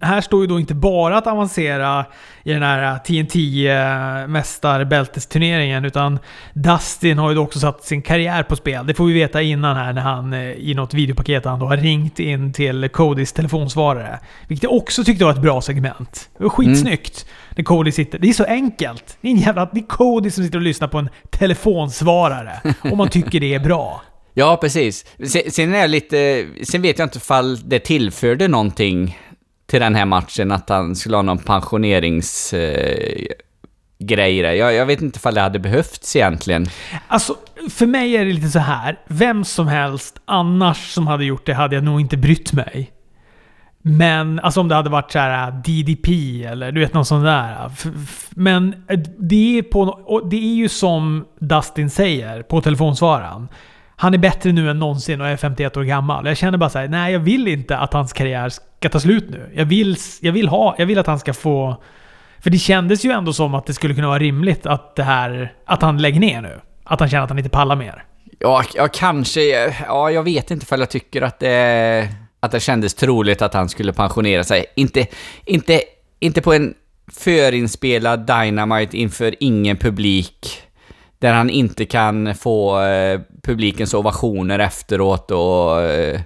här 0.00 0.20
står 0.20 0.40
ju 0.40 0.46
då 0.46 0.60
inte 0.60 0.74
bara 0.74 1.18
att 1.18 1.26
avancera 1.26 2.04
i 2.44 2.52
den 2.52 2.62
här 2.62 2.98
TNT 2.98 3.68
eh, 3.68 4.28
mästarbältesturneringen 4.28 5.84
utan 5.84 6.18
Dustin 6.52 7.18
har 7.18 7.28
ju 7.28 7.34
då 7.34 7.42
också 7.42 7.58
satt 7.58 7.84
sin 7.84 8.02
karriär 8.02 8.42
på 8.42 8.56
spel. 8.56 8.86
Det 8.86 8.94
får 8.94 9.06
vi 9.06 9.12
veta 9.12 9.42
innan 9.42 9.76
här 9.76 9.92
när 9.92 10.02
han 10.02 10.32
eh, 10.32 10.50
i 10.50 10.74
något 10.74 10.94
videopaket 10.94 11.44
han 11.44 11.58
då 11.58 11.66
har 11.66 11.76
ringt 11.76 12.20
in 12.20 12.52
till 12.52 12.88
Codys 12.88 13.32
telefonsvarare. 13.32 14.18
Vilket 14.48 14.62
jag 14.62 14.72
också 14.72 15.04
tyckte 15.04 15.24
var 15.24 15.32
ett 15.32 15.42
bra 15.42 15.60
segment. 15.60 16.30
Det 16.38 16.44
var 16.44 16.50
skitsnyggt. 16.50 17.26
När 17.50 17.64
Cody 17.64 17.92
sitter. 17.92 18.18
Det 18.18 18.28
är 18.28 18.32
så 18.32 18.44
enkelt. 18.44 19.18
Det 19.20 19.28
är 19.28 19.32
en 19.32 19.38
jävla... 19.38 19.68
Det 19.72 19.80
är 19.80 19.86
Cody 19.86 20.30
som 20.30 20.44
sitter 20.44 20.58
och 20.58 20.62
lyssnar 20.62 20.88
på 20.88 20.98
en 20.98 21.08
telefonsvarare. 21.30 22.52
Och 22.90 22.96
man 22.96 23.08
tycker 23.08 23.40
det 23.40 23.54
är 23.54 23.60
bra. 23.60 24.02
Ja, 24.38 24.56
precis. 24.56 25.04
Sen, 25.24 25.42
sen 25.50 25.74
är 25.74 25.78
jag 25.78 25.90
lite... 25.90 26.46
Sen 26.62 26.82
vet 26.82 26.98
jag 26.98 27.06
inte 27.06 27.18
ifall 27.18 27.68
det 27.68 27.78
tillförde 27.78 28.48
någonting 28.48 29.18
till 29.66 29.80
den 29.80 29.94
här 29.94 30.04
matchen, 30.04 30.52
att 30.52 30.68
han 30.68 30.96
skulle 30.96 31.16
ha 31.16 31.22
någon 31.22 31.38
pensionerings... 31.38 32.54
Eh, 32.54 33.26
där. 33.98 34.52
Jag, 34.52 34.74
jag 34.74 34.86
vet 34.86 35.02
inte 35.02 35.16
ifall 35.16 35.34
det 35.34 35.40
hade 35.40 35.58
behövts 35.58 36.16
egentligen. 36.16 36.66
Alltså, 37.08 37.36
för 37.70 37.86
mig 37.86 38.16
är 38.16 38.24
det 38.24 38.32
lite 38.32 38.48
så 38.48 38.58
här. 38.58 38.98
Vem 39.06 39.44
som 39.44 39.68
helst 39.68 40.20
annars 40.24 40.92
som 40.92 41.06
hade 41.06 41.24
gjort 41.24 41.46
det 41.46 41.54
hade 41.54 41.74
jag 41.74 41.84
nog 41.84 42.00
inte 42.00 42.16
brytt 42.16 42.52
mig. 42.52 42.90
Men 43.82 44.40
alltså 44.40 44.60
om 44.60 44.68
det 44.68 44.74
hade 44.74 44.90
varit 44.90 45.12
så 45.12 45.18
här 45.18 45.48
äh, 45.48 45.54
DDP 45.54 46.44
eller 46.44 46.72
du 46.72 46.80
vet 46.80 46.94
någon 46.94 47.04
sån 47.04 47.22
där. 47.22 47.64
Äh, 47.64 47.70
men 48.30 48.74
äh, 48.88 48.98
det 49.18 49.58
är, 49.58 49.62
på, 49.62 49.80
och 49.80 50.28
det 50.28 50.36
är 50.36 50.54
ju 50.54 50.68
som 50.68 51.24
Dustin 51.40 51.90
säger 51.90 52.42
på 52.42 52.60
telefonsvararen. 52.60 53.48
Han 54.00 54.14
är 54.14 54.18
bättre 54.18 54.52
nu 54.52 54.70
än 54.70 54.78
någonsin 54.78 55.20
och 55.20 55.26
är 55.26 55.36
51 55.36 55.76
år 55.76 55.82
gammal. 55.82 56.26
Jag 56.26 56.36
känner 56.36 56.58
bara 56.58 56.70
så 56.70 56.78
här, 56.78 56.88
nej 56.88 57.12
jag 57.12 57.20
vill 57.20 57.48
inte 57.48 57.78
att 57.78 57.92
hans 57.92 58.12
karriär 58.12 58.48
ska 58.48 58.88
ta 58.88 59.00
slut 59.00 59.30
nu. 59.30 59.50
Jag 59.54 59.64
vill, 59.64 59.96
jag 60.20 60.32
vill, 60.32 60.48
ha, 60.48 60.74
jag 60.78 60.86
vill 60.86 60.98
att 60.98 61.06
han 61.06 61.18
ska 61.18 61.34
få... 61.34 61.82
För 62.40 62.50
det 62.50 62.58
kändes 62.58 63.04
ju 63.04 63.10
ändå 63.10 63.32
som 63.32 63.54
att 63.54 63.66
det 63.66 63.74
skulle 63.74 63.94
kunna 63.94 64.06
vara 64.06 64.18
rimligt 64.18 64.66
att 64.66 64.96
det 64.96 65.02
här... 65.02 65.52
Att 65.64 65.82
han 65.82 65.98
lägger 66.02 66.20
ner 66.20 66.40
nu. 66.40 66.60
Att 66.84 67.00
han 67.00 67.08
känner 67.08 67.24
att 67.24 67.30
han 67.30 67.38
inte 67.38 67.50
pallar 67.50 67.76
mer. 67.76 68.04
Ja, 68.38 68.64
ja 68.74 68.88
kanske. 68.92 69.74
Ja, 69.86 70.10
jag 70.10 70.22
vet 70.22 70.50
inte 70.50 70.64
ifall 70.64 70.80
jag 70.80 70.90
tycker 70.90 71.22
att 71.22 71.38
det, 71.38 72.08
att 72.40 72.50
det 72.50 72.60
kändes 72.60 72.94
troligt 72.94 73.42
att 73.42 73.54
han 73.54 73.68
skulle 73.68 73.92
pensionera 73.92 74.44
sig. 74.44 74.64
Inte, 74.76 75.06
inte, 75.44 75.80
inte 76.20 76.42
på 76.42 76.52
en 76.52 76.74
förinspelad 77.12 78.26
Dynamite 78.26 78.96
inför 78.96 79.34
ingen 79.40 79.76
publik. 79.76 80.62
Där 81.18 81.32
han 81.32 81.50
inte 81.50 81.84
kan 81.84 82.34
få 82.34 82.82
eh, 82.82 83.20
publikens 83.42 83.94
ovationer 83.94 84.58
efteråt 84.58 85.30
och... 85.30 85.82
Eh, 85.82 86.20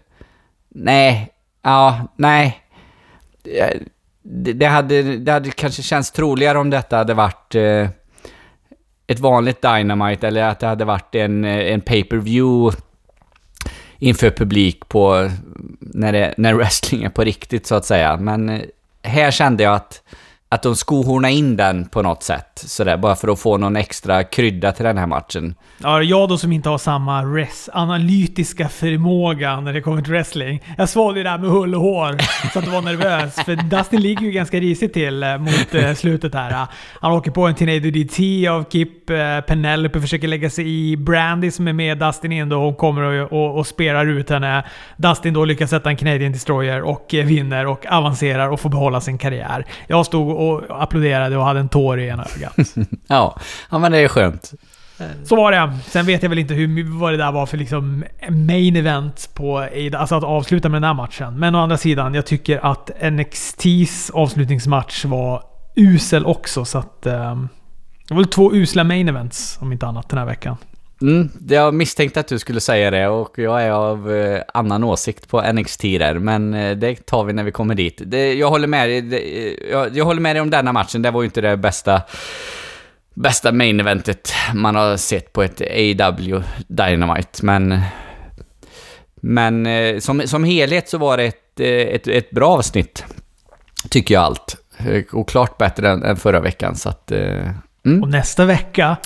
nej. 0.69 1.33
Ja, 1.63 2.09
nej. 2.17 2.61
Eh, 3.45 3.81
det, 4.23 4.53
det, 4.53 4.67
hade, 4.67 5.03
det 5.03 5.33
hade 5.33 5.51
kanske 5.51 5.83
känts 5.83 6.11
troligare 6.11 6.59
om 6.59 6.71
detta 6.71 6.97
hade 6.97 7.15
varit... 7.15 7.55
Eh, 7.55 7.89
ett 9.07 9.21
vanligt 9.21 9.63
Dynamite 9.63 10.29
eller 10.29 10.43
att 10.43 10.61
det 10.61 10.67
hade 10.67 10.85
varit 10.85 11.15
en, 11.15 11.45
eh, 11.45 11.73
en 11.73 11.81
pay-per-view 11.81 12.77
inför 13.99 14.31
publik 14.31 14.89
på 14.89 15.31
när, 15.81 16.13
det, 16.13 16.35
när 16.37 16.55
wrestling 16.55 17.03
är 17.03 17.09
på 17.09 17.25
riktigt 17.25 17.67
så 17.67 17.75
att 17.75 17.85
säga. 17.85 18.17
Men 18.17 18.49
eh, 18.49 18.61
här 19.03 19.31
kände 19.31 19.63
jag 19.63 19.75
att, 19.75 20.03
att 20.53 20.63
de 20.63 20.77
skohornar 20.77 21.29
in 21.29 21.57
den 21.57 21.85
på 21.89 22.03
något 22.03 22.23
sätt. 22.23 22.47
Sådär, 22.55 22.97
bara 22.97 23.17
för 23.17 23.29
att 23.29 23.41
få 23.41 23.57
någon 23.57 23.77
extra 23.77 24.25
krydda 24.25 24.73
till 24.73 24.85
den 24.85 24.99
här 24.99 25.07
matchen. 25.07 25.55
Ja, 25.79 26.03
jag 26.03 26.29
då 26.29 26.39
som 26.39 26.53
inte 26.53 26.69
har 26.69 26.79
samma 26.79 27.23
res 27.23 27.71
analytiska 27.73 28.69
förmåga 28.69 29.61
när 29.61 29.73
det 29.73 29.81
kommer 29.81 30.03
till 30.03 30.13
wrestling. 30.13 30.63
Jag 30.79 30.89
svalde 30.89 31.21
ju 31.21 31.25
det 31.25 31.31
här 31.31 31.39
med 31.39 31.51
hull 31.51 31.75
och 31.75 31.81
hår 31.81 32.19
så 32.53 32.59
att 32.59 32.65
jag 32.65 32.73
var 32.73 32.83
nervös. 32.83 33.35
För 33.35 33.57
Dustin 33.57 34.01
ligger 34.01 34.23
ju 34.23 34.31
ganska 34.31 34.57
risigt 34.61 34.93
till 34.93 35.23
eh, 35.23 35.39
mot 35.39 35.75
eh, 35.75 35.95
slutet 35.95 36.35
här. 36.35 36.67
Han 37.01 37.13
åker 37.13 37.31
på 37.31 37.47
en 37.47 37.55
Tornado 37.55 37.91
DT 37.91 38.49
av 38.49 38.65
Kip. 38.71 39.11
Eh, 39.11 39.41
Penelope 39.41 40.01
försöker 40.01 40.29
lägga 40.29 40.51
sig 40.51 40.91
i. 40.91 40.97
Brandy 40.97 41.51
som 41.51 41.69
är 41.69 41.73
med 41.73 41.99
Dustin 41.99 42.33
in 42.33 42.49
då, 42.49 42.57
hon 42.57 42.75
kommer 42.75 43.03
och, 43.03 43.33
och, 43.33 43.59
och 43.59 43.67
spelar 43.67 44.07
ut 44.07 44.31
henne. 44.31 44.65
Dustin 44.97 45.35
då 45.35 45.45
lyckas 45.45 45.71
sätta 45.71 45.91
en 45.91 45.97
Canadian 45.97 46.33
Destroyer 46.33 46.83
och 46.83 47.07
vinner 47.11 47.67
och 47.67 47.87
avancerar 47.87 48.49
och 48.49 48.61
får 48.61 48.71
behålla 48.71 49.01
sin 49.01 49.19
karriär. 49.19 49.67
Jag 49.87 50.07
stod 50.07 50.42
och 50.49 50.83
applåderade 50.83 51.37
och 51.37 51.45
hade 51.45 51.61
en 51.61 51.69
tår 51.69 52.01
i 52.01 52.09
ena 52.09 52.27
ögat. 52.37 52.75
Ja, 53.07 53.37
ja 53.71 53.79
men 53.79 53.93
det 53.93 53.99
är 53.99 54.09
skönt. 54.09 54.53
Så 55.25 55.37
var 55.37 55.53
det. 55.53 55.79
Sen 55.87 56.07
vet 56.07 56.23
jag 56.23 56.29
väl 56.31 56.39
inte 56.39 56.55
hur, 56.55 56.99
vad 56.99 57.13
det 57.13 57.17
där 57.17 57.33
var 57.33 57.47
för 57.47 57.57
liksom 57.57 58.05
main 58.29 58.77
event 58.77 59.31
på 59.35 59.59
Ada, 59.59 59.99
alltså 59.99 60.15
att 60.15 60.25
avsluta 60.25 60.69
med 60.69 60.83
den 60.83 60.87
här 60.87 60.95
matchen. 60.95 61.39
Men 61.39 61.55
å 61.55 61.59
andra 61.59 61.77
sidan, 61.77 62.15
jag 62.15 62.27
tycker 62.27 62.67
att 62.67 62.91
NXTs 63.13 64.11
avslutningsmatch 64.11 65.05
var 65.05 65.43
usel 65.77 66.27
också. 66.27 66.65
Så 66.65 66.79
att... 66.79 67.07
Um, 67.07 67.49
det 68.09 68.15
var 68.15 68.23
väl 68.23 68.31
två 68.31 68.55
usla 68.55 68.85
main 68.85 69.09
events, 69.09 69.59
om 69.61 69.73
inte 69.73 69.87
annat, 69.87 70.09
den 70.09 70.19
här 70.19 70.27
veckan. 70.27 70.57
Mm, 71.03 71.29
jag 71.49 71.75
misstänkte 71.75 72.21
att 72.21 72.29
du 72.29 72.39
skulle 72.39 72.61
säga 72.61 72.91
det 72.91 73.09
och 73.09 73.39
jag 73.39 73.63
är 73.63 73.71
av 73.71 74.13
eh, 74.13 74.43
annan 74.55 74.85
åsikt 74.85 75.29
på 75.29 75.53
NXT 75.53 75.83
där, 75.83 76.15
men 76.19 76.55
eh, 76.55 76.77
det 76.77 77.07
tar 77.07 77.25
vi 77.25 77.33
när 77.33 77.45
vi 77.45 77.53
kommer 77.53 77.75
dit. 77.75 78.03
Det, 78.07 78.35
jag, 78.35 78.49
håller 78.51 78.69
med 78.69 78.89
dig, 78.89 79.01
det, 79.01 79.49
eh, 79.49 79.71
jag, 79.71 79.97
jag 79.97 80.05
håller 80.05 80.21
med 80.21 80.37
dig 80.37 80.41
om 80.41 80.51
denna 80.51 80.73
matchen, 80.73 81.03
det 81.03 81.11
var 81.11 81.23
ju 81.23 81.27
inte 81.27 81.41
det 81.41 81.57
bästa 81.57 82.03
bästa 83.15 83.53
main 83.53 83.81
eventet 83.81 84.33
man 84.55 84.75
har 84.75 84.97
sett 84.97 85.33
på 85.33 85.43
ett 85.43 85.61
AW 85.61 86.43
Dynamite, 86.69 87.45
men... 87.45 87.81
Men 89.25 89.67
eh, 89.67 89.99
som, 89.99 90.21
som 90.27 90.45
helhet 90.45 90.89
så 90.89 90.99
var 90.99 91.17
det 91.17 91.25
ett, 91.25 91.61
eh, 91.61 91.67
ett, 91.69 92.09
ett 92.09 92.31
bra 92.31 92.49
avsnitt, 92.49 93.05
tycker 93.91 94.15
jag 94.15 94.23
allt. 94.23 94.57
Eh, 94.79 95.03
och 95.13 95.29
klart 95.29 95.59
bättre 95.59 95.91
än, 95.91 96.03
än 96.03 96.17
förra 96.17 96.41
veckan, 96.41 96.77
så 96.77 96.89
att... 96.89 97.13
eh, 97.13 97.49
Mm. 97.85 98.03
Och 98.03 98.09
nästa 98.09 98.45
vecka, 98.45 98.97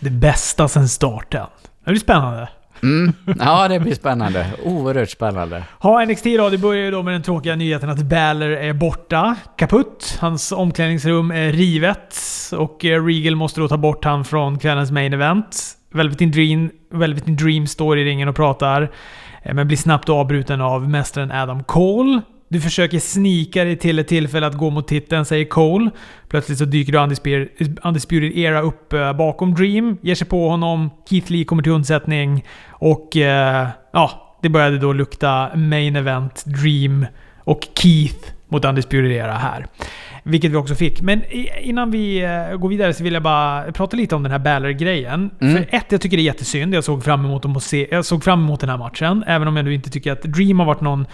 det 0.00 0.10
bästa 0.10 0.68
sen 0.68 0.88
starten. 0.88 1.46
Det 1.84 1.90
blir 1.90 2.00
spännande. 2.00 2.48
Mm. 2.82 3.12
Ja, 3.38 3.68
det 3.68 3.80
blir 3.80 3.94
spännande. 3.94 4.46
Oerhört 4.64 5.10
spännande. 5.10 5.64
Ha, 5.78 6.04
NXT 6.04 6.24
då, 6.24 6.48
det 6.48 6.58
börjar 6.58 6.84
ju 6.84 6.90
då 6.90 7.02
med 7.02 7.14
den 7.14 7.22
tråkiga 7.22 7.56
nyheten 7.56 7.90
att 7.90 7.98
Balor 8.02 8.50
är 8.50 8.72
borta. 8.72 9.36
Kaputt. 9.58 10.18
Hans 10.20 10.52
omklädningsrum 10.52 11.30
är 11.30 11.52
rivet. 11.52 12.16
Och 12.56 12.84
eh, 12.84 13.04
Regal 13.04 13.36
måste 13.36 13.60
då 13.60 13.68
ta 13.68 13.76
bort 13.76 14.04
han 14.04 14.24
från 14.24 14.58
kvällens 14.58 14.90
main 14.90 15.12
event. 15.12 15.56
Velvet 15.92 16.20
in 16.20 16.30
Dream, 16.30 16.70
Velvet 16.92 17.28
in 17.28 17.36
Dream 17.36 17.66
står 17.66 17.98
i 17.98 18.04
ringen 18.04 18.28
och 18.28 18.36
pratar. 18.36 18.90
eh, 19.42 19.54
Men 19.54 19.66
blir 19.66 19.76
snabbt 19.76 20.08
avbruten 20.08 20.60
av 20.60 20.88
mästaren 20.88 21.30
Adam 21.32 21.64
Cole. 21.64 22.20
Du 22.52 22.60
försöker 22.60 22.98
snika 22.98 23.64
dig 23.64 23.76
till 23.76 23.98
ett 23.98 24.08
tillfälle 24.08 24.46
att 24.46 24.54
gå 24.54 24.70
mot 24.70 24.88
titeln, 24.88 25.24
säger 25.24 25.44
Cole. 25.44 25.90
Plötsligt 26.28 26.58
så 26.58 26.64
dyker 26.64 26.92
då 26.92 26.98
Undisputed, 27.88 28.38
Era 28.38 28.60
upp 28.60 28.92
eh, 28.92 29.12
bakom 29.12 29.54
Dream, 29.54 29.98
ger 30.02 30.14
sig 30.14 30.26
på 30.26 30.48
honom. 30.48 30.90
Keith 31.10 31.32
Lee 31.32 31.44
kommer 31.44 31.62
till 31.62 31.72
undsättning. 31.72 32.44
Och 32.68 33.16
eh, 33.16 33.68
ja, 33.92 34.36
det 34.42 34.48
började 34.48 34.78
då 34.78 34.92
lukta 34.92 35.50
main 35.56 35.96
event, 35.96 36.44
Dream 36.44 37.06
och 37.38 37.60
Keith 37.74 38.32
mot 38.48 38.64
Undisputed 38.64 39.12
Era 39.12 39.32
här. 39.32 39.66
Vilket 40.22 40.50
vi 40.50 40.56
också 40.56 40.74
fick. 40.74 41.02
Men 41.02 41.22
innan 41.60 41.90
vi 41.90 42.22
eh, 42.22 42.56
går 42.56 42.68
vidare 42.68 42.94
så 42.94 43.04
vill 43.04 43.14
jag 43.14 43.22
bara 43.22 43.72
prata 43.72 43.96
lite 43.96 44.14
om 44.14 44.22
den 44.22 44.32
här 44.32 44.38
Balor-grejen. 44.38 45.30
Mm. 45.40 45.56
För 45.56 45.76
ett, 45.76 45.86
jag 45.88 46.00
tycker 46.00 46.16
det 46.16 46.22
är 46.22 46.24
jättesynd. 46.24 46.74
Jag 46.74 46.84
såg 46.84 47.04
fram 47.04 47.24
emot, 47.24 47.42
dem 47.42 47.56
att 47.56 47.62
se, 47.62 47.88
jag 47.90 48.04
såg 48.04 48.24
fram 48.24 48.40
emot 48.40 48.60
den 48.60 48.70
här 48.70 48.78
matchen. 48.78 49.24
Även 49.26 49.48
om 49.48 49.56
jag 49.56 49.64
nu 49.64 49.74
inte 49.74 49.90
tycker 49.90 50.12
att 50.12 50.22
Dream 50.22 50.58
har 50.58 50.66
varit 50.66 50.80
någon 50.80 51.06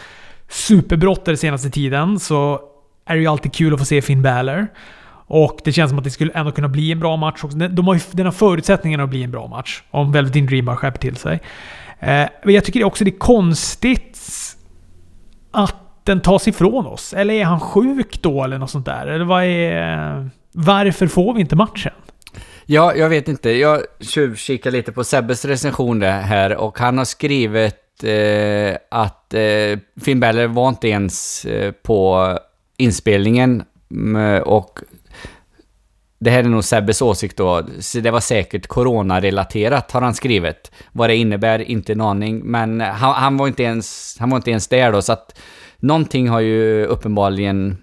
superbrottare 0.48 1.36
senaste 1.36 1.70
tiden 1.70 2.18
så 2.20 2.60
är 3.06 3.14
det 3.14 3.20
ju 3.20 3.26
alltid 3.26 3.52
kul 3.54 3.72
att 3.74 3.78
få 3.80 3.84
se 3.86 4.02
Finn 4.02 4.22
Balor. 4.22 4.66
Och 5.28 5.58
det 5.64 5.72
känns 5.72 5.88
som 5.90 5.98
att 5.98 6.04
det 6.04 6.10
skulle 6.10 6.32
ändå 6.32 6.52
kunna 6.52 6.68
bli 6.68 6.92
en 6.92 7.00
bra 7.00 7.16
match 7.16 7.44
också. 7.44 7.56
Den- 7.58 7.74
De 7.74 7.86
har 7.86 7.94
ju, 7.94 8.00
den 8.10 8.26
här 8.26 8.30
förutsättningarna 8.32 9.04
att 9.04 9.10
bli 9.10 9.22
en 9.22 9.30
bra 9.30 9.46
match. 9.46 9.82
Om 9.90 10.12
Velvetin 10.12 10.46
Dream 10.46 10.64
bara 10.64 10.76
skärper 10.76 10.98
till 10.98 11.16
sig. 11.16 11.40
Eh, 12.00 12.24
men 12.44 12.54
jag 12.54 12.64
tycker 12.64 12.84
också 12.84 13.04
det 13.04 13.10
är 13.10 13.18
konstigt 13.18 14.18
att 15.50 15.74
den 16.04 16.20
tas 16.20 16.48
ifrån 16.48 16.86
oss. 16.86 17.12
Eller 17.14 17.34
är 17.34 17.44
han 17.44 17.60
sjuk 17.60 18.22
då 18.22 18.44
eller 18.44 18.58
något 18.58 18.70
sånt 18.70 18.86
där? 18.86 19.06
Eller 19.06 19.24
vad 19.24 19.44
är... 19.44 20.30
Varför 20.52 21.06
får 21.06 21.34
vi 21.34 21.40
inte 21.40 21.56
matchen? 21.56 21.92
Ja, 22.66 22.94
jag 22.94 23.08
vet 23.08 23.28
inte. 23.28 23.50
Jag 23.50 23.80
tjuvkikar 24.00 24.70
lite 24.70 24.92
på 24.92 25.04
Sebbes 25.04 25.44
recension 25.44 25.98
där 25.98 26.20
här 26.20 26.56
och 26.56 26.78
han 26.78 26.98
har 26.98 27.04
skrivit 27.04 27.74
eh, 28.04 28.76
att 28.90 29.34
eh, 29.34 29.78
Finn 30.00 30.20
Balor 30.20 30.46
var 30.46 30.68
inte 30.68 30.88
ens 30.88 31.44
eh, 31.44 31.72
på 31.72 32.30
inspelningen 32.76 33.62
och 34.44 34.80
det 36.18 36.30
här 36.30 36.38
är 36.38 36.48
nog 36.48 36.64
Sebbes 36.64 37.02
åsikt 37.02 37.36
då, 37.36 37.62
så 37.80 38.00
det 38.00 38.10
var 38.10 38.20
säkert 38.20 38.66
coronarelaterat 38.66 39.92
har 39.92 40.00
han 40.00 40.14
skrivit. 40.14 40.72
Vad 40.92 41.10
det 41.10 41.16
innebär, 41.16 41.58
inte 41.58 41.92
en 41.92 42.00
aning, 42.00 42.40
men 42.44 42.80
han, 42.80 43.14
han, 43.14 43.36
var 43.36 43.46
inte 43.46 43.62
ens, 43.62 44.16
han 44.20 44.30
var 44.30 44.36
inte 44.36 44.50
ens 44.50 44.68
där 44.68 44.92
då, 44.92 45.02
så 45.02 45.12
att 45.12 45.38
någonting 45.78 46.28
har 46.28 46.40
ju 46.40 46.84
uppenbarligen 46.84 47.76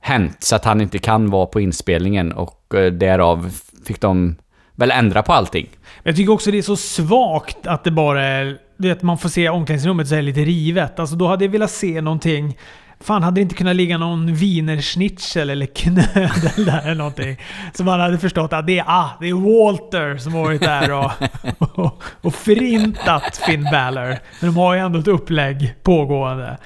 hänt 0.00 0.36
så 0.42 0.56
att 0.56 0.64
han 0.64 0.80
inte 0.80 0.98
kan 0.98 1.30
vara 1.30 1.46
på 1.46 1.60
inspelningen 1.60 2.32
och 2.32 2.74
eh, 2.74 2.92
därav 2.92 3.50
fick 3.86 4.00
de 4.00 4.36
väl 4.74 4.90
ändra 4.90 5.22
på 5.22 5.32
allting. 5.32 5.68
Jag 6.02 6.16
tycker 6.16 6.32
också 6.32 6.50
det 6.50 6.58
är 6.58 6.62
så 6.62 6.76
svagt 6.76 7.66
att 7.66 7.84
det 7.84 7.90
bara 7.90 8.24
är... 8.24 8.58
Du 8.82 8.88
vet, 8.88 9.02
man 9.02 9.18
får 9.18 9.28
se 9.28 9.48
omklädningsrummet 9.48 10.08
så 10.08 10.14
är 10.14 10.22
lite 10.22 10.40
rivet. 10.40 10.98
Alltså 10.98 11.16
då 11.16 11.28
hade 11.28 11.44
jag 11.44 11.52
velat 11.52 11.70
se 11.70 12.00
någonting... 12.00 12.58
Fan, 13.00 13.22
hade 13.22 13.34
det 13.34 13.42
inte 13.42 13.54
kunnat 13.54 13.76
ligga 13.76 13.98
någon 13.98 14.34
wienerschnitzel 14.34 15.50
eller 15.50 15.66
knödel 15.66 16.40
där 16.64 16.82
eller 16.82 16.94
någonting? 16.94 17.36
Så 17.74 17.84
man 17.84 18.00
hade 18.00 18.18
förstått 18.18 18.52
att 18.52 18.66
det 18.66 18.78
är, 18.78 18.84
ah, 18.86 19.10
det 19.20 19.28
är 19.28 19.34
Walter 19.34 20.16
som 20.16 20.34
har 20.34 20.42
varit 20.42 20.60
där 20.60 20.92
och, 20.92 21.10
och, 21.78 22.02
och 22.20 22.34
förintat 22.34 23.36
Finn 23.46 23.64
Balor. 23.72 24.18
Men 24.40 24.54
de 24.54 24.56
har 24.56 24.74
ju 24.74 24.80
ändå 24.80 24.98
ett 24.98 25.08
upplägg 25.08 25.74
pågående. 25.82 26.58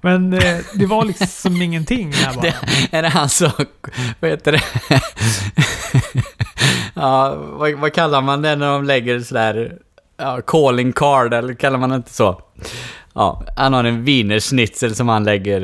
Men 0.00 0.32
eh, 0.32 0.56
det 0.74 0.86
var 0.86 1.04
liksom 1.04 1.62
ingenting 1.62 2.10
där 2.10 2.34
bara. 2.34 2.42
Det, 2.90 2.96
är 2.96 3.02
det 3.02 3.08
han 3.08 3.28
som, 3.28 3.50
vad 4.20 4.30
heter 4.30 4.52
det? 4.52 4.62
ja, 6.94 7.34
vad, 7.36 7.72
vad 7.72 7.92
kallar 7.92 8.22
man 8.22 8.42
det 8.42 8.56
när 8.56 8.72
de 8.72 8.84
lägger 8.84 9.20
sådär, 9.20 9.78
ja, 10.16 10.40
calling 10.46 10.92
card, 10.92 11.34
eller 11.34 11.54
kallar 11.54 11.78
man 11.78 11.90
det 11.90 11.96
inte 11.96 12.12
så? 12.12 12.40
Ja, 13.14 13.44
han 13.56 13.72
har 13.72 13.84
en 13.84 14.04
wienerschnitzel 14.04 14.94
som 14.94 15.08
han 15.08 15.24
lägger. 15.24 15.60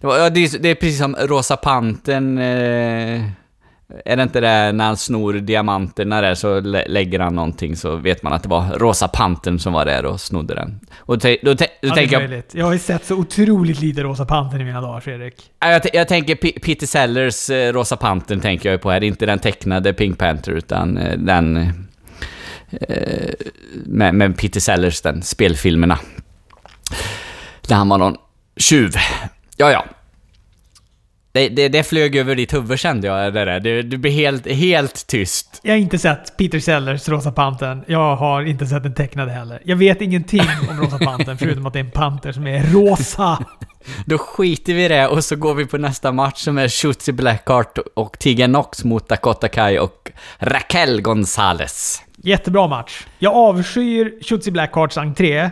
Det, 0.00 0.06
var, 0.06 0.18
ja, 0.18 0.30
det, 0.30 0.44
är, 0.44 0.58
det 0.58 0.68
är 0.68 0.74
precis 0.74 0.98
som 0.98 1.16
Rosa 1.20 1.56
Panten 1.56 2.38
eh, 2.38 3.22
Är 4.04 4.16
det 4.16 4.22
inte 4.22 4.40
det 4.40 4.72
när 4.72 4.84
han 4.84 4.96
snor 4.96 5.32
diamanterna 5.32 6.20
där 6.20 6.34
så 6.34 6.60
lä 6.60 6.84
lägger 6.88 7.20
han 7.20 7.34
någonting 7.34 7.76
så 7.76 7.96
vet 7.96 8.22
man 8.22 8.32
att 8.32 8.42
det 8.42 8.48
var 8.48 8.78
Rosa 8.78 9.08
Pantern 9.08 9.58
som 9.58 9.72
var 9.72 9.84
där 9.84 10.04
och 10.04 10.20
snodde 10.20 10.54
den. 10.54 10.80
Och 10.98 11.20
te 11.20 11.38
då, 11.42 11.54
te 11.54 11.66
då 11.82 11.88
Ja, 11.88 11.94
tänker 11.94 12.20
jag... 12.20 12.42
Jag 12.52 12.66
har 12.66 12.72
ju 12.72 12.78
sett 12.78 13.04
så 13.04 13.14
otroligt 13.14 13.80
lite 13.80 14.02
Rosa 14.02 14.24
Pantern 14.24 14.60
i 14.60 14.64
mina 14.64 14.80
dagar, 14.80 15.00
Fredrik. 15.00 15.50
Ja, 15.60 15.70
Jag, 15.70 15.82
jag 15.92 16.08
tänker 16.08 16.34
P 16.34 16.52
Peter 16.62 16.86
Sellers 16.86 17.50
eh, 17.50 17.72
Rosa 17.72 17.96
Pantern 17.96 18.40
tänker 18.40 18.70
jag 18.70 18.80
på 18.80 18.90
här, 18.90 19.04
inte 19.04 19.26
den 19.26 19.38
tecknade 19.38 19.92
Pink 19.92 20.18
Panther 20.18 20.52
utan 20.52 20.98
eh, 20.98 21.18
den... 21.18 21.72
Eh, 22.70 23.34
med, 23.86 24.14
med 24.14 24.38
Peter 24.38 24.60
Sellers, 24.60 25.00
den 25.00 25.22
spelfilmerna. 25.22 25.98
Där 27.68 27.76
han 27.76 27.88
var 27.88 27.98
någon 27.98 28.16
tjuv. 28.56 28.92
Ja, 29.56 29.70
ja. 29.70 29.84
Det, 31.32 31.48
det, 31.48 31.68
det 31.68 31.82
flög 31.82 32.16
över 32.16 32.34
ditt 32.34 32.54
huvud 32.54 32.78
kände 32.78 33.06
jag, 33.06 33.34
det 33.34 33.44
där. 33.44 33.60
Du, 33.60 33.82
du 33.82 33.96
blir 33.96 34.12
helt, 34.12 34.46
helt 34.46 35.06
tyst. 35.06 35.60
Jag 35.62 35.72
har 35.72 35.78
inte 35.78 35.98
sett 35.98 36.36
Peter 36.36 36.60
Sellers 36.60 37.08
Rosa 37.08 37.32
Pantern. 37.32 37.84
Jag 37.86 38.16
har 38.16 38.42
inte 38.42 38.66
sett 38.66 38.82
den 38.82 38.94
tecknade 38.94 39.32
heller. 39.32 39.62
Jag 39.64 39.76
vet 39.76 40.00
ingenting 40.00 40.42
om 40.70 40.80
Rosa 40.80 40.98
Pantern, 40.98 41.38
förutom 41.38 41.66
att 41.66 41.72
det 41.72 41.78
är 41.78 41.84
en 41.84 41.90
panter 41.90 42.32
som 42.32 42.46
är 42.46 42.62
rosa. 42.62 43.44
Då 44.06 44.18
skiter 44.18 44.74
vi 44.74 44.84
i 44.84 44.88
det 44.88 45.06
och 45.06 45.24
så 45.24 45.36
går 45.36 45.54
vi 45.54 45.66
på 45.66 45.78
nästa 45.78 46.12
match 46.12 46.38
som 46.38 46.58
är 46.58 46.68
Shotzi 46.68 47.12
Blackheart 47.12 47.78
och 47.94 48.18
Tegan 48.18 48.50
Knox 48.52 48.84
mot 48.84 49.08
Dakota 49.08 49.48
Kai 49.48 49.78
och 49.78 50.10
Raquel 50.38 51.00
Gonzalez. 51.00 52.02
Jättebra 52.26 52.68
match. 52.68 53.06
Jag 53.18 53.34
avskyr 53.34 54.18
Shotzi 54.22 54.50
Blackhearts 54.50 54.98
entré. 54.98 55.50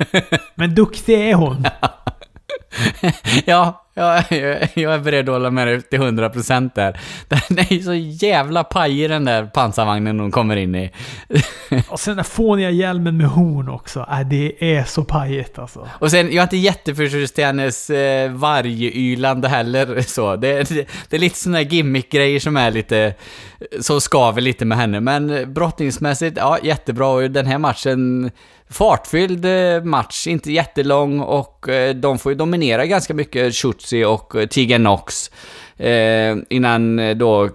men 0.54 0.74
duktig 0.74 1.30
är 1.30 1.34
hon. 1.34 1.66
Ja, 3.44 3.81
ja, 3.94 4.22
jag 4.30 4.68
jag 4.74 4.94
är 4.94 4.98
beredd 4.98 5.28
att 5.28 5.34
hålla 5.34 5.50
med 5.50 5.66
dig 5.66 5.82
till 5.82 6.00
100% 6.00 6.70
där. 6.74 7.00
Den 7.28 7.58
är 7.58 7.72
ju 7.72 7.82
så 7.82 7.94
jävla 7.94 8.64
pajig 8.64 9.10
den 9.10 9.24
där 9.24 9.46
pansarvagnen 9.46 10.20
hon 10.20 10.30
kommer 10.30 10.56
in 10.56 10.74
i. 10.74 10.90
Och 11.88 12.00
sen 12.00 12.10
den 12.10 12.16
där 12.16 12.24
fåniga 12.30 12.70
hjälmen 12.70 13.16
med 13.16 13.26
horn 13.26 13.68
också. 13.68 14.06
Äh, 14.10 14.20
det 14.20 14.74
är 14.76 14.84
så 14.84 15.04
pajigt 15.04 15.58
alltså. 15.58 15.88
Och 15.92 16.10
sen, 16.10 16.26
jag 16.26 16.36
är 16.36 16.42
inte 16.42 16.56
jätteförtjust 16.56 17.38
i 17.38 17.42
hennes 17.42 17.90
eh, 17.90 18.30
vargylande 18.30 19.48
heller 19.48 20.00
så. 20.06 20.36
Det, 20.36 20.68
det, 20.68 20.88
det 21.08 21.16
är 21.16 21.20
lite 21.20 21.38
såna 21.38 21.56
här 21.56 21.64
gimmick-grejer 21.64 22.40
som 22.40 22.56
är 22.56 22.70
lite, 22.70 23.14
som 23.80 24.00
skaver 24.00 24.40
lite 24.40 24.64
med 24.64 24.78
henne. 24.78 25.00
Men 25.00 25.52
brottningsmässigt, 25.52 26.36
ja, 26.36 26.58
jättebra. 26.62 27.08
Och 27.08 27.30
den 27.30 27.46
här 27.46 27.58
matchen, 27.58 28.30
fartfylld 28.72 29.44
eh, 29.44 29.84
match, 29.84 30.26
inte 30.26 30.52
jättelång 30.52 31.20
och 31.20 31.68
eh, 31.68 31.94
de 31.94 32.18
får 32.18 32.32
ju 32.32 32.38
dominera 32.38 32.86
ganska 32.86 33.14
mycket, 33.14 33.54
Schutzi 33.54 34.04
och 34.04 34.36
eh, 34.36 34.46
Tegan 34.46 34.80
Knox. 34.80 35.30
Eh, 35.76 36.36
innan 36.50 36.96
då, 37.18 37.48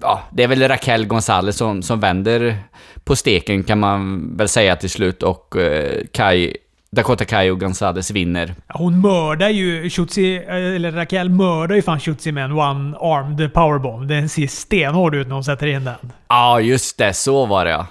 ja, 0.00 0.22
det 0.32 0.42
är 0.42 0.48
väl 0.48 0.68
Raquel 0.68 1.06
Gonzalez 1.06 1.56
som, 1.56 1.82
som 1.82 2.00
vänder 2.00 2.58
på 3.04 3.16
steken 3.16 3.62
kan 3.62 3.80
man 3.80 4.30
väl 4.36 4.48
säga 4.48 4.76
till 4.76 4.90
slut 4.90 5.22
och 5.22 5.56
eh, 5.56 6.00
Kai, 6.12 6.56
Dakota 6.90 7.24
Kai 7.24 7.50
och 7.50 7.60
Gonzalez 7.60 8.10
vinner. 8.10 8.54
Hon 8.68 9.00
mördar 9.00 9.48
ju 9.48 9.90
Shotzi, 9.90 10.36
eller 10.36 10.92
Raquel 10.92 11.30
mördar 11.30 11.74
ju 11.74 11.82
fan 11.82 12.00
Shotzi 12.00 12.32
med 12.32 12.44
en 12.44 12.52
one-armed 12.52 13.48
powerbomb. 13.48 14.08
Den 14.08 14.28
ser 14.28 14.46
stenhård 14.46 15.14
ut 15.14 15.26
när 15.26 15.34
hon 15.34 15.44
sätter 15.44 15.66
in 15.66 15.84
den. 15.84 16.12
Ja, 16.28 16.60
just 16.60 16.98
det, 16.98 17.12
så 17.12 17.46
var 17.46 17.64
det 17.64 17.70
ja. 17.70 17.86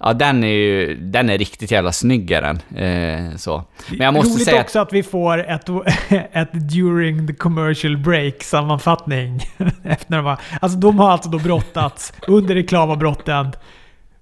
Ja, 0.00 0.12
den 0.12 0.44
är 0.44 0.48
ju, 0.48 0.94
den 0.94 1.30
är 1.30 1.38
riktigt 1.38 1.70
jävla 1.70 1.92
snygg 1.92 2.30
är 2.30 2.42
den. 2.42 2.56
Eh, 2.76 3.36
så. 3.36 3.64
Men 3.90 4.00
jag 4.00 4.14
måste 4.14 4.34
Roligt 4.34 4.44
säga 4.44 4.60
också 4.60 4.78
att 4.78 4.92
vi 4.92 5.02
får 5.02 5.38
ett, 5.50 5.68
ett 6.32 6.52
during 6.52 7.26
the 7.26 7.32
commercial 7.34 7.96
break 7.96 8.42
sammanfattning. 8.42 9.40
Efter 9.84 10.16
de 10.16 10.24
har, 10.24 10.38
alltså 10.60 10.78
de 10.78 10.98
har 10.98 11.10
alltså 11.10 11.30
då 11.30 11.38
brottats 11.38 12.12
under 12.26 12.54
reklamavbrotten 12.54 13.52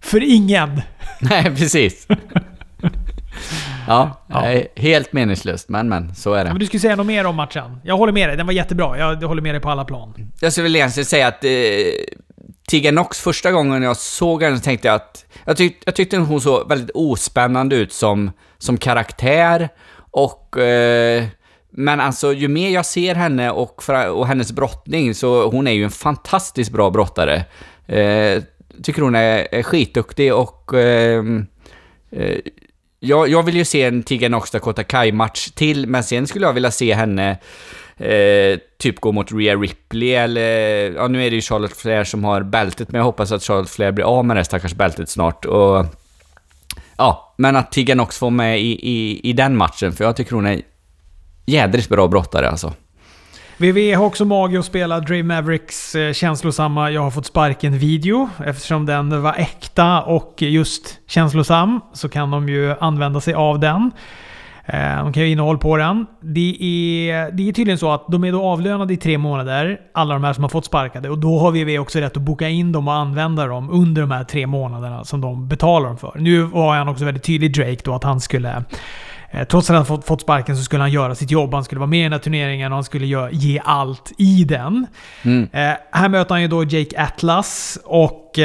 för 0.01 0.23
ingen. 0.23 0.81
Nej, 1.21 1.45
precis. 1.45 2.07
Ja, 3.89 4.23
Ja. 4.29 4.51
eh, 4.51 4.63
helt 4.77 5.13
meningslöst, 5.13 5.69
men 5.69 5.89
men, 5.89 6.15
så 6.15 6.33
är 6.33 6.39
Ja, 6.39 6.45
men 6.45 6.53
det. 6.55 6.59
du 6.59 6.67
skulle 6.67 6.81
säga 6.81 6.97
något 6.97 7.07
mer 7.07 7.27
om 7.27 7.37
matchen. 7.37 7.81
Jag 7.85 7.97
håller 7.97 8.13
med 8.13 8.29
dig, 8.29 8.37
den 8.37 8.47
var 8.47 8.53
jättebra. 8.53 8.99
Jag 8.99 9.29
håller 9.29 9.43
med 9.43 9.55
dig 9.55 9.61
på 9.61 9.71
alla 9.71 9.85
plan. 9.85 10.15
Jag 10.41 10.53
skulle 10.53 10.63
väl 10.63 10.77
egentligen 10.77 11.05
säga 11.05 11.27
att 11.29 11.45
eh, 11.45 11.51
Tegan 12.71 12.95
Knox, 12.95 13.21
första 13.21 13.53
gången 13.53 13.83
jag 13.83 13.97
såg 13.97 14.43
henne 14.43 14.57
så 14.57 14.63
tänkte 14.63 14.89
jag 14.89 14.95
att 14.95 15.25
jag, 15.45 15.57
tyck, 15.57 15.83
jag 15.85 15.95
tyckte 15.95 16.17
hon 16.17 16.41
såg 16.41 16.69
väldigt 16.69 16.91
ospännande 16.95 17.77
ut 17.77 17.93
som, 17.93 18.31
som 18.59 18.77
karaktär 18.77 19.69
och 20.11 20.59
eh, 20.59 21.25
men 21.71 22.01
alltså 22.01 22.33
ju 22.33 22.49
mer 22.49 22.71
jag 22.71 22.87
ser 22.87 23.15
henne 23.15 23.51
och, 23.51 23.83
och 24.13 24.27
hennes 24.27 24.53
brottning 24.53 25.15
så 25.15 25.51
hon 25.51 25.67
är 25.67 25.73
ju 25.73 25.85
en 25.85 25.91
fantastiskt 25.91 26.71
bra 26.71 26.91
brottare. 26.91 27.45
Eh, 27.87 28.43
tycker 28.83 29.03
hon 29.03 29.15
är, 29.15 29.49
är 29.55 29.63
skitduktig 29.63 30.35
och 30.35 30.75
eh, 30.75 31.25
eh, 32.11 32.39
jag, 33.01 33.29
jag 33.29 33.43
vill 33.43 33.57
ju 33.57 33.65
se 33.65 33.83
en 33.83 34.03
Tegan 34.03 34.31
Knox 34.31 34.51
Dakota 34.51 34.85
Kai-match 34.85 35.51
till, 35.51 35.87
men 35.87 36.05
sen 36.05 36.27
skulle 36.27 36.47
jag 36.47 36.53
vilja 36.53 36.71
se 36.71 36.95
henne 36.95 37.39
eh, 38.01 38.59
typ 38.79 39.01
gå 39.01 39.13
mot 39.13 39.33
Rhea 39.33 39.57
Ripley 39.57 40.15
eller... 40.15 40.93
Ja, 40.95 41.09
nu 41.09 41.27
är 41.27 41.31
det 41.31 41.37
ju 41.37 41.43
Charlotte 41.43 41.77
Flair 41.77 42.05
som 42.05 42.25
har 42.25 42.43
bältet, 42.43 42.93
men 42.93 42.99
jag 42.99 43.05
hoppas 43.05 43.33
att 43.33 43.43
Charlotte 43.43 43.71
Flair 43.71 43.93
blir 43.93 44.05
av 44.05 44.25
med 44.25 44.37
det 44.37 44.45
stackars 44.45 44.75
bältet 44.75 45.09
snart. 45.09 45.45
Och, 45.45 45.87
ja, 46.97 47.35
men 47.37 47.57
att 47.57 47.73
Tegan 47.73 47.99
Knox 47.99 48.19
får 48.19 48.31
med 48.31 48.61
i, 48.61 48.91
i, 48.91 49.21
i 49.31 49.33
den 49.33 49.57
matchen, 49.57 49.93
för 49.93 50.05
jag 50.05 50.17
tycker 50.17 50.33
hon 50.33 50.47
är 50.47 50.63
jädrigt 51.47 51.89
bra 51.89 52.09
brottare 52.09 52.51
alltså. 52.51 52.73
WWE 53.59 53.95
har 53.95 54.05
också 54.05 54.25
mage 54.25 54.59
att 54.59 54.65
spela 54.65 55.01
Dre 55.01 55.23
Mavericks 55.23 55.95
eh, 55.95 56.13
känslosamma 56.13 56.91
“Jag 56.91 57.01
har 57.01 57.11
fått 57.11 57.27
sparken”-video. 57.27 58.29
Eftersom 58.45 58.87
den 58.87 59.23
var 59.23 59.35
äkta 59.35 60.03
och 60.03 60.35
just 60.39 60.99
känslosam 61.07 61.81
så 61.93 62.09
kan 62.09 62.31
de 62.31 62.49
ju 62.49 62.75
använda 62.81 63.21
sig 63.21 63.35
av 63.35 63.61
den. 63.61 63.91
Eh, 64.67 65.05
De 65.05 65.13
kan 65.13 65.23
ju 65.23 65.29
innehåll 65.29 65.59
på 65.59 65.77
den. 65.77 66.07
Det 66.21 66.57
är, 66.61 67.31
det 67.31 67.49
är 67.49 67.53
tydligen 67.53 67.79
så 67.79 67.93
att 67.93 68.05
de 68.09 68.25
är 68.25 68.33
då 68.33 68.43
avlönade 68.43 68.95
i 68.95 68.97
tre 68.97 69.19
månader, 69.19 69.81
alla 69.95 70.15
de 70.15 70.25
här 70.25 70.33
som 70.33 70.45
har 70.45 70.49
fått 70.49 70.65
sparkade. 70.65 71.11
Och 71.11 71.19
då 71.19 71.39
har 71.39 71.51
WWE 71.51 71.79
också 71.79 71.99
rätt 71.99 72.17
att 72.17 72.23
boka 72.23 72.49
in 72.49 72.73
dem 72.73 72.89
och 72.89 72.95
använda 72.95 73.47
dem 73.47 73.71
under 73.71 74.03
de 74.03 74.11
här 74.11 74.25
tre 74.25 74.47
månaderna 74.47 75.05
som 75.05 75.21
de 75.21 75.49
betalar 75.49 75.89
dem 75.89 75.99
för. 75.99 76.13
Nu 76.17 76.43
var 76.43 76.77
han 76.77 76.89
också 76.89 77.05
väldigt 77.05 77.25
tydlig, 77.25 77.55
Drake, 77.55 77.81
då 77.85 77.95
att 77.95 78.05
han 78.05 78.21
skulle 78.21 78.65
Eh, 79.31 79.45
Trots 79.45 79.71
att 79.71 79.89
han 79.89 80.03
fått, 80.03 80.21
sparken 80.21 80.57
så 80.57 80.63
skulle 80.63 80.83
han 80.83 80.91
göra 80.91 81.15
sitt 81.15 81.31
jobb. 81.31 81.55
Han 81.55 81.65
skulle 81.65 81.79
vara 81.79 81.91
med 81.91 82.01
i 82.01 82.03
den 82.03 82.13
här 82.13 82.19
turneringen 82.19 82.73
och 82.73 82.77
han 82.77 82.85
skulle 82.85 83.29
ge 83.33 83.61
allt 83.65 84.13
i 84.19 84.45
den. 84.45 84.87
Mm. 85.23 85.49
Eh, 85.53 85.77
här 85.93 86.09
möter 86.09 86.35
han 86.35 86.43
ju 86.43 86.49
då 86.49 86.65
Jake 86.65 87.03
Atlas 87.03 87.79
och... 87.85 88.39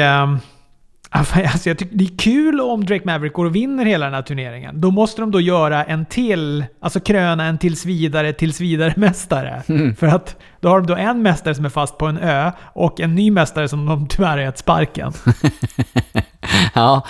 ehm, 1.12 1.24
Alltså 1.52 1.68
jag 1.68 1.78
tycker 1.78 1.96
det 1.96 2.04
är 2.04 2.18
kul 2.18 2.60
om 2.60 2.84
Drake 2.84 3.04
Maverick 3.04 3.32
går 3.32 3.44
och 3.44 3.56
vinner 3.56 3.84
hela 3.84 4.04
den 4.04 4.14
här 4.14 4.22
turneringen. 4.22 4.80
Då 4.80 4.90
måste 4.90 5.22
de 5.22 5.30
då 5.30 5.40
göra 5.40 5.84
en 5.84 6.06
till, 6.06 6.64
alltså 6.80 7.00
kröna 7.00 7.44
en 7.44 7.58
tills 7.58 7.84
vidare, 7.84 8.32
tills 8.32 8.60
vidare 8.60 8.94
mästare. 8.96 9.62
För 9.98 10.06
att 10.06 10.36
då 10.60 10.68
har 10.68 10.80
de 10.80 10.86
då 10.86 10.96
en 10.96 11.22
mästare 11.22 11.54
som 11.54 11.64
är 11.64 11.68
fast 11.68 11.98
på 11.98 12.06
en 12.06 12.18
ö 12.18 12.52
och 12.72 13.00
en 13.00 13.14
ny 13.14 13.30
mästare 13.30 13.68
som 13.68 13.86
de 13.86 14.06
tyvärr 14.08 14.28
har 14.28 14.38
gett 14.38 14.58
sparken. 14.58 15.12
Ja. 16.74 17.06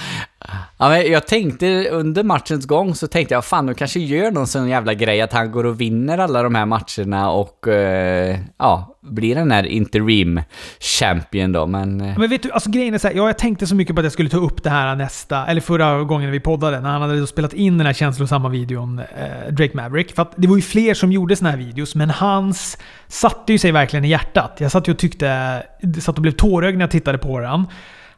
ja 0.79 0.89
men 0.89 1.13
jag 1.13 1.27
tänkte 1.27 1.89
under 1.91 2.23
matchens 2.23 2.67
gång 2.67 2.95
så 2.95 3.07
tänkte 3.07 3.35
jag 3.35 3.45
fan 3.45 3.67
de 3.67 3.75
kanske 3.75 4.01
gör 4.01 4.31
någon 4.31 4.47
sån 4.47 4.69
jävla 4.69 4.95
grej 4.95 5.21
att 5.21 5.33
han 5.33 5.53
går 5.53 5.67
och 5.67 5.81
vinner 5.81 6.19
alla 6.19 6.43
de 6.43 6.55
här 6.55 6.67
matcherna 6.67 7.31
och 7.31 7.69
eh, 7.69 8.39
ja, 8.59 8.99
blir 9.01 9.35
den 9.35 9.51
här 9.51 9.67
interim 9.67 10.43
champion 10.81 11.53
då 11.53 11.67
men... 11.67 12.01
eh, 12.01 12.19
Men 12.19 12.31
vet 12.31 12.43
du, 12.43 12.51
alltså 12.53 12.71
grejen 12.71 12.95
är 12.95 12.99
så 12.99 13.09
här, 13.09 13.15
ja, 13.15 13.27
jag 13.27 13.39
tänkte 13.39 13.67
så 13.67 13.75
mycket 13.75 13.95
på 13.95 14.01
att 14.01 14.05
jag 14.05 14.13
skulle 14.13 14.29
ta 14.31 14.37
upp 14.37 14.63
det 14.63 14.71
här 14.71 14.97
nästa, 14.97 15.47
eller 15.47 15.61
förra 15.61 16.03
gången 16.05 16.31
vi 16.31 16.41
poddade, 16.41 16.81
när 16.81 16.91
han 16.91 17.03
hade 17.03 17.21
då 17.21 17.27
spelat 17.27 17.53
in 17.53 17.79
den 17.79 17.87
här 17.87 17.95
känslosamma 17.95 18.49
videon, 18.49 18.99
eh, 18.99 19.53
Drake 19.53 19.77
Maverick. 19.77 20.15
För 20.15 20.23
att 20.23 20.33
det 20.37 20.49
var 20.49 20.57
ju 20.57 20.63
fler 20.63 20.95
som 20.95 21.13
gjorde 21.13 21.37
såna 21.37 21.51
här 21.51 21.57
videos, 21.59 21.95
men 21.95 22.11
hans 22.11 22.79
satte 23.09 23.53
ju 23.53 23.59
sig 23.59 23.73
verkligen 23.73 24.05
i 24.05 24.09
hjärtat. 24.09 24.57
Jag 24.59 24.71
satt 24.73 24.89
ju 24.89 24.93
och 24.93 24.99
tyckte, 24.99 25.63
satt 26.01 26.17
och 26.17 26.23
blev 26.23 26.33
tårögd 26.33 26.77
när 26.79 26.83
jag 26.83 26.91
tittade 26.91 27.19
på 27.19 27.39
den. 27.41 27.67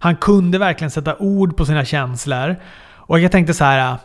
Han 0.05 0.17
kunde 0.17 0.59
verkligen 0.59 0.91
sätta 0.91 1.17
ord 1.17 1.57
på 1.57 1.67
sina 1.67 1.85
känslor. 1.85 2.57
Och 2.97 3.21
jag 3.21 3.33
tänkte 3.33 3.55
så 3.55 3.65
här. 3.65 3.97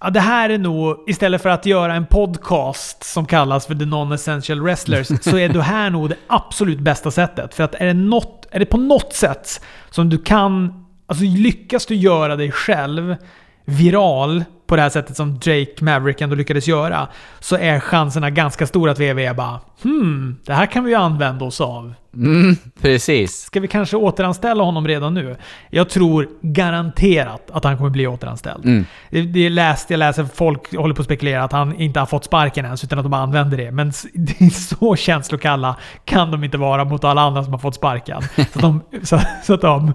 Ja, 0.00 0.10
det 0.10 0.20
här 0.20 0.50
är 0.50 0.58
nog, 0.58 1.04
istället 1.06 1.42
för 1.42 1.48
att 1.48 1.66
göra 1.66 1.94
en 1.94 2.06
podcast 2.06 3.04
som 3.04 3.26
kallas 3.26 3.66
för 3.66 3.74
The 3.74 3.84
Non-Essential 3.84 4.60
Wrestlers, 4.60 5.08
så 5.24 5.38
är 5.38 5.48
det 5.48 5.62
här 5.62 5.90
nog 5.90 6.08
det 6.08 6.16
absolut 6.26 6.80
bästa 6.80 7.10
sättet. 7.10 7.54
För 7.54 7.64
att 7.64 7.74
är 7.74 7.86
det, 7.86 7.94
något, 7.94 8.46
är 8.50 8.58
det 8.58 8.66
på 8.66 8.76
något 8.76 9.12
sätt 9.12 9.64
som 9.90 10.08
du 10.08 10.18
kan, 10.18 10.84
alltså 11.06 11.24
lyckas 11.24 11.86
du 11.86 11.94
göra 11.94 12.36
dig 12.36 12.52
själv 12.52 13.16
viral 13.64 14.44
på 14.72 14.76
det 14.76 14.82
här 14.82 14.90
sättet 14.90 15.16
som 15.16 15.38
Drake 15.38 15.84
Maverick 15.84 16.20
ändå 16.20 16.36
lyckades 16.36 16.68
göra, 16.68 17.08
så 17.40 17.56
är 17.56 17.80
chanserna 17.80 18.30
ganska 18.30 18.66
stora 18.66 18.92
att 18.92 19.00
WWE 19.00 19.34
bara 19.34 19.60
Hmm, 19.82 20.36
det 20.46 20.54
här 20.54 20.66
kan 20.66 20.84
vi 20.84 20.90
ju 20.90 20.96
använda 20.96 21.44
oss 21.44 21.60
av. 21.60 21.94
Mm, 22.14 22.56
precis. 22.80 23.40
Ska 23.40 23.60
vi 23.60 23.68
kanske 23.68 23.96
återanställa 23.96 24.64
honom 24.64 24.88
redan 24.88 25.14
nu? 25.14 25.36
Jag 25.70 25.88
tror 25.88 26.28
garanterat 26.42 27.50
att 27.52 27.64
han 27.64 27.76
kommer 27.76 27.90
bli 27.90 28.06
återanställd. 28.06 28.64
Mm. 28.64 28.86
Det, 29.10 29.22
det 29.22 29.48
läst, 29.48 29.90
jag 29.90 29.98
läser 29.98 30.24
folk 30.34 30.76
håller 30.76 30.94
på 30.94 31.02
att 31.02 31.06
spekulera 31.06 31.44
att 31.44 31.52
han 31.52 31.80
inte 31.80 32.00
har 32.00 32.06
fått 32.06 32.24
sparken 32.24 32.64
ens, 32.64 32.84
utan 32.84 32.98
att 32.98 33.04
de 33.04 33.12
använder 33.12 33.56
det. 33.56 33.70
Men 33.70 33.92
det 34.14 34.40
är 34.40 34.50
så 34.50 34.96
känslokalla 34.96 35.76
kan 36.04 36.30
de 36.30 36.44
inte 36.44 36.58
vara 36.58 36.84
mot 36.84 37.04
alla 37.04 37.20
andra 37.20 37.44
som 37.44 37.52
har 37.52 37.60
fått 37.60 37.74
sparken. 37.74 38.22
Så 38.36 38.42
att 38.42 38.60
de, 38.60 38.80
så, 39.02 39.20
så 39.42 39.54
att 39.54 39.60
de 39.60 39.92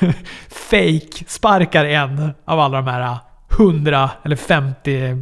fake 0.70 1.24
sparkar 1.26 1.84
en 1.84 2.30
av 2.44 2.60
alla 2.60 2.76
de 2.76 2.86
här 2.86 3.29
100 3.58 4.10
eller 4.22 4.36
50 4.36 5.16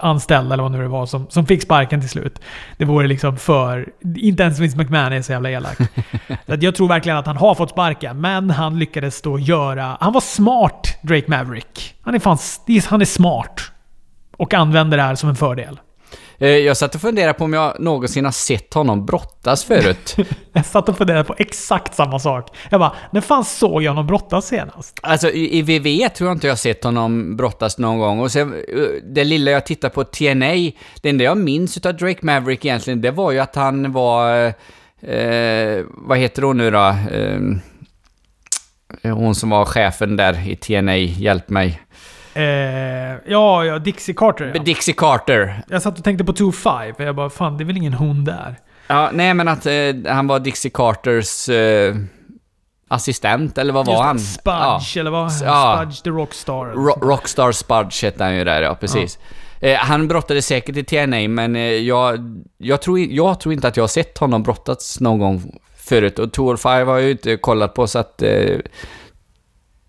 anställda 0.00 0.54
eller 0.54 0.62
vad 0.62 0.72
nu 0.72 0.82
det 0.82 0.88
var 0.88 1.06
som, 1.06 1.26
som 1.30 1.46
fick 1.46 1.62
sparken 1.62 2.00
till 2.00 2.08
slut. 2.08 2.40
Det 2.76 2.84
vore 2.84 3.06
liksom 3.06 3.36
för... 3.36 3.88
Inte 4.16 4.42
ens 4.42 4.58
Vince 4.58 4.76
McMahon 4.76 5.12
är 5.12 5.22
så 5.22 5.32
jävla 5.32 5.50
elak. 5.50 5.78
så 6.46 6.56
jag 6.60 6.74
tror 6.74 6.88
verkligen 6.88 7.18
att 7.18 7.26
han 7.26 7.36
har 7.36 7.54
fått 7.54 7.70
sparken, 7.70 8.20
men 8.20 8.50
han 8.50 8.78
lyckades 8.78 9.22
då 9.22 9.38
göra... 9.38 9.96
Han 10.00 10.12
var 10.12 10.20
smart, 10.20 10.98
Drake 11.02 11.30
Maverick. 11.30 11.94
Han 12.02 12.14
är, 12.14 12.18
fan, 12.18 12.38
han 12.88 13.00
är 13.00 13.04
smart. 13.04 13.60
Och 14.36 14.54
använder 14.54 14.96
det 14.96 15.02
här 15.02 15.14
som 15.14 15.28
en 15.28 15.36
fördel. 15.36 15.80
Eh, 16.38 16.48
Jag 16.48 16.76
satt 16.76 16.94
och 16.94 17.00
funderade 17.00 17.32
på 17.34 17.44
om 17.44 17.52
jag 17.52 17.80
någonsin 17.80 18.24
har 18.24 18.32
sett 18.32 18.74
honom 18.74 19.06
brottas 19.06 19.64
förut. 19.64 20.16
Jag 20.52 20.66
satt 20.66 20.88
och 20.88 20.98
funderade 20.98 21.24
på 21.24 21.34
exakt 21.38 21.94
samma 21.94 22.18
sak. 22.18 22.56
Jag 22.70 22.80
bara, 22.80 22.92
när 23.12 23.20
fan 23.20 23.44
såg 23.44 23.82
jag 23.82 23.90
honom 23.90 24.06
brottas 24.06 24.46
senast? 24.46 24.98
Alltså 25.02 25.30
i, 25.30 25.58
i 25.58 25.62
VV 25.62 26.08
tror 26.08 26.28
jag 26.28 26.36
inte 26.36 26.46
jag 26.46 26.52
har 26.52 26.56
sett 26.56 26.84
honom 26.84 27.36
brottas 27.36 27.78
någon 27.78 27.98
gång. 27.98 28.20
Och 28.20 28.32
sen, 28.32 28.52
eh, 28.54 28.58
det 29.14 29.24
lilla 29.24 29.50
jag 29.50 29.66
tittar 29.66 29.88
på 29.88 30.04
TNA, 30.04 30.52
det 31.02 31.08
enda 31.10 31.24
jag 31.24 31.36
minns 31.38 31.76
utav 31.76 31.96
Drake 31.96 32.18
Maverick 32.26 32.64
egentligen, 32.64 33.00
det 33.00 33.10
var 33.10 33.32
ju 33.32 33.38
att 33.38 33.54
han 33.56 33.92
var... 33.92 34.46
Eh, 35.02 35.84
vad 35.88 36.18
heter 36.18 36.42
hon 36.42 36.56
nu 36.58 36.70
då? 36.70 36.96
Eh, 37.10 37.40
hon 39.14 39.34
som 39.34 39.50
var 39.50 39.64
chefen 39.64 40.16
där 40.16 40.48
i 40.48 40.56
TNA, 40.56 40.96
hjälp 40.96 41.48
mig. 41.48 41.80
Eh, 42.34 42.42
ja, 43.26 43.64
ja, 43.64 43.78
Dixie 43.78 44.14
Carter 44.14 44.52
ja. 44.54 44.62
Dixie 44.62 44.94
Carter. 44.94 45.62
Jag 45.68 45.82
satt 45.82 45.98
och 45.98 46.04
tänkte 46.04 46.24
på 46.24 46.32
2-5. 46.32 46.94
Jag 47.04 47.14
bara, 47.16 47.30
fan 47.30 47.56
det 47.56 47.64
är 47.64 47.66
väl 47.66 47.76
ingen 47.76 47.92
hon 47.94 48.24
där? 48.24 48.56
Ja, 48.86 49.10
nej 49.12 49.34
men 49.34 49.48
att 49.48 49.66
eh, 49.66 49.72
han 50.08 50.26
var 50.26 50.38
Dixie 50.38 50.70
Carters 50.74 51.48
eh, 51.48 51.94
assistent, 52.88 53.58
eller 53.58 53.72
vad 53.72 53.86
var 53.86 53.92
Just 53.94 54.02
han? 54.04 54.18
Spudge, 54.18 54.96
eller 54.96 55.10
vad? 55.10 55.30
Ja. 55.44 55.76
Spudge 55.82 56.02
the 56.04 56.10
Rockstar. 56.10 56.64
Ro- 56.66 57.08
Rockstar 57.08 57.52
Spudge 57.52 58.02
hette 58.04 58.24
han 58.24 58.36
ju 58.36 58.44
där, 58.44 58.62
ja 58.62 58.74
precis. 58.74 59.18
Eh, 59.60 59.76
han 59.78 60.08
brottades 60.08 60.46
säkert 60.46 60.76
i 60.76 60.84
TNA, 60.84 61.28
men 61.28 61.56
eh, 61.56 61.62
jag, 61.62 62.18
jag, 62.58 62.82
tror, 62.82 62.98
jag 62.98 63.40
tror 63.40 63.52
inte 63.52 63.68
att 63.68 63.76
jag 63.76 63.82
har 63.82 63.88
sett 63.88 64.18
honom 64.18 64.42
brottats 64.42 65.00
någon 65.00 65.18
gång 65.18 65.42
förut. 65.76 66.18
Och 66.18 66.32
Tour 66.32 66.56
5 66.56 66.88
har 66.88 66.94
jag 66.94 67.02
ju 67.04 67.10
inte 67.10 67.36
kollat 67.36 67.74
på, 67.74 67.86
så 67.86 67.98
att... 67.98 68.22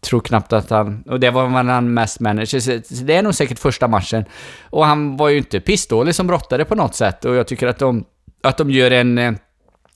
Tror 0.03 0.19
knappt 0.19 0.53
att 0.53 0.69
han... 0.69 1.03
Och 1.09 1.19
det 1.19 1.29
var 1.29 1.47
väl 1.47 1.67
han 1.69 1.93
mest 1.93 2.19
manager, 2.19 2.59
så 2.59 3.03
det 3.03 3.15
är 3.15 3.23
nog 3.23 3.35
säkert 3.35 3.59
första 3.59 3.87
matchen. 3.87 4.25
Och 4.69 4.85
han 4.85 5.17
var 5.17 5.29
ju 5.29 5.37
inte 5.37 5.59
pissdålig 5.59 6.15
som 6.15 6.27
brottare 6.27 6.65
på 6.65 6.75
något 6.75 6.95
sätt, 6.95 7.25
och 7.25 7.35
jag 7.35 7.47
tycker 7.47 7.67
att 7.67 7.79
de, 7.79 8.05
att 8.43 8.57
de 8.57 8.71
gör 8.71 8.91
en... 8.91 9.17
Eh, 9.17 9.33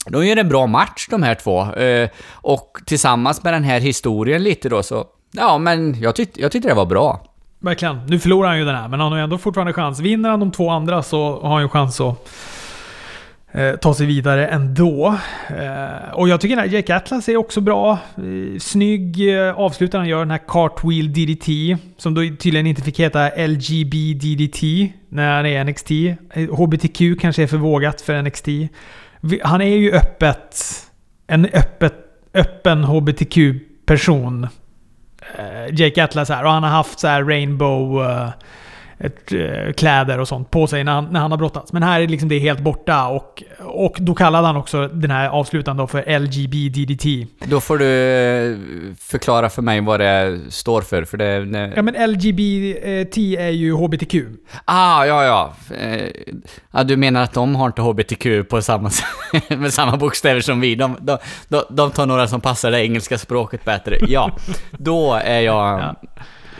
de 0.06 0.26
gör 0.26 0.36
en 0.36 0.48
bra 0.48 0.66
match 0.66 1.06
de 1.10 1.22
här 1.22 1.34
två. 1.34 1.72
Eh, 1.72 2.08
och 2.32 2.78
tillsammans 2.86 3.42
med 3.44 3.52
den 3.52 3.64
här 3.64 3.80
historien 3.80 4.42
lite 4.42 4.68
då 4.68 4.82
så... 4.82 5.04
Ja, 5.32 5.58
men 5.58 6.00
jag, 6.00 6.14
tyckte, 6.14 6.40
jag 6.40 6.52
tyckte 6.52 6.68
det 6.68 6.74
var 6.74 6.86
bra. 6.86 7.24
Verkligen. 7.60 8.06
Nu 8.06 8.18
förlorar 8.18 8.48
han 8.48 8.58
ju 8.58 8.64
den 8.64 8.74
här, 8.74 8.88
men 8.88 9.00
han 9.00 9.12
har 9.12 9.18
ju 9.18 9.24
ändå 9.24 9.38
fortfarande 9.38 9.72
chans. 9.72 10.00
Vinner 10.00 10.30
han 10.30 10.40
de 10.40 10.52
två 10.52 10.70
andra 10.70 11.02
så 11.02 11.40
har 11.40 11.52
han 11.52 11.62
ju 11.62 11.68
chans 11.68 12.00
att 12.00 12.28
eh, 13.58 13.76
ta 13.76 13.94
sig 13.94 14.06
vidare 14.06 14.46
ändå. 14.46 15.18
Eh, 15.48 16.14
och 16.14 16.28
jag 16.28 16.40
tycker 16.40 16.56
den 16.56 16.64
här 16.64 16.76
Jake 16.76 16.96
Atlas 16.96 17.28
är 17.28 17.36
också 17.36 17.60
bra. 17.60 17.98
Eh, 18.16 18.58
snygg 18.58 19.34
eh, 19.34 19.58
avslutare 19.58 20.00
han 20.00 20.08
gör, 20.08 20.18
den 20.18 20.30
här 20.30 20.40
Cartwheel 20.48 21.12
DDT. 21.12 21.76
Som 21.96 22.14
då 22.14 22.20
tydligen 22.20 22.66
inte 22.66 22.82
fick 22.82 23.00
heta 23.00 23.30
LGB 23.46 24.14
DDT 24.14 24.62
när 25.08 25.36
han 25.36 25.46
är 25.46 25.64
NXT. 25.64 25.90
HBTQ 26.50 27.00
eh, 27.00 27.16
kanske 27.20 27.42
är 27.42 27.46
för 27.46 27.56
vågat 27.56 28.00
för 28.00 28.22
NXT. 28.22 28.48
Han 29.42 29.60
är 29.60 29.76
ju 29.76 29.92
öppet... 29.92 30.84
En 31.30 31.46
öppet, 31.52 31.94
öppen 32.34 32.84
HBTQ-person. 32.84 34.46
Eh, 35.38 35.74
Jake 35.74 36.04
Atlas 36.04 36.28
här. 36.28 36.44
Och 36.44 36.50
han 36.50 36.62
har 36.62 36.70
haft 36.70 36.98
så 36.98 37.08
här 37.08 37.24
rainbow 37.24 38.10
eh, 38.10 38.30
kläder 39.76 40.20
och 40.20 40.28
sånt 40.28 40.50
på 40.50 40.66
sig 40.66 40.84
när 40.84 40.92
han, 40.92 41.04
när 41.04 41.20
han 41.20 41.30
har 41.30 41.38
brottats. 41.38 41.72
Men 41.72 41.82
här 41.82 42.00
är 42.00 42.08
liksom 42.08 42.28
det 42.28 42.38
helt 42.38 42.60
borta 42.60 43.06
och, 43.06 43.42
och 43.58 43.96
då 43.98 44.14
kallade 44.14 44.46
han 44.46 44.56
också 44.56 44.88
den 44.88 45.10
här 45.10 45.28
avslutande 45.28 45.86
för 45.86 46.18
LGB 46.18 46.68
DDT. 46.68 47.26
Då 47.44 47.60
får 47.60 47.78
du 47.78 47.86
eh, 47.86 48.56
förklara 48.98 49.50
för 49.50 49.62
mig 49.62 49.80
vad 49.80 50.00
det 50.00 50.38
står 50.48 50.82
för, 50.82 51.04
för 51.04 51.16
det... 51.16 51.72
Ja 51.76 51.82
men 51.82 52.12
LGBT 52.12 53.16
är 53.38 53.50
ju 53.50 53.72
HBTQ. 53.72 54.14
Ah, 54.64 55.04
ja, 55.04 55.24
ja. 55.24 55.54
Eh, 55.80 56.08
ja. 56.70 56.84
Du 56.84 56.96
menar 56.96 57.22
att 57.22 57.32
de 57.32 57.54
har 57.54 57.66
inte 57.66 57.82
HBTQ 57.82 58.48
på 58.48 58.62
samma 58.62 58.90
med 59.48 59.72
samma 59.72 59.96
bokstäver 59.96 60.40
som 60.40 60.60
vi? 60.60 60.74
De, 60.74 60.96
de, 61.00 61.18
de, 61.48 61.62
de 61.70 61.90
tar 61.90 62.06
några 62.06 62.28
som 62.28 62.40
passar 62.40 62.70
det 62.70 62.84
engelska 62.84 63.18
språket 63.18 63.64
bättre. 63.64 63.98
Ja, 64.08 64.36
då 64.70 65.14
är 65.14 65.40
jag... 65.40 65.80
Ja. 65.80 65.94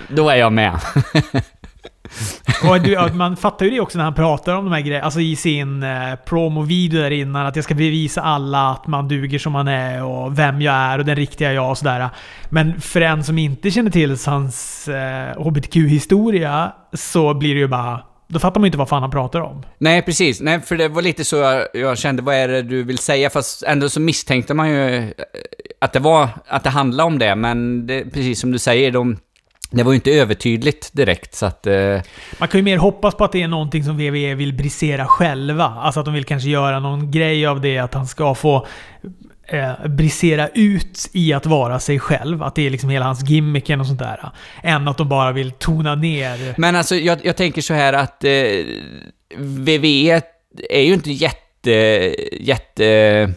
Då 0.09 0.29
är 0.29 0.37
jag 0.37 0.53
med. 0.53 0.81
Och 2.65 2.81
du, 2.81 2.99
man 3.13 3.37
fattar 3.37 3.67
ju 3.67 3.71
det 3.71 3.81
också 3.81 3.99
när 3.99 4.05
han 4.05 4.15
pratar 4.15 4.55
om 4.55 4.65
de 4.65 4.73
här 4.73 4.81
grejerna. 4.81 5.05
Alltså 5.05 5.21
i 5.21 5.37
sin 5.37 5.83
eh, 5.83 6.15
promo-video 6.27 7.03
där 7.03 7.11
innan. 7.11 7.47
Att 7.47 7.57
jag 7.57 7.65
ska 7.65 7.75
bevisa 7.75 8.23
alla 8.23 8.71
att 8.71 8.87
man 8.87 9.09
duger 9.09 9.39
som 9.39 9.53
man 9.53 9.69
är 9.69 10.05
och 10.05 10.39
vem 10.39 10.63
jag 10.63 10.75
är 10.75 10.99
och 10.99 11.05
den 11.05 11.17
riktiga 11.17 11.53
jag 11.53 11.71
och 11.71 11.79
sådär. 11.79 12.09
Men 12.49 12.81
för 12.81 13.01
en 13.01 13.25
som 13.25 13.39
inte 13.39 13.71
känner 13.71 13.91
till 13.91 14.17
hans 14.27 14.89
eh, 14.89 15.43
HBTQ-historia 15.43 16.73
så 16.93 17.35
blir 17.35 17.55
det 17.55 17.61
ju 17.61 17.69
bara... 17.69 18.01
Då 18.31 18.39
fattar 18.39 18.61
man 18.61 18.65
ju 18.65 18.69
inte 18.69 18.79
vad 18.79 18.89
fan 18.89 19.03
han 19.03 19.11
pratar 19.11 19.41
om. 19.41 19.63
Nej, 19.79 20.03
precis. 20.03 20.41
Nej, 20.41 20.61
för 20.61 20.77
det 20.77 20.89
var 20.89 21.03
lite 21.03 21.25
så 21.25 21.37
jag, 21.37 21.67
jag 21.75 21.99
kände, 21.99 22.23
vad 22.23 22.35
är 22.35 22.49
det 22.49 22.63
du 22.63 22.83
vill 22.83 22.99
säga? 22.99 23.31
Fast 23.31 23.63
ändå 23.63 23.89
så 23.89 24.01
misstänkte 24.01 24.55
man 24.55 24.71
ju 24.71 24.97
eh, 24.97 25.13
att 25.81 25.93
det 25.93 26.01
var, 26.01 26.29
att 26.47 26.65
det 26.65 26.71
handlade 26.71 27.07
om 27.07 27.19
det, 27.19 27.35
men 27.35 27.87
det, 27.87 28.05
precis 28.05 28.41
som 28.41 28.53
du 28.53 28.59
säger, 28.59 28.91
de, 28.93 29.17
det 29.71 29.83
var 29.83 29.93
ju 29.93 29.97
inte 29.97 30.11
övertydligt 30.11 30.91
direkt, 30.93 31.35
så 31.35 31.47
att... 31.47 31.67
Eh, 31.67 32.01
Man 32.39 32.49
kan 32.49 32.59
ju 32.59 32.63
mer 32.63 32.77
hoppas 32.79 33.15
på 33.15 33.25
att 33.25 33.33
det 33.33 33.43
är 33.43 33.49
någonting 33.49 33.85
som 33.85 33.97
WWE 33.97 34.35
vill 34.35 34.53
brisera 34.53 35.07
själva. 35.07 35.65
Alltså 35.65 36.01
att 36.01 36.07
de 36.07 36.15
vill 36.15 36.25
kanske 36.25 36.49
göra 36.49 36.81
någon 36.81 37.11
grej 37.11 37.47
av 37.47 37.61
det, 37.61 37.79
att 37.79 37.95
han 37.95 38.07
ska 38.07 38.35
få 38.35 38.67
eh, 39.49 39.87
brisera 39.89 40.49
ut 40.49 41.11
i 41.13 41.33
att 41.33 41.47
vara 41.47 41.81
sig 41.81 41.99
själv. 41.99 42.43
Att 42.43 42.55
det 42.55 42.67
är 42.67 42.71
liksom 42.71 42.91
hela 42.91 43.05
hans 43.05 43.31
gimmicken 43.31 43.81
och 43.81 43.87
sånt 43.87 43.99
där. 43.99 44.31
Än 44.63 44.89
att 44.89 44.99
de 44.99 45.09
bara 45.09 45.33
vill 45.33 45.51
tona 45.51 45.95
ner. 45.95 46.55
Men 46.59 46.77
alltså, 46.77 46.97
jag, 46.97 47.19
jag 47.23 47.37
tänker 47.37 47.63
så 47.63 47.75
här 47.75 47.93
att 47.93 48.25
eh, 48.25 48.31
WWE 49.37 50.23
är 50.71 50.83
ju 50.83 50.95
inte 50.95 51.13
jätte, 51.13 51.71
jätte 52.41 53.33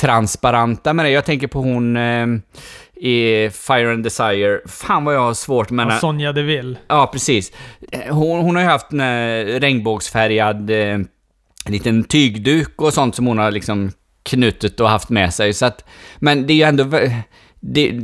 transparenta 0.00 0.92
med 0.92 1.04
det. 1.04 1.10
Jag 1.10 1.24
tänker 1.24 1.46
på 1.46 1.60
hon 1.60 1.96
eh, 1.96 2.26
i 3.00 3.50
Fire 3.52 3.92
and 3.92 4.04
Desire. 4.04 4.60
Fan 4.66 5.04
vad 5.04 5.14
jag 5.14 5.20
har 5.20 5.34
svårt 5.34 5.70
med 5.70 5.86
henne. 5.86 6.00
Sonja 6.00 6.32
Deville. 6.32 6.76
Ja, 6.88 7.06
precis. 7.12 7.52
Eh, 7.92 8.14
Hon, 8.14 8.40
hon 8.40 8.56
har 8.56 8.62
ju 8.62 8.68
haft 8.68 8.92
en 8.92 9.44
regnbågsfärgad 9.60 10.70
eh, 10.70 10.98
liten 11.66 12.04
tygduk 12.04 12.82
och 12.82 12.94
sånt 12.94 13.14
som 13.14 13.26
hon 13.26 13.38
har 13.38 13.50
liksom 13.50 13.90
knutit 14.22 14.80
och 14.80 14.88
haft 14.88 15.08
med 15.08 15.34
sig. 15.34 15.52
Så 15.52 15.66
att, 15.66 15.84
men 16.18 16.46
det 16.46 16.52
är 16.52 16.56
ju 16.56 16.62
ändå... 16.62 16.84
det, 17.60 18.00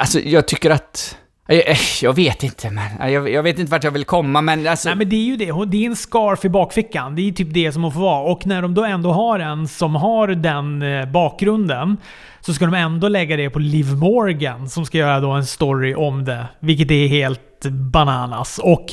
alltså, 0.00 0.20
jag 0.20 0.48
tycker 0.48 0.70
att... 0.70 1.16
Jag, 1.46 1.68
eh, 1.68 1.76
jag 2.02 2.12
vet 2.12 2.42
inte, 2.42 2.70
men 2.70 3.00
eh, 3.00 3.08
jag, 3.08 3.30
jag 3.30 3.42
vet 3.42 3.58
inte 3.58 3.70
vart 3.70 3.84
jag 3.84 3.90
vill 3.90 4.04
komma, 4.04 4.40
men 4.42 4.66
alltså... 4.66 4.88
Nej 4.88 4.96
men 4.96 5.08
det 5.08 5.16
är 5.16 5.24
ju 5.24 5.36
det. 5.36 5.64
Det 5.66 5.84
är 5.84 5.86
en 5.86 5.96
scarf 5.96 6.44
i 6.44 6.48
bakfickan. 6.48 7.14
Det 7.14 7.28
är 7.28 7.32
typ 7.32 7.54
det 7.54 7.72
som 7.72 7.82
hon 7.82 7.92
får 7.92 8.00
vara. 8.00 8.32
Och 8.32 8.46
när 8.46 8.62
de 8.62 8.74
då 8.74 8.84
ändå 8.84 9.12
har 9.12 9.38
en 9.38 9.68
som 9.68 9.94
har 9.94 10.28
den 10.28 10.82
eh, 10.82 11.06
bakgrunden 11.06 11.96
så 12.40 12.54
ska 12.54 12.64
de 12.64 12.74
ändå 12.74 13.08
lägga 13.08 13.36
det 13.36 13.50
på 13.50 13.58
Liv 13.58 13.86
Morgan 13.96 14.68
som 14.68 14.86
ska 14.86 14.98
göra 14.98 15.20
då 15.20 15.30
en 15.30 15.46
story 15.46 15.94
om 15.94 16.24
det. 16.24 16.46
Vilket 16.60 16.90
är 16.90 17.08
helt 17.08 17.53
bananas. 17.70 18.60
Och 18.62 18.86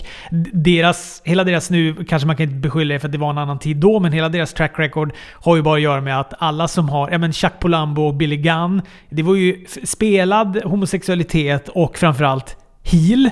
deras, 0.53 1.21
hela 1.25 1.43
deras 1.43 1.69
nu, 1.69 2.05
kanske 2.09 2.27
man 2.27 2.35
kan 2.35 2.43
inte 2.43 2.55
beskylla 2.55 2.93
det 2.93 2.99
för 2.99 3.07
att 3.07 3.11
det 3.11 3.17
var 3.17 3.29
en 3.29 3.37
annan 3.37 3.59
tid 3.59 3.77
då, 3.77 3.99
men 3.99 4.11
hela 4.11 4.29
deras 4.29 4.53
track 4.53 4.79
record 4.79 5.13
har 5.33 5.55
ju 5.55 5.61
bara 5.61 5.75
att 5.75 5.81
göra 5.81 6.01
med 6.01 6.19
att 6.19 6.33
alla 6.37 6.67
som 6.67 6.89
har, 6.89 7.11
ja 7.11 7.17
men 7.17 7.33
Chuck 7.33 7.53
Polambo 7.59 8.01
och 8.01 8.15
Billy 8.15 8.37
Gunn, 8.37 8.81
det 9.09 9.23
var 9.23 9.35
ju 9.35 9.65
spelad 9.83 10.63
homosexualitet 10.63 11.69
och 11.69 11.97
framförallt 11.97 12.57
heel. 12.83 13.29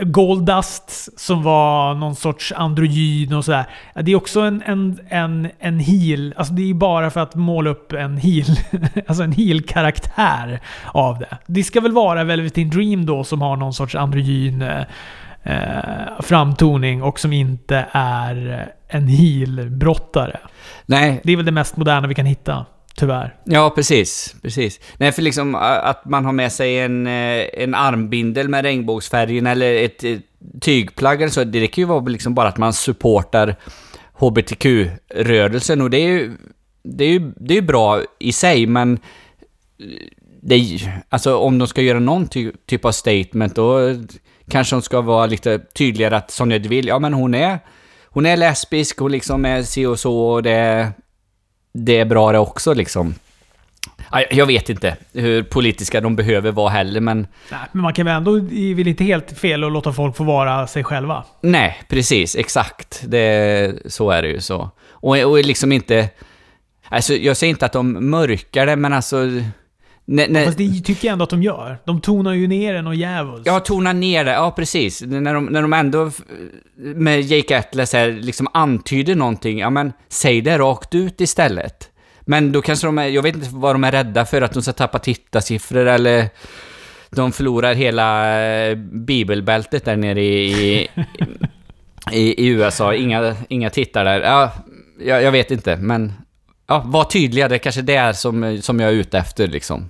Goldust 0.00 1.20
som 1.20 1.42
var 1.42 1.94
någon 1.94 2.16
sorts 2.16 2.52
androgyn 2.56 3.32
och 3.32 3.44
sådär. 3.44 3.64
Det 3.94 4.12
är 4.12 4.16
också 4.16 4.40
en, 4.40 4.62
en, 4.66 5.00
en, 5.08 5.48
en 5.58 5.78
heel. 5.78 6.34
Alltså 6.36 6.54
det 6.54 6.70
är 6.70 6.74
bara 6.74 7.10
för 7.10 7.20
att 7.20 7.34
måla 7.34 7.70
upp 7.70 7.92
en 7.92 8.16
heel. 8.16 8.46
Alltså 9.06 9.22
en 9.22 9.32
heel-karaktär 9.32 10.60
av 10.86 11.18
det. 11.18 11.38
Det 11.46 11.64
ska 11.64 11.80
väl 11.80 11.92
vara 11.92 12.24
Velvet 12.24 12.58
in 12.58 12.70
Dream 12.70 13.06
då 13.06 13.24
som 13.24 13.42
har 13.42 13.56
någon 13.56 13.72
sorts 13.72 13.94
androgyn 13.94 14.62
eh, 14.62 14.82
eh, 15.42 16.20
framtoning 16.20 17.02
och 17.02 17.20
som 17.20 17.32
inte 17.32 17.86
är 17.92 18.68
en 18.88 19.08
heel-brottare. 19.08 20.38
Nej, 20.86 21.20
Det 21.24 21.32
är 21.32 21.36
väl 21.36 21.46
det 21.46 21.52
mest 21.52 21.76
moderna 21.76 22.08
vi 22.08 22.14
kan 22.14 22.26
hitta, 22.26 22.66
tyvärr. 22.96 23.34
Ja, 23.44 23.70
precis. 23.70 24.34
precis. 24.42 24.80
Nej, 24.96 25.12
för 25.12 25.22
liksom 25.22 25.54
att 25.54 26.04
man 26.04 26.24
har 26.24 26.32
med 26.32 26.52
sig 26.52 26.78
en, 26.78 27.06
eh, 27.06 27.46
en 27.52 27.74
armbindel 27.74 28.48
med 28.48 28.64
regnbågsfärgen 28.64 29.46
eller 29.46 29.74
ett, 29.74 30.04
ett 30.04 30.22
tygplagg 30.60 31.22
eller 31.22 31.32
så, 31.32 31.44
det 31.44 31.60
räcker 31.60 31.82
ju 31.82 31.86
vara 31.86 32.04
liksom 32.04 32.34
bara 32.34 32.48
att 32.48 32.58
man 32.58 32.72
supportar 32.72 33.56
HBTQ-rörelsen 34.12 35.80
och 35.80 35.90
det 35.90 35.98
är 35.98 36.08
ju, 36.08 36.36
det 36.82 37.04
är 37.04 37.08
ju, 37.08 37.32
det 37.36 37.58
är 37.58 37.62
bra 37.62 38.00
i 38.18 38.32
sig, 38.32 38.66
men 38.66 38.98
det 40.42 40.54
är, 40.54 41.02
alltså 41.08 41.36
om 41.36 41.58
de 41.58 41.68
ska 41.68 41.82
göra 41.82 42.00
någon 42.00 42.26
ty, 42.26 42.52
typ 42.66 42.84
av 42.84 42.92
statement 42.92 43.54
då 43.54 43.94
kanske 44.50 44.76
de 44.76 44.82
ska 44.82 45.00
vara 45.00 45.26
lite 45.26 45.58
tydligare 45.58 46.16
att 46.16 46.30
Sonja 46.30 46.58
Deville, 46.58 46.88
ja 46.88 46.98
men 46.98 47.14
hon 47.14 47.34
är, 47.34 47.58
hon 48.04 48.26
är 48.26 48.36
lesbisk, 48.36 48.98
hon 48.98 49.12
liksom 49.12 49.44
är 49.44 49.62
si 49.62 49.86
och 49.86 49.98
så 49.98 50.20
och 50.20 50.42
det, 50.42 50.92
det 51.84 51.98
är 51.98 52.04
bra 52.04 52.32
det 52.32 52.38
också 52.38 52.74
liksom. 52.74 53.14
Ja, 54.12 54.24
Jag 54.30 54.46
vet 54.46 54.68
inte 54.70 54.96
hur 55.12 55.42
politiska 55.42 56.00
de 56.00 56.16
behöver 56.16 56.52
vara 56.52 56.70
heller, 56.70 57.00
men 57.00 57.26
Nej, 57.50 57.60
men 57.72 57.82
man 57.82 57.92
kan 57.92 58.06
väl 58.06 58.16
ändå, 58.16 58.36
det 58.38 58.70
är 58.70 58.74
väl 58.74 58.88
inte 58.88 59.04
helt 59.04 59.38
fel 59.38 59.64
att 59.64 59.72
låta 59.72 59.92
folk 59.92 60.16
få 60.16 60.24
vara 60.24 60.66
sig 60.66 60.84
själva. 60.84 61.24
nej, 61.40 61.82
precis, 61.88 62.36
exakt. 62.36 63.02
Det, 63.06 63.72
så 63.86 64.10
är 64.10 64.22
det 64.22 64.28
ju 64.28 64.40
så. 64.40 64.70
Och, 64.90 65.16
och 65.18 65.38
liksom 65.38 65.72
inte... 65.72 66.08
Alltså, 66.88 67.14
jag 67.14 67.36
säger 67.36 67.50
inte 67.50 67.66
att 67.66 67.72
de 67.72 68.10
mörkar 68.10 68.66
det, 68.66 68.76
men 68.76 68.92
alltså... 68.92 69.26
När, 70.08 70.28
när, 70.28 70.44
Fast 70.44 70.58
det 70.58 70.80
tycker 70.80 71.08
jag 71.08 71.12
ändå 71.12 71.22
att 71.22 71.30
de 71.30 71.42
gör. 71.42 71.78
De 71.84 72.00
tonar 72.00 72.32
ju 72.32 72.46
ner 72.46 72.74
den 72.74 72.86
och 72.86 72.94
djävulskt. 72.94 73.46
Ja, 73.46 73.60
tona 73.60 73.92
ner 73.92 74.24
det. 74.24 74.32
Ja, 74.32 74.50
precis. 74.50 75.02
När 75.02 75.34
de, 75.34 75.44
när 75.46 75.62
de 75.62 75.72
ändå 75.72 76.10
med 76.76 77.20
Jake 77.20 77.58
Atlas 77.58 77.92
här 77.92 78.08
liksom 78.08 78.48
antyder 78.54 79.14
någonting, 79.14 79.58
ja 79.58 79.70
men 79.70 79.92
säg 80.08 80.40
det 80.40 80.58
rakt 80.58 80.94
ut 80.94 81.20
istället. 81.20 81.90
Men 82.20 82.52
då 82.52 82.62
kanske 82.62 82.86
de 82.86 82.98
är, 82.98 83.06
jag 83.06 83.22
vet 83.22 83.34
inte 83.34 83.48
vad 83.52 83.74
de 83.74 83.84
är 83.84 83.92
rädda 83.92 84.24
för, 84.24 84.42
att 84.42 84.52
de 84.52 84.62
ska 84.62 84.72
tappa 84.72 84.98
tittarsiffror 84.98 85.86
eller 85.86 86.28
de 87.10 87.32
förlorar 87.32 87.74
hela 87.74 88.40
eh, 88.44 88.76
bibelbältet 88.76 89.84
där 89.84 89.96
nere 89.96 90.22
i, 90.22 90.52
i, 90.52 90.88
i, 92.12 92.44
i 92.44 92.48
USA. 92.48 92.94
Inga, 92.94 93.36
inga 93.48 93.70
tittare 93.70 94.08
där. 94.08 94.20
Ja, 94.20 94.52
jag, 95.00 95.22
jag 95.22 95.32
vet 95.32 95.50
inte, 95.50 95.76
men 95.76 96.12
ja, 96.66 96.82
var 96.86 97.04
tydliga. 97.04 97.48
Det 97.48 97.54
är 97.54 97.58
kanske 97.58 97.82
det 97.82 97.96
är 97.96 98.12
som, 98.12 98.58
som 98.62 98.80
jag 98.80 98.90
är 98.90 98.94
ute 98.94 99.18
efter 99.18 99.48
liksom. 99.48 99.88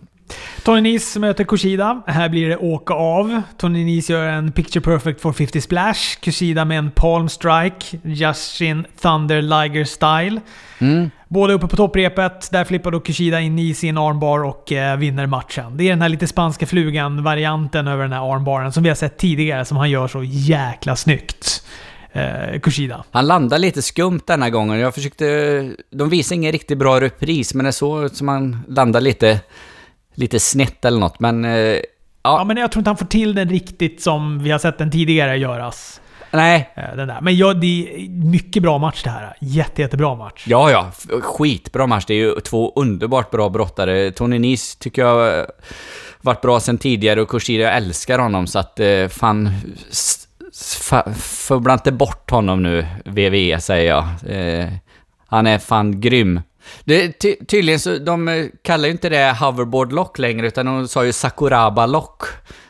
Tony 0.63 0.81
Nese 0.81 1.21
möter 1.21 1.45
Kushida. 1.45 2.03
Här 2.07 2.29
blir 2.29 2.49
det 2.49 2.57
åka 2.57 2.95
av. 2.95 3.43
Tony 3.59 3.85
Nese 3.85 4.13
gör 4.13 4.29
en 4.29 4.53
picture 4.53 4.81
perfect 4.81 5.21
450 5.21 5.61
splash. 5.61 6.21
Kushida 6.21 6.65
med 6.65 6.79
en 6.79 6.91
palm 6.91 7.29
strike. 7.29 7.99
Justin 8.03 8.87
Thunder 9.01 9.43
Liger 9.43 9.85
style. 9.85 10.41
Mm. 10.79 11.11
Båda 11.29 11.53
uppe 11.53 11.67
på 11.67 11.77
topprepet. 11.77 12.51
Där 12.51 12.65
flippar 12.65 12.91
då 12.91 13.01
Kushida 13.01 13.41
in 13.41 13.57
Nese 13.57 13.87
i 13.87 13.89
en 13.89 13.99
armbar 13.99 14.45
och 14.45 14.73
eh, 14.73 14.97
vinner 14.97 15.27
matchen. 15.27 15.77
Det 15.77 15.85
är 15.85 15.91
den 15.91 16.03
här 16.03 16.09
lite 16.09 16.27
spanska 16.27 16.67
flugan-varianten 16.67 17.89
över 17.89 18.03
den 18.03 18.13
här 18.13 18.35
armbaren 18.35 18.73
som 18.73 18.83
vi 18.83 18.89
har 18.89 18.97
sett 18.97 19.19
tidigare 19.19 19.65
som 19.65 19.77
han 19.77 19.91
gör 19.91 20.09
så 20.09 20.23
jäkla 20.23 20.97
snyggt. 20.97 21.63
Eh, 22.17 22.61
Kushida. 22.61 23.05
Han 23.11 23.27
landade 23.27 23.59
lite 23.63 23.83
skumt 23.83 24.21
denna 24.27 24.51
gången. 24.51 24.79
Jag 24.79 24.95
försökte... 24.95 25.27
De 25.91 26.09
visade 26.09 26.35
ingen 26.35 26.53
riktigt 26.53 26.79
bra 26.79 27.01
repris, 27.01 27.55
men 27.55 27.67
det 27.67 27.73
såg 27.73 28.05
ut 28.05 28.17
som 28.17 28.29
han 28.29 28.61
landade 28.69 29.05
lite, 29.05 29.41
lite 30.15 30.41
snett 30.41 30.85
eller 30.85 30.99
något. 31.01 31.21
Men... 31.21 31.45
Eh, 31.45 31.77
Ja, 32.23 32.39
ja, 32.39 32.45
men 32.45 32.57
jag 32.57 32.73
tror 32.73 32.81
inte 32.81 32.91
han 32.91 32.97
får 32.97 33.07
till 33.07 33.35
den 33.35 33.49
riktigt 33.49 34.03
som 34.03 34.39
vi 34.43 34.51
har 34.51 34.59
sett 34.59 34.79
den 34.79 34.91
tidigare 34.91 35.37
göras. 35.37 36.01
nej. 36.31 36.71
Eh, 36.77 36.97
Den 36.97 37.09
där. 37.09 37.21
Men 37.21 37.37
ja, 37.37 37.55
det 37.55 37.67
är 37.67 38.09
mycket 38.09 38.63
bra 38.63 38.79
match 38.79 39.03
det 39.05 39.11
här. 39.11 39.37
Jätte, 39.41 39.83
jättebra 39.83 40.15
match. 40.15 40.45
Ja, 40.47 40.71
ja. 40.71 40.91
Skitbra 41.23 41.87
match. 41.87 42.05
Det 42.07 42.15
är 42.15 42.19
ju 42.19 42.41
två 42.41 42.73
underbart 42.77 43.31
bra 43.31 43.49
brottare. 43.49 44.11
Tony 44.11 44.39
Nese 44.39 44.79
tycker 44.79 45.03
jag 45.03 45.39
eh, 45.39 45.45
varit 46.21 46.41
bra 46.41 46.61
sen 46.61 46.79
tidigare 46.79 47.21
och 47.23 47.29
Kushida, 47.29 47.65
jag 47.65 47.77
älskar 47.77 48.19
honom 48.19 48.47
så 48.47 48.59
att 48.59 48.81
eh, 48.81 49.09
fan... 49.09 49.51
Fubbla 51.17 51.73
inte 51.73 51.93
bort 51.93 52.31
honom 52.31 52.63
nu, 52.63 52.87
VVE 53.05 53.61
säger 53.61 53.89
jag. 53.95 54.05
Eh, 54.27 54.69
han 55.29 55.47
är 55.47 55.59
fan 55.59 56.01
grym. 56.01 56.41
Det, 56.85 57.13
ty, 57.13 57.37
tydligen 57.49 57.81
så, 57.81 57.99
de 57.99 58.29
eh, 58.29 58.45
kallar 58.63 58.85
ju 58.85 58.91
inte 58.91 59.09
det 59.09 59.37
hoverboard 59.41 59.93
lock 59.93 60.19
längre, 60.19 60.47
utan 60.47 60.67
de 60.67 60.89
sa 60.89 61.05
ju 61.05 61.13
Sakuraba 61.13 61.87
lock 61.87 62.23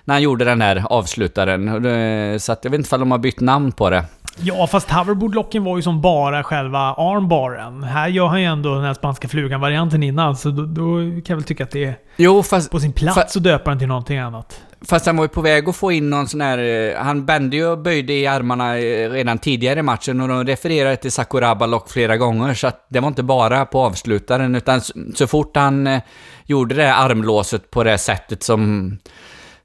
när 0.05 0.14
han 0.14 0.22
gjorde 0.22 0.45
den 0.45 0.61
här 0.61 0.84
avslutaren. 0.91 1.82
Det- 1.82 2.43
Så 2.43 2.53
att 2.53 2.64
jag 2.64 2.70
vet 2.70 2.78
inte 2.78 2.95
om 2.95 3.01
de 3.01 3.11
har 3.11 3.18
bytt 3.18 3.41
namn 3.41 3.72
på 3.72 3.91
det. 3.91 4.05
Ja, 4.39 4.66
fast 4.66 4.91
hoverboardlocken 4.91 5.64
var 5.64 5.76
ju 5.76 5.82
som 5.82 6.01
bara 6.01 6.43
själva 6.45 6.78
armbaren. 6.78 7.82
Här 7.82 8.09
gör 8.09 8.26
han 8.26 8.41
ju 8.41 8.47
ändå 8.47 8.74
den 8.74 8.84
här 8.84 8.95
spanska 8.95 9.28
flugan-varianten 9.28 10.03
innan, 10.03 10.37
så 10.37 10.51
då, 10.51 10.62
då 10.66 10.84
kan 10.99 11.22
jag 11.26 11.37
väl 11.37 11.45
tycka 11.45 11.64
att 11.64 11.70
det 11.70 11.84
är 11.84 11.95
Jo, 12.16 12.43
fast 12.43 12.70
på 12.70 12.80
sin 12.80 12.93
plats 12.93 13.37
att 13.37 13.43
döpa 13.43 13.70
den 13.70 13.78
till 13.78 13.89
någonting 13.89 14.18
annat. 14.18 14.61
Fast 14.85 15.07
han 15.07 15.16
var 15.16 15.24
ju 15.24 15.29
på 15.29 15.41
väg 15.41 15.68
att 15.68 15.77
få 15.77 15.93
in 15.93 16.11
någon 16.11 16.29
sån 16.29 16.41
här... 16.41 16.59
Eh, 16.59 17.03
han 17.03 17.27
bände 17.27 17.57
ju 17.57 17.66
och 17.66 17.79
böjde 17.79 18.12
i 18.12 18.27
armarna 18.27 18.79
eh, 18.79 19.11
redan 19.11 19.39
tidigare 19.39 19.79
i 19.79 19.83
matchen 19.83 20.20
och 20.20 20.29
de 20.29 20.45
refererade 20.45 20.97
till 20.97 21.12
Sakuraba 21.12 21.66
lock 21.66 21.91
flera 21.91 22.16
gånger 22.16 22.55
så 22.55 22.66
att 22.66 22.87
det 22.89 23.01
var 23.01 23.09
inte 23.09 23.22
bara 23.22 23.66
på 23.66 23.81
avslutaren 23.81 24.55
utan 24.55 24.81
så, 24.81 24.93
så 25.14 25.27
fort 25.27 25.57
han 25.57 25.87
eh, 25.87 26.03
gjorde 26.45 26.74
det 26.74 26.83
här 26.83 27.11
armlåset 27.11 27.70
på 27.70 27.85
det 27.85 27.99
sättet 27.99 28.43
som... 28.43 28.99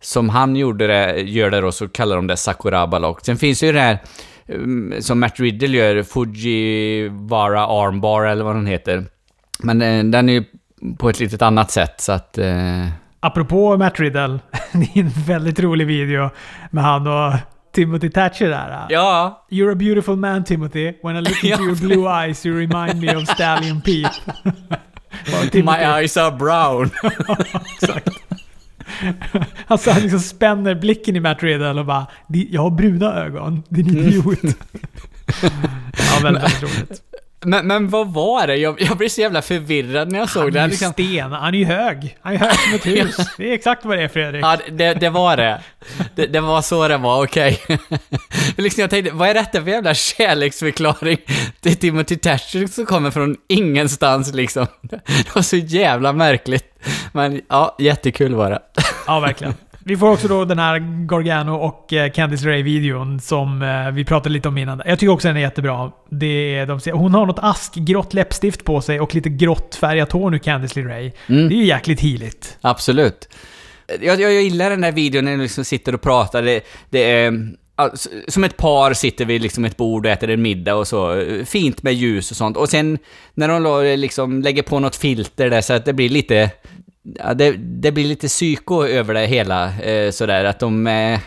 Som 0.04 0.30
han 0.30 0.56
gjorde 0.56 0.88
det, 0.88 1.22
gör 1.22 1.50
det 1.50 1.62
då, 1.62 1.72
så 1.72 1.88
kallar 1.88 2.16
de 2.16 2.28
det 2.28 2.38
Sakuraba 2.38 3.00
lock. 3.00 3.26
Sen 3.26 3.38
finns 3.38 3.64
ju 3.64 3.72
det 3.72 3.80
här 3.80 4.00
mm, 4.48 5.02
som 5.02 5.20
Matt 5.20 5.40
Riddle 5.40 5.78
gör, 5.78 6.04
Fujiwara 6.04 7.62
armbar 7.62 8.24
eller 8.24 8.44
vad 8.44 8.56
den 8.56 8.66
heter. 8.66 9.06
Men 9.60 10.12
den 10.12 10.30
är 10.30 10.34
ju 10.34 10.44
på 10.98 11.10
ett 11.10 11.20
litet 11.20 11.42
annat 11.42 11.72
sätt 11.72 12.02
så 12.02 12.12
att... 12.12 12.38
Eh, 12.38 12.88
Apropå 13.24 13.78
Matt 13.78 14.00
Riddle, 14.00 14.40
det 14.74 14.86
är 14.96 15.00
en 15.00 15.10
väldigt 15.10 15.60
rolig 15.60 15.88
video 15.88 16.30
med 16.72 16.84
han 16.84 17.08
och 17.08 17.34
Timothy 17.74 18.10
Thatcher 18.10 18.50
där. 18.50 18.86
ja, 18.90 19.46
You're 19.52 19.72
a 19.72 19.76
beautiful 19.76 20.16
man 20.16 20.44
Timothy. 20.44 20.94
When 21.04 21.16
I 21.18 21.22
look 21.22 21.44
into 21.44 21.64
your 21.64 21.76
blue 21.76 22.08
eyes 22.26 22.46
you 22.46 22.56
remind 22.60 23.02
me 23.02 23.16
of 23.16 23.28
Stallion 23.30 23.82
Pete. 23.86 24.12
Timothy- 25.52 25.64
My 25.64 25.86
eyes 26.02 26.18
are 26.18 26.32
brown. 26.38 26.90
Exakt. 27.82 28.10
Alltså 29.68 29.92
han 29.92 30.02
liksom 30.02 30.20
spänner 30.20 30.76
blicken 30.76 31.16
i 31.16 31.20
Matt 31.20 31.44
Riddle 31.44 31.80
och 31.80 31.86
bara 31.86 32.08
"Di- 32.28 32.48
Jag 32.52 32.62
har 32.62 32.70
bruna 32.70 33.14
ögon, 33.14 33.64
din 33.70 33.98
idiot. 33.98 34.40
ja, 35.42 36.20
väldigt, 36.24 36.44
väldigt 36.44 36.64
roligt. 36.64 37.02
Men, 37.46 37.68
men 37.68 37.90
vad 37.90 38.14
var 38.14 38.48
det? 38.48 38.56
Jag, 38.56 38.82
jag 38.82 38.98
blev 38.98 39.10
så 39.10 39.22
jävla 39.22 39.42
förvirrad 39.42 40.12
när 40.12 40.20
jag 40.20 40.30
såg 40.30 40.44
Han 40.44 40.52
det. 40.54 40.60
är 40.60 40.62
här, 40.62 40.68
ju 40.68 40.72
Liksom, 40.72 40.94
sten. 40.94 41.32
Han 41.32 41.54
är 41.54 41.58
ju 41.58 41.66
hög. 41.66 42.18
Han 42.22 42.34
är 42.34 42.38
hög 42.38 42.54
som 42.54 42.74
ett 42.74 42.86
hus. 42.86 43.18
Det 43.38 43.50
är 43.50 43.54
exakt 43.54 43.86
vad 43.86 43.98
det 43.98 44.04
är 44.04 44.08
Fredrik. 44.08 44.44
ja, 44.46 44.58
det, 44.72 44.94
det 44.94 45.10
var 45.10 45.38
det. 45.38 45.62
det. 46.16 46.26
Det 46.28 46.40
var 46.40 46.62
så 46.62 46.88
det 46.88 46.98
var, 46.98 47.24
okej. 47.24 47.54
För 48.56 48.62
liksom 48.62 48.82
jag 48.82 48.90
tänkte, 48.90 49.12
vad 49.14 49.30
är 49.30 49.34
detta 49.34 49.62
för 49.64 49.70
jävla 49.72 49.94
kärleksförklaring 49.94 51.18
till 51.62 51.76
Timothy 51.78 52.16
Thatcher 52.16 52.68
som 52.68 52.86
kommer 52.86 53.12
från 53.12 53.36
ingenstans 53.50 54.34
liksom? 54.34 54.68
Det 54.82 55.36
var 55.36 55.42
så 55.42 55.58
jävla 55.58 56.14
märkligt. 56.14 56.66
Men 57.12 57.42
ja, 57.50 57.76
jättekul 57.80 58.36
var 58.36 58.50
det. 58.52 58.60
Ja, 59.08 59.20
verkligen. 59.20 59.54
Vi 59.84 59.98
får 59.98 60.12
också 60.12 60.28
då 60.28 60.46
den 60.46 60.60
här 60.60 61.06
Gargano 61.08 61.56
och 61.56 61.94
eh, 61.94 62.12
Candice 62.12 62.46
Ray-videon 62.46 63.20
som 63.20 63.62
eh, 63.62 63.92
vi 63.92 64.06
pratade 64.06 64.34
lite 64.34 64.48
om 64.48 64.58
innan. 64.58 64.82
Jag 64.86 65.00
tycker 65.00 65.12
också 65.12 65.28
den 65.28 65.38
är 65.38 65.42
jättebra. 65.42 65.92
Det 66.10 66.56
är, 66.56 66.66
de 66.66 66.80
hon 66.92 67.14
har 67.14 67.26
något 67.26 67.40
askgrått 67.40 68.14
läppstift 68.14 68.64
på 68.64 68.82
sig 68.82 69.00
och 69.00 69.16
lite 69.16 69.30
grått 69.30 69.76
färgat 69.76 70.12
hår 70.12 70.30
nu, 70.30 70.40
Candice 70.40 70.76
LeRae. 70.76 71.12
Mm. 71.28 71.50
Det 71.50 71.56
är 71.56 71.58
ju 71.58 71.66
jäkligt 71.66 72.00
healigt. 72.00 72.58
Absolut. 72.62 73.30
Jag, 74.02 74.22
jag, 74.22 74.34
jag 74.34 74.44
gillar 74.44 74.70
den 74.70 74.82
där 74.82 74.92
videon 74.92 75.26
när 75.26 75.32
de 75.32 75.38
liksom 75.38 75.66
sitter 75.66 75.96
och 75.96 76.02
pratar. 76.02 76.42
Det, 76.42 76.62
det 76.90 77.12
är... 77.12 77.62
Som 78.28 78.44
ett 78.44 78.58
par 78.58 78.94
sitter 78.94 79.26
vid 79.26 79.42
liksom 79.42 79.66
ett 79.66 79.78
bord 79.78 80.06
och 80.06 80.12
äter 80.12 80.30
en 80.30 80.42
middag 80.42 80.76
och 80.76 80.88
så. 80.88 81.26
Fint 81.46 81.84
med 81.84 81.94
ljus 81.94 82.32
och 82.32 82.38
sånt. 82.38 82.58
Och 82.58 82.70
sen 82.70 82.98
när 83.34 83.48
de 83.48 83.96
liksom 83.98 84.42
lägger 84.42 84.64
på 84.64 84.80
något 84.80 84.96
filter 84.96 85.50
där 85.50 85.62
så 85.62 85.74
att 85.74 85.86
det 85.86 85.94
blir 85.94 86.10
lite... 86.10 86.50
Ja, 87.04 87.34
det, 87.34 87.52
det 87.58 87.92
blir 87.92 88.04
lite 88.04 88.28
psyko 88.28 88.86
över 88.86 89.14
det 89.14 89.26
hela. 89.26 89.80
Eh, 89.82 90.12
sådär 90.12 90.46
att 90.46 90.60
de 90.60 90.88
eh, 90.88 91.20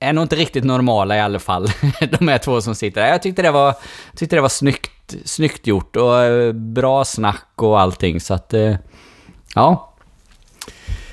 är 0.00 0.12
nog 0.12 0.24
inte 0.24 0.36
riktigt 0.36 0.64
normala 0.64 1.16
i 1.16 1.20
alla 1.20 1.38
fall. 1.38 1.68
de 2.18 2.28
här 2.28 2.38
två 2.38 2.60
som 2.60 2.74
sitter 2.74 3.00
där. 3.00 3.08
Jag 3.08 3.22
tyckte 3.22 3.42
det 3.42 3.50
var, 3.50 3.74
tyckte 4.16 4.36
det 4.36 4.42
var 4.42 4.48
snyggt, 4.48 5.14
snyggt 5.24 5.66
gjort 5.66 5.96
och 5.96 6.22
eh, 6.22 6.52
bra 6.52 7.04
snack 7.04 7.52
och 7.56 7.80
allting. 7.80 8.20
Så 8.20 8.34
att... 8.34 8.54
Eh, 8.54 8.74
ja. 9.54 9.94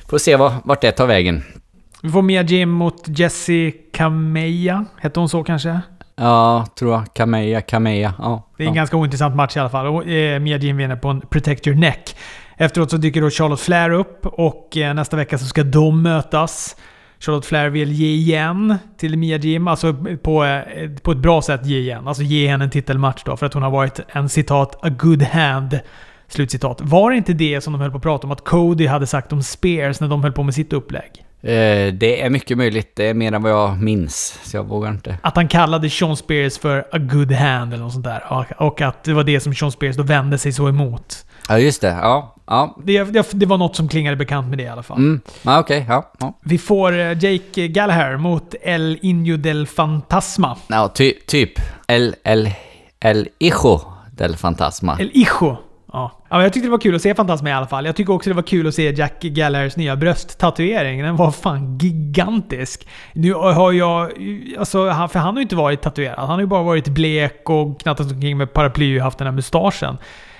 Får 0.09 0.17
se 0.17 0.35
vad, 0.35 0.53
vart 0.63 0.81
det 0.81 0.91
tar 0.91 1.07
vägen. 1.07 1.43
Vi 2.01 2.09
får 2.09 2.21
Mia 2.21 2.41
Jim 2.41 2.69
mot 2.69 3.03
Jessie 3.07 3.71
Kameya. 3.93 4.85
Hette 4.97 5.19
hon 5.19 5.29
så 5.29 5.43
kanske? 5.43 5.81
Ja, 6.15 6.65
tror 6.79 6.93
jag. 6.93 7.13
Kameya, 7.13 7.61
Kameya. 7.61 8.13
Ja. 8.17 8.49
Det 8.57 8.63
är 8.63 8.67
en 8.67 8.73
ja. 8.73 8.79
ganska 8.79 8.97
ointressant 8.97 9.35
match 9.35 9.57
i 9.57 9.59
alla 9.59 9.69
fall. 9.69 9.87
Och, 9.87 10.07
eh, 10.07 10.39
Mia 10.39 10.57
Jim 10.57 10.77
vinner 10.77 10.95
på 10.95 11.07
en 11.07 11.21
Protect 11.21 11.67
Your 11.67 11.79
Neck. 11.79 12.15
Efteråt 12.57 12.91
så 12.91 12.97
dyker 12.97 13.21
då 13.21 13.29
Charlotte 13.29 13.61
Flair 13.61 13.89
upp 13.89 14.25
och 14.25 14.77
eh, 14.77 14.93
nästa 14.93 15.17
vecka 15.17 15.37
så 15.37 15.45
ska 15.45 15.63
de 15.63 16.01
mötas. 16.01 16.75
Charlotte 17.19 17.45
Flair 17.45 17.69
vill 17.69 17.91
ge 17.91 18.07
igen 18.07 18.77
till 18.97 19.17
Mia 19.17 19.37
Jim. 19.37 19.67
Alltså 19.67 19.93
på, 20.23 20.45
eh, 20.45 20.89
på 21.01 21.11
ett 21.11 21.17
bra 21.17 21.41
sätt 21.41 21.65
ge 21.65 21.79
igen. 21.79 22.07
Alltså 22.07 22.23
ge 22.23 22.47
henne 22.47 22.63
en 22.63 22.69
titelmatch 22.69 23.23
då. 23.25 23.37
För 23.37 23.45
att 23.45 23.53
hon 23.53 23.63
har 23.63 23.71
varit 23.71 23.99
en 24.07 24.29
citat 24.29 24.85
“a 24.85 24.89
good 24.89 25.21
hand” 25.21 25.79
Slutcitat. 26.27 26.81
Var 26.81 27.11
det 27.11 27.17
inte 27.17 27.33
det 27.33 27.61
som 27.61 27.73
de 27.73 27.81
höll 27.81 27.91
på 27.91 27.97
att 27.97 28.03
prata 28.03 28.27
om 28.27 28.31
att 28.31 28.43
Cody 28.43 28.87
hade 28.87 29.07
sagt 29.07 29.33
om 29.33 29.43
Spears 29.43 29.99
när 29.99 30.07
de 30.07 30.23
höll 30.23 30.31
på 30.31 30.43
med 30.43 30.53
sitt 30.53 30.73
upplägg? 30.73 31.25
Eh, 31.41 31.93
det 31.93 32.21
är 32.21 32.29
mycket 32.29 32.57
möjligt. 32.57 32.95
Det 32.95 33.09
är 33.09 33.13
mer 33.13 33.31
än 33.31 33.43
vad 33.43 33.51
jag 33.51 33.81
minns. 33.81 34.39
Så 34.43 34.57
jag 34.57 34.63
vågar 34.63 34.91
inte. 34.91 35.17
Att 35.21 35.35
han 35.35 35.47
kallade 35.47 35.89
Sean 35.89 36.17
Spears 36.17 36.57
för 36.57 36.79
a 36.91 36.97
good 36.97 37.31
hand 37.31 37.73
eller 37.73 37.83
något 37.83 37.93
sånt 37.93 38.05
där. 38.05 38.23
Och 38.57 38.81
att 38.81 39.03
det 39.03 39.13
var 39.13 39.23
det 39.23 39.39
som 39.39 39.55
Sean 39.55 39.71
Spears 39.71 39.95
då 39.95 40.03
vände 40.03 40.37
sig 40.37 40.51
så 40.51 40.69
emot. 40.69 41.25
Ja, 41.49 41.59
just 41.59 41.81
det. 41.81 41.87
Ja. 41.87 42.34
Ja. 42.47 42.77
Det, 42.83 43.03
det, 43.03 43.27
det 43.31 43.45
var 43.45 43.57
något 43.57 43.75
som 43.75 43.87
klingade 43.87 44.15
bekant 44.15 44.47
med 44.47 44.57
det 44.57 44.63
i 44.63 44.67
alla 44.67 44.83
fall. 44.83 44.97
Mm. 44.97 45.21
Ja, 45.41 45.59
okej. 45.59 45.81
Okay. 45.81 45.95
Ja, 45.95 46.11
ja. 46.19 46.37
Vi 46.43 46.57
får 46.57 46.99
eh, 46.99 47.23
Jake 47.23 47.67
Gallagher 47.67 48.17
mot 48.17 48.55
El 48.61 48.99
Indio 49.01 49.37
del 49.37 49.67
Fantasma. 49.67 50.57
Ja, 50.67 50.91
ty, 50.95 51.13
typ. 51.27 51.59
El, 51.87 52.15
el, 52.23 52.49
el 52.99 53.27
Hijo 53.39 53.81
del 54.11 54.35
Fantasma. 54.35 54.97
El 54.99 55.11
Hijo. 55.13 55.57
Ja. 55.95 56.11
ja, 56.29 56.43
jag 56.43 56.53
tyckte 56.53 56.67
det 56.67 56.71
var 56.71 56.77
kul 56.77 56.95
att 56.95 57.01
se 57.01 57.15
Fantasma 57.15 57.49
i 57.49 57.53
alla 57.53 57.67
fall. 57.67 57.85
Jag 57.85 57.95
tycker 57.95 58.13
också 58.13 58.29
det 58.29 58.35
var 58.35 58.43
kul 58.43 58.67
att 58.67 58.75
se 58.75 58.91
Jack 58.91 59.21
Gallagers 59.21 59.75
nya 59.75 59.95
brösttatuering. 59.95 61.03
Den 61.03 61.15
var 61.15 61.31
fan 61.31 61.77
gigantisk. 61.77 62.87
Nu 63.13 63.33
har 63.33 63.71
jag... 63.71 64.11
Alltså, 64.59 64.85
för 64.85 65.19
han 65.19 65.27
har 65.27 65.35
ju 65.35 65.41
inte 65.41 65.55
varit 65.55 65.81
tatuerad. 65.81 66.19
Han 66.19 66.29
har 66.29 66.39
ju 66.39 66.45
bara 66.45 66.63
varit 66.63 66.87
blek 66.87 67.49
och 67.49 67.81
knattat 67.81 68.11
omkring 68.11 68.37
med 68.37 68.53
paraply 68.53 68.99
och 68.99 69.03
haft 69.03 69.17
den 69.17 69.27
här 69.27 69.33
mustaschen. 69.33 69.97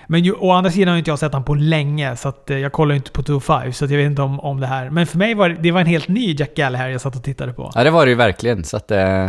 Men 0.08 0.24
ju, 0.24 0.34
å 0.34 0.52
andra 0.52 0.72
sidan 0.72 0.88
har 0.88 0.98
inte 0.98 1.12
jag 1.12 1.20
sett 1.20 1.34
honom 1.34 1.46
på 1.46 1.56
länge, 1.56 2.16
så 2.16 2.30
att, 2.30 2.50
eh, 2.50 2.58
jag 2.58 2.72
kollar 2.72 2.96
inte 2.96 3.12
på 3.12 3.22
2-5, 3.22 3.72
så 3.72 3.86
jag 3.86 3.90
vet 3.90 4.06
inte 4.06 4.22
om, 4.22 4.40
om 4.40 4.60
det 4.60 4.68
här. 4.68 4.90
Men 4.90 5.08
för 5.08 5.18
mig 5.18 5.34
var 5.34 5.50
det 5.50 5.72
var 5.72 5.82
en 5.82 5.88
helt 5.88 6.08
ny 6.08 6.36
Jack 6.40 6.56
Gallagher 6.56 6.90
jag 6.90 7.02
satt 7.02 7.16
och 7.16 7.24
tittade 7.24 7.54
på. 7.54 7.72
Ja, 7.76 7.84
det 7.84 7.90
var 7.90 8.06
det 8.06 8.10
ju 8.10 8.16
verkligen. 8.16 8.64
Så 8.64 8.78
att, 8.78 8.92
eh, 8.92 9.26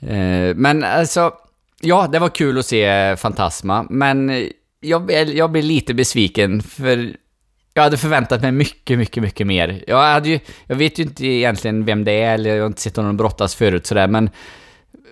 eh 0.00 0.54
men 0.54 0.84
alltså, 0.84 1.32
ja, 1.80 2.08
det 2.12 2.18
var 2.18 2.28
kul 2.28 2.58
att 2.58 2.66
se 2.66 3.16
Fantasma, 3.16 3.86
men 3.90 4.48
jag, 4.80 5.12
jag 5.28 5.50
blir 5.50 5.62
lite 5.62 5.94
besviken 5.94 6.62
för 6.62 7.12
jag 7.74 7.82
hade 7.82 7.96
förväntat 7.96 8.42
mig 8.42 8.52
mycket, 8.52 8.98
mycket, 8.98 9.22
mycket 9.22 9.46
mer. 9.46 9.84
Jag, 9.86 10.02
hade 10.02 10.28
ju, 10.28 10.38
jag 10.66 10.76
vet 10.76 10.98
ju 10.98 11.02
inte 11.02 11.26
egentligen 11.26 11.84
vem 11.84 12.04
det 12.04 12.12
är, 12.12 12.34
eller 12.34 12.54
jag 12.54 12.62
har 12.62 12.66
inte 12.66 12.80
sett 12.80 12.96
honom 12.96 13.16
brottas 13.16 13.54
förut 13.54 13.86
sådär, 13.86 14.08
men 14.08 14.30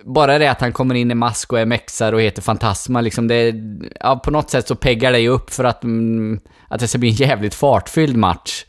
bara 0.05 0.39
det 0.39 0.51
att 0.51 0.61
han 0.61 0.73
kommer 0.73 0.95
in 0.95 1.11
i 1.11 1.15
mask 1.15 1.53
och 1.53 1.59
är 1.59 1.65
mexar 1.65 2.13
och 2.13 2.21
heter 2.21 2.41
Fantasma, 2.41 3.01
liksom 3.01 3.27
det... 3.27 3.53
Ja, 3.99 4.15
på 4.23 4.31
något 4.31 4.49
sätt 4.49 4.67
så 4.67 4.75
peggar 4.75 5.11
det 5.11 5.19
ju 5.19 5.29
upp 5.29 5.49
för 5.53 5.63
att, 5.63 5.83
mm, 5.83 6.39
att 6.67 6.79
det 6.79 6.87
ska 6.87 6.97
bli 6.97 7.09
en 7.09 7.15
jävligt 7.15 7.55
fartfylld 7.55 8.17
match. 8.17 8.65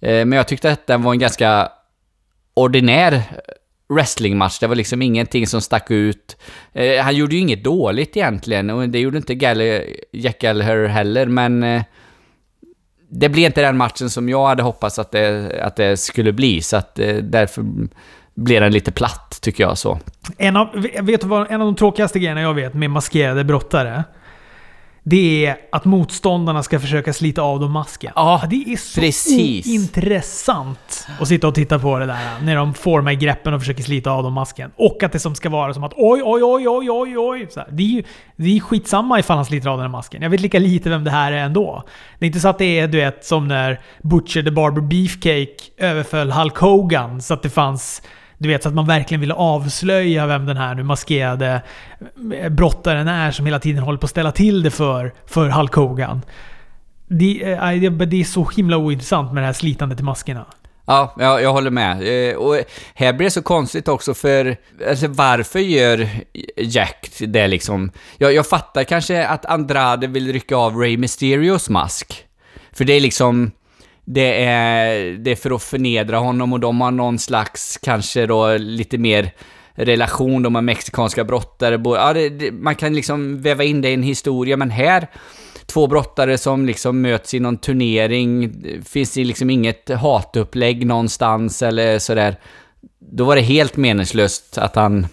Eh, 0.00 0.24
men 0.24 0.32
jag 0.32 0.48
tyckte 0.48 0.72
att 0.72 0.86
den 0.86 1.02
var 1.02 1.12
en 1.12 1.18
ganska 1.18 1.68
ordinär 2.54 3.22
wrestlingmatch. 3.88 4.58
Det 4.58 4.66
var 4.66 4.74
liksom 4.74 5.02
ingenting 5.02 5.46
som 5.46 5.60
stack 5.60 5.90
ut. 5.90 6.36
Eh, 6.72 7.02
han 7.02 7.16
gjorde 7.16 7.34
ju 7.34 7.40
inget 7.40 7.64
dåligt 7.64 8.16
egentligen 8.16 8.70
och 8.70 8.88
det 8.88 8.98
gjorde 8.98 9.16
inte 9.16 9.34
Gall 9.34 9.62
Jack 10.12 10.38
Gallagher 10.38 10.86
heller, 10.86 11.26
men 11.26 11.62
eh, 11.62 11.82
det 13.10 13.28
blev 13.28 13.46
inte 13.46 13.62
den 13.62 13.76
matchen 13.76 14.10
som 14.10 14.28
jag 14.28 14.46
hade 14.46 14.62
hoppats 14.62 14.98
att 14.98 15.10
det, 15.10 15.60
att 15.62 15.76
det 15.76 15.96
skulle 15.96 16.32
bli, 16.32 16.62
så 16.62 16.76
att 16.76 16.98
eh, 16.98 17.16
därför 17.16 17.64
blev 18.34 18.60
den 18.60 18.72
lite 18.72 18.92
platt, 18.92 19.38
tycker 19.42 19.64
jag 19.64 19.78
så. 19.78 19.98
En 20.38 20.56
av, 20.56 20.68
vet 21.00 21.20
du 21.20 21.26
vad, 21.26 21.50
en 21.50 21.60
av 21.60 21.66
de 21.66 21.76
tråkigaste 21.76 22.18
grejerna 22.18 22.40
jag 22.40 22.54
vet 22.54 22.74
med 22.74 22.90
maskerade 22.90 23.44
brottare 23.44 24.04
det 25.02 25.46
är 25.46 25.56
att 25.72 25.84
motståndarna 25.84 26.62
ska 26.62 26.80
försöka 26.80 27.12
slita 27.12 27.42
av 27.42 27.60
dem 27.60 27.72
masken. 27.72 28.12
Ja, 28.16 28.42
det 28.50 28.64
är 28.66 28.76
så 28.76 29.00
precis. 29.00 29.66
intressant 29.66 31.08
att 31.20 31.28
sitta 31.28 31.48
och 31.48 31.54
titta 31.54 31.78
på 31.78 31.98
det 31.98 32.06
där. 32.06 32.18
När 32.42 32.56
de 32.56 32.74
får 32.74 33.02
mig 33.02 33.16
greppen 33.16 33.54
och 33.54 33.60
försöker 33.60 33.82
slita 33.82 34.10
av 34.10 34.22
dem 34.22 34.32
masken. 34.32 34.70
Och 34.76 35.02
att 35.02 35.12
det 35.12 35.18
som 35.18 35.34
ska 35.34 35.48
vara 35.48 35.74
som 35.74 35.84
att 35.84 35.92
oj, 35.96 36.22
oj, 36.24 36.42
oj, 36.44 36.68
oj, 36.68 36.90
oj, 36.90 37.18
oj. 37.18 37.46
Så 37.50 37.60
här, 37.60 37.68
det 37.72 37.82
är 37.82 37.86
ju 37.86 38.02
det 38.36 38.56
är 38.56 38.60
skitsamma 38.60 39.18
ifall 39.18 39.36
han 39.36 39.46
sliter 39.46 39.68
av 39.68 39.76
den 39.76 39.84
här 39.84 39.92
masken. 39.92 40.22
Jag 40.22 40.30
vet 40.30 40.40
lika 40.40 40.58
lite 40.58 40.90
vem 40.90 41.04
det 41.04 41.10
här 41.10 41.32
är 41.32 41.44
ändå. 41.44 41.84
Det 42.18 42.24
är 42.24 42.26
inte 42.26 42.40
så 42.40 42.48
att 42.48 42.58
det 42.58 42.78
är 42.78 42.88
du 42.88 42.98
vet 42.98 43.24
som 43.24 43.48
när 43.48 43.80
Butcher 44.02 44.42
the 44.42 44.50
Barber 44.50 44.80
Beefcake 44.82 45.56
överföll 45.78 46.30
Hulk 46.30 46.56
Hogan. 46.56 47.22
Så 47.22 47.34
att 47.34 47.42
det 47.42 47.50
fanns 47.50 48.02
du 48.42 48.48
vet, 48.48 48.62
så 48.62 48.68
att 48.68 48.74
man 48.74 48.86
verkligen 48.86 49.20
ville 49.20 49.34
avslöja 49.34 50.26
vem 50.26 50.46
den 50.46 50.56
här 50.56 50.74
nu 50.74 50.82
maskerade 50.82 51.62
eh, 52.34 52.48
brottaren 52.48 53.08
är 53.08 53.30
som 53.30 53.46
hela 53.46 53.58
tiden 53.58 53.82
håller 53.82 53.98
på 53.98 54.04
att 54.04 54.10
ställa 54.10 54.32
till 54.32 54.62
det 54.62 54.70
för, 54.70 55.12
för 55.26 55.48
Hulk 55.48 55.74
Hogan. 55.74 56.22
Det, 57.08 57.52
eh, 57.52 57.90
det, 57.90 58.20
är 58.20 58.24
så 58.24 58.50
himla 58.56 58.76
ointressant 58.76 59.32
med 59.32 59.42
det 59.42 59.46
här 59.46 59.52
slitandet 59.52 60.00
i 60.00 60.02
maskerna. 60.02 60.46
Ja, 60.86 61.14
jag, 61.18 61.42
jag 61.42 61.52
håller 61.52 61.70
med. 61.70 62.30
Eh, 62.30 62.36
och 62.36 62.56
här 62.94 63.12
blir 63.12 63.26
det 63.26 63.30
så 63.30 63.42
konstigt 63.42 63.88
också 63.88 64.14
för, 64.14 64.56
alltså 64.88 65.08
varför 65.08 65.58
gör 65.58 66.08
Jack 66.56 67.10
det 67.20 67.48
liksom? 67.48 67.90
Jag, 68.18 68.32
jag 68.32 68.46
fattar 68.46 68.84
kanske 68.84 69.26
att 69.26 69.46
Andrade 69.46 70.06
vill 70.06 70.32
rycka 70.32 70.56
av 70.56 70.76
Ray 70.76 70.96
Mysterios 70.96 71.68
mask. 71.68 72.24
För 72.72 72.84
det 72.84 72.92
är 72.92 73.00
liksom, 73.00 73.50
det 74.12 74.44
är, 74.44 75.12
det 75.12 75.30
är 75.30 75.36
för 75.36 75.54
att 75.54 75.62
förnedra 75.62 76.18
honom 76.18 76.52
och 76.52 76.60
de 76.60 76.80
har 76.80 76.90
någon 76.90 77.18
slags, 77.18 77.78
kanske 77.82 78.26
då 78.26 78.56
lite 78.56 78.98
mer 78.98 79.30
relation, 79.72 80.42
de 80.42 80.54
har 80.54 80.62
mexikanska 80.62 81.24
brottare. 81.24 81.80
Ja, 81.84 82.12
det, 82.12 82.28
det, 82.28 82.52
man 82.52 82.74
kan 82.74 82.94
liksom 82.94 83.42
väva 83.42 83.64
in 83.64 83.80
det 83.80 83.90
i 83.90 83.94
en 83.94 84.02
historia, 84.02 84.56
men 84.56 84.70
här, 84.70 85.08
två 85.66 85.86
brottare 85.86 86.38
som 86.38 86.66
liksom 86.66 87.00
möts 87.00 87.34
i 87.34 87.40
någon 87.40 87.56
turnering, 87.56 88.52
finns 88.84 89.14
det 89.14 89.24
liksom 89.24 89.50
inget 89.50 89.88
hatupplägg 89.88 90.86
någonstans 90.86 91.62
eller 91.62 91.98
sådär. 91.98 92.36
Då 92.98 93.24
var 93.24 93.36
det 93.36 93.42
helt 93.42 93.76
meningslöst 93.76 94.58
att 94.58 94.76
han, 94.76 95.06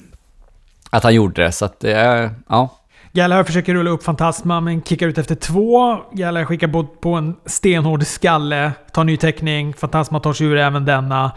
att 0.89 1.03
han 1.03 1.15
gjorde 1.15 1.43
det, 1.43 1.51
så 1.51 1.65
att, 1.65 1.83
eh, 1.83 2.29
ja. 2.49 2.69
Gallagher 3.13 3.43
försöker 3.43 3.73
rulla 3.73 3.89
upp 3.89 4.03
Fantasma, 4.03 4.61
men 4.61 4.81
kickar 4.81 5.07
ut 5.07 5.17
efter 5.17 5.35
två. 5.35 5.97
Gallagher 6.11 6.45
skickar 6.45 6.99
på 7.01 7.13
en 7.13 7.35
stenhård 7.45 8.03
skalle, 8.03 8.71
tar 8.91 9.03
ny 9.03 9.17
täckning. 9.17 9.73
Fantasma 9.73 10.19
tar 10.19 10.33
sig 10.33 10.47
ur 10.47 10.57
även 10.57 10.85
denna. 10.85 11.31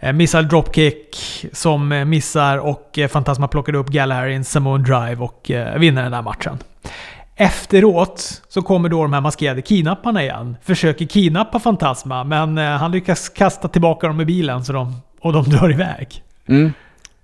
Eh, 0.00 0.12
missar 0.12 0.42
dropkick 0.42 1.16
som 1.52 1.92
eh, 1.92 2.04
missar 2.04 2.58
och 2.58 2.98
eh, 2.98 3.08
Fantasma 3.08 3.48
plockar 3.48 3.74
upp 3.74 3.88
Gallagher 3.88 4.28
i 4.28 4.34
en 4.34 4.44
Samoan 4.44 4.82
Drive 4.82 5.16
och 5.16 5.50
vinner 5.76 6.02
den 6.02 6.12
där 6.12 6.22
matchen. 6.22 6.58
Efteråt 7.36 8.42
så 8.48 8.62
kommer 8.62 8.88
då 8.88 9.02
de 9.02 9.12
här 9.12 9.20
maskerade 9.20 9.62
kidnapparna 9.62 10.22
igen. 10.22 10.56
Försöker 10.62 11.06
kidnappa 11.06 11.58
Fantasma, 11.58 12.24
men 12.24 12.56
han 12.56 12.92
lyckas 12.92 13.28
kasta 13.28 13.68
tillbaka 13.68 14.06
dem 14.06 14.20
i 14.20 14.24
bilen 14.24 14.64
så 14.64 14.72
de, 14.72 14.94
och 15.20 15.32
de 15.32 15.44
drar 15.50 15.70
iväg. 15.70 16.22
Mm. 16.46 16.72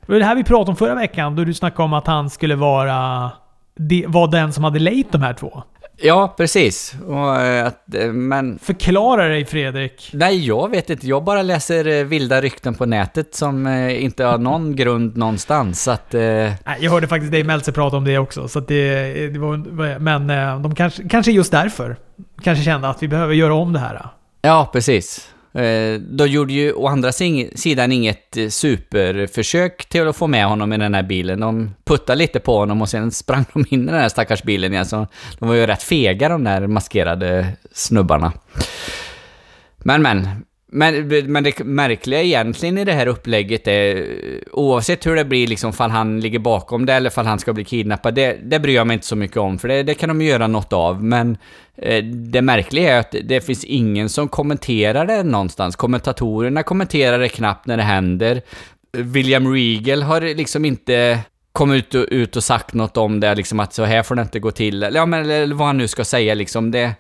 Det 0.06 0.12
var 0.12 0.18
det 0.18 0.24
här 0.24 0.34
vi 0.34 0.44
pratade 0.44 0.70
om 0.70 0.76
förra 0.76 0.94
veckan, 0.94 1.36
då 1.36 1.44
du 1.44 1.54
snackade 1.54 1.82
om 1.82 1.92
att 1.92 2.06
han 2.06 2.30
skulle 2.30 2.54
vara 2.54 3.30
det 3.76 4.04
var 4.08 4.28
den 4.28 4.52
som 4.52 4.64
hade 4.64 4.78
lejt 4.78 5.12
de 5.12 5.22
här 5.22 5.34
två. 5.34 5.62
Ja, 5.98 6.34
precis. 6.36 6.94
Och, 7.06 7.40
eh, 7.40 7.66
att, 7.66 7.94
eh, 7.94 8.12
men... 8.12 8.58
Förklara 8.58 9.28
dig 9.28 9.44
Fredrik. 9.44 10.10
Nej, 10.12 10.46
jag 10.46 10.70
vet 10.70 10.90
inte. 10.90 11.06
Jag 11.06 11.24
bara 11.24 11.42
läser 11.42 11.86
eh, 11.86 12.04
vilda 12.04 12.40
rykten 12.40 12.74
på 12.74 12.86
nätet 12.86 13.34
som 13.34 13.66
inte 13.88 14.24
har 14.24 14.38
någon 14.38 14.76
grund 14.76 15.16
någonstans. 15.16 15.82
Så 15.82 15.90
att, 15.90 16.12
Nej, 16.12 16.56
jag 16.80 16.90
hörde 16.90 17.08
faktiskt 17.08 17.32
Dave 17.32 17.44
Meltzer 17.44 17.72
prata 17.72 17.96
om 17.96 18.04
det 18.04 18.18
också. 18.18 18.48
Så 18.48 18.60
det, 18.60 19.28
det 19.28 19.38
var, 19.38 19.98
men 19.98 20.26
de 20.62 20.74
kanske, 20.74 21.08
kanske 21.08 21.32
just 21.32 21.52
därför 21.52 21.96
kanske 22.42 22.64
kände 22.64 22.88
att 22.88 23.02
vi 23.02 23.08
behöver 23.08 23.34
göra 23.34 23.54
om 23.54 23.72
det 23.72 23.78
här. 23.78 24.06
Ja, 24.42 24.70
precis. 24.72 25.28
Eh, 25.56 26.26
gjorde 26.26 26.52
ju 26.52 26.72
å 26.72 26.86
andra 26.86 27.12
sidan 27.12 27.92
inget 27.92 28.36
eh, 28.36 28.48
superförsök 28.48 29.88
till 29.88 30.08
att 30.08 30.16
få 30.16 30.26
med 30.26 30.46
honom 30.46 30.72
i 30.72 30.76
den 30.76 30.94
här 30.94 31.02
bilen. 31.02 31.40
De 31.40 31.74
puttade 31.84 32.18
lite 32.18 32.40
på 32.40 32.58
honom 32.58 32.82
och 32.82 32.88
sen 32.88 33.10
sprang 33.10 33.44
de 33.52 33.64
in 33.68 33.82
i 33.82 33.86
den 33.86 34.00
här 34.00 34.08
stackars 34.08 34.42
bilen 34.42 34.72
igen. 34.72 34.86
Så 34.86 35.06
de 35.38 35.48
var 35.48 35.54
ju 35.54 35.66
rätt 35.66 35.82
fega 35.82 36.28
de 36.28 36.44
där 36.44 36.66
maskerade 36.66 37.46
snubbarna. 37.72 38.32
Men 39.78 40.02
men, 40.02 40.28
men, 40.68 41.08
men 41.32 41.44
det 41.44 41.58
märkliga 41.64 42.22
egentligen 42.22 42.78
i 42.78 42.84
det 42.84 42.92
här 42.92 43.06
upplägget 43.06 43.68
är, 43.68 44.06
oavsett 44.52 45.06
hur 45.06 45.16
det 45.16 45.24
blir, 45.24 45.46
liksom, 45.46 45.72
fall 45.72 45.90
han 45.90 46.20
ligger 46.20 46.38
bakom 46.38 46.86
det 46.86 46.94
eller 46.94 47.10
fall 47.10 47.26
han 47.26 47.38
ska 47.38 47.52
bli 47.52 47.64
kidnappad, 47.64 48.14
det, 48.14 48.38
det 48.42 48.58
bryr 48.58 48.74
jag 48.74 48.86
mig 48.86 48.94
inte 48.94 49.06
så 49.06 49.16
mycket 49.16 49.36
om, 49.36 49.58
för 49.58 49.68
det, 49.68 49.82
det 49.82 49.94
kan 49.94 50.08
de 50.08 50.22
göra 50.22 50.46
något 50.46 50.72
av. 50.72 51.04
Men 51.04 51.36
eh, 51.76 52.04
det 52.04 52.42
märkliga 52.42 52.96
är 52.96 53.00
att 53.00 53.14
det 53.24 53.40
finns 53.40 53.64
ingen 53.64 54.08
som 54.08 54.28
kommenterar 54.28 55.06
det 55.06 55.22
någonstans. 55.22 55.76
Kommentatorerna 55.76 56.62
kommenterar 56.62 57.18
det 57.18 57.28
knappt 57.28 57.66
när 57.66 57.76
det 57.76 57.82
händer. 57.82 58.42
William 58.92 59.54
Regal 59.54 60.02
har 60.02 60.20
liksom 60.20 60.64
inte 60.64 61.18
kommit 61.52 61.84
ut 61.84 61.94
och, 61.94 62.06
ut 62.10 62.36
och 62.36 62.44
sagt 62.44 62.74
något 62.74 62.96
om 62.96 63.20
det, 63.20 63.34
liksom 63.34 63.60
att 63.60 63.74
så 63.74 63.84
här 63.84 64.02
får 64.02 64.14
det 64.14 64.22
inte 64.22 64.38
gå 64.38 64.50
till, 64.50 64.82
eller, 64.82 64.98
ja, 64.98 65.06
men, 65.06 65.30
eller 65.30 65.54
vad 65.54 65.66
han 65.66 65.78
nu 65.78 65.88
ska 65.88 66.04
säga 66.04 66.34
liksom. 66.34 66.70
Det, 66.70 66.94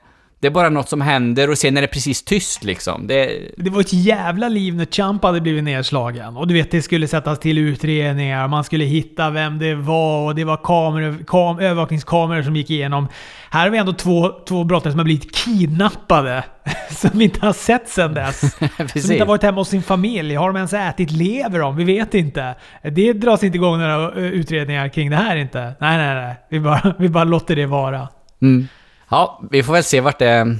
det 0.46 0.50
är 0.50 0.52
bara 0.52 0.68
något 0.68 0.88
som 0.88 1.00
händer 1.00 1.50
och 1.50 1.58
sen 1.58 1.76
är 1.76 1.80
det 1.80 1.86
precis 1.86 2.22
tyst 2.22 2.64
liksom. 2.64 3.06
Det, 3.06 3.40
Det 3.56 3.70
var 3.70 3.80
ett 3.80 3.92
jävla 3.92 4.48
liv 4.48 4.74
när 4.74 4.86
Champ 4.86 5.24
hade 5.24 5.40
blivit 5.40 5.64
nedslagen. 5.64 6.36
Och 6.36 6.46
du 6.46 6.54
vet, 6.54 6.70
det 6.70 6.82
skulle 6.82 7.08
sättas 7.08 7.38
till 7.38 7.58
utredningar, 7.58 8.48
man 8.48 8.64
skulle 8.64 8.84
hitta 8.84 9.30
vem 9.30 9.58
det 9.58 9.74
var 9.74 10.26
och 10.26 10.34
det 10.34 10.44
var 10.44 10.56
kameror, 10.56 11.24
kam, 11.26 11.58
övervakningskameror 11.58 12.42
som 12.42 12.56
gick 12.56 12.70
igenom. 12.70 13.08
Här 13.50 13.62
har 13.62 13.70
vi 13.70 13.78
ändå 13.78 13.92
två, 13.92 14.30
två 14.48 14.64
brottare 14.64 14.92
som 14.92 14.98
har 14.98 15.04
blivit 15.04 15.34
kidnappade. 15.34 16.44
Som 16.90 17.10
vi 17.14 17.24
inte 17.24 17.46
har 17.46 17.52
sett 17.52 17.88
sedan 17.88 18.14
dess. 18.14 18.40
Som 18.92 19.12
inte 19.12 19.18
har 19.18 19.26
varit 19.26 19.42
hemma 19.42 19.60
hos 19.60 19.68
sin 19.68 19.82
familj. 19.82 20.34
Har 20.34 20.46
de 20.46 20.56
ens 20.56 20.72
ätit? 20.72 21.10
Lever 21.10 21.58
de? 21.58 21.76
Vi 21.76 21.84
vet 21.84 22.14
inte. 22.14 22.54
Det 22.82 23.12
dras 23.12 23.44
inte 23.44 23.56
igång 23.56 23.78
några 23.78 24.12
utredningar 24.12 24.88
kring 24.88 25.10
det 25.10 25.16
här 25.16 25.36
inte. 25.36 25.60
Nej, 25.80 25.98
nej, 25.98 26.14
nej. 26.14 26.34
Vi 26.50 26.60
bara, 26.60 26.94
vi 26.98 27.08
bara 27.08 27.24
låter 27.24 27.56
det 27.56 27.66
vara. 27.66 28.08
Mm. 28.42 28.68
Ja, 29.08 29.40
vi 29.50 29.62
får 29.62 29.72
väl 29.72 29.84
se 29.84 30.00
vart 30.00 30.18
det, 30.18 30.56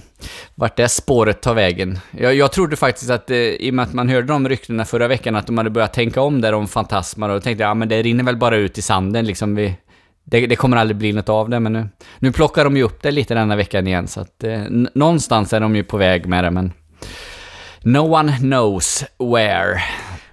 vart 0.54 0.76
det 0.76 0.88
spåret 0.88 1.40
tar 1.40 1.54
vägen. 1.54 1.98
Jag, 2.10 2.34
jag 2.34 2.52
trodde 2.52 2.76
faktiskt 2.76 3.10
att, 3.10 3.30
eh, 3.30 3.36
i 3.38 3.70
och 3.70 3.74
med 3.74 3.82
att 3.82 3.92
man 3.92 4.08
hörde 4.08 4.26
de 4.26 4.48
ryktena 4.48 4.84
förra 4.84 5.08
veckan, 5.08 5.36
att 5.36 5.46
de 5.46 5.58
hade 5.58 5.70
börjat 5.70 5.92
tänka 5.92 6.20
om 6.20 6.40
där 6.40 6.52
om 6.52 6.68
fantasmer 6.68 7.28
och 7.28 7.34
då 7.34 7.40
tänkte 7.40 7.62
jag, 7.62 7.70
ja 7.70 7.74
men 7.74 7.88
det 7.88 8.02
rinner 8.02 8.24
väl 8.24 8.36
bara 8.36 8.56
ut 8.56 8.78
i 8.78 8.82
sanden 8.82 9.26
liksom. 9.26 9.54
Vi, 9.54 9.76
det, 10.24 10.46
det 10.46 10.56
kommer 10.56 10.76
aldrig 10.76 10.96
bli 10.96 11.12
något 11.12 11.28
av 11.28 11.48
det, 11.48 11.60
men 11.60 11.72
nu, 11.72 11.88
nu 12.18 12.32
plockar 12.32 12.64
de 12.64 12.76
ju 12.76 12.82
upp 12.82 13.02
det 13.02 13.10
lite 13.10 13.34
denna 13.34 13.56
veckan 13.56 13.86
igen, 13.86 14.08
så 14.08 14.20
att 14.20 14.44
eh, 14.44 14.62
någonstans 14.94 15.52
är 15.52 15.60
de 15.60 15.76
ju 15.76 15.84
på 15.84 15.96
väg 15.96 16.26
med 16.26 16.44
det, 16.44 16.50
men... 16.50 16.72
No 17.82 17.98
one 17.98 18.38
knows 18.38 19.04
where. 19.18 19.82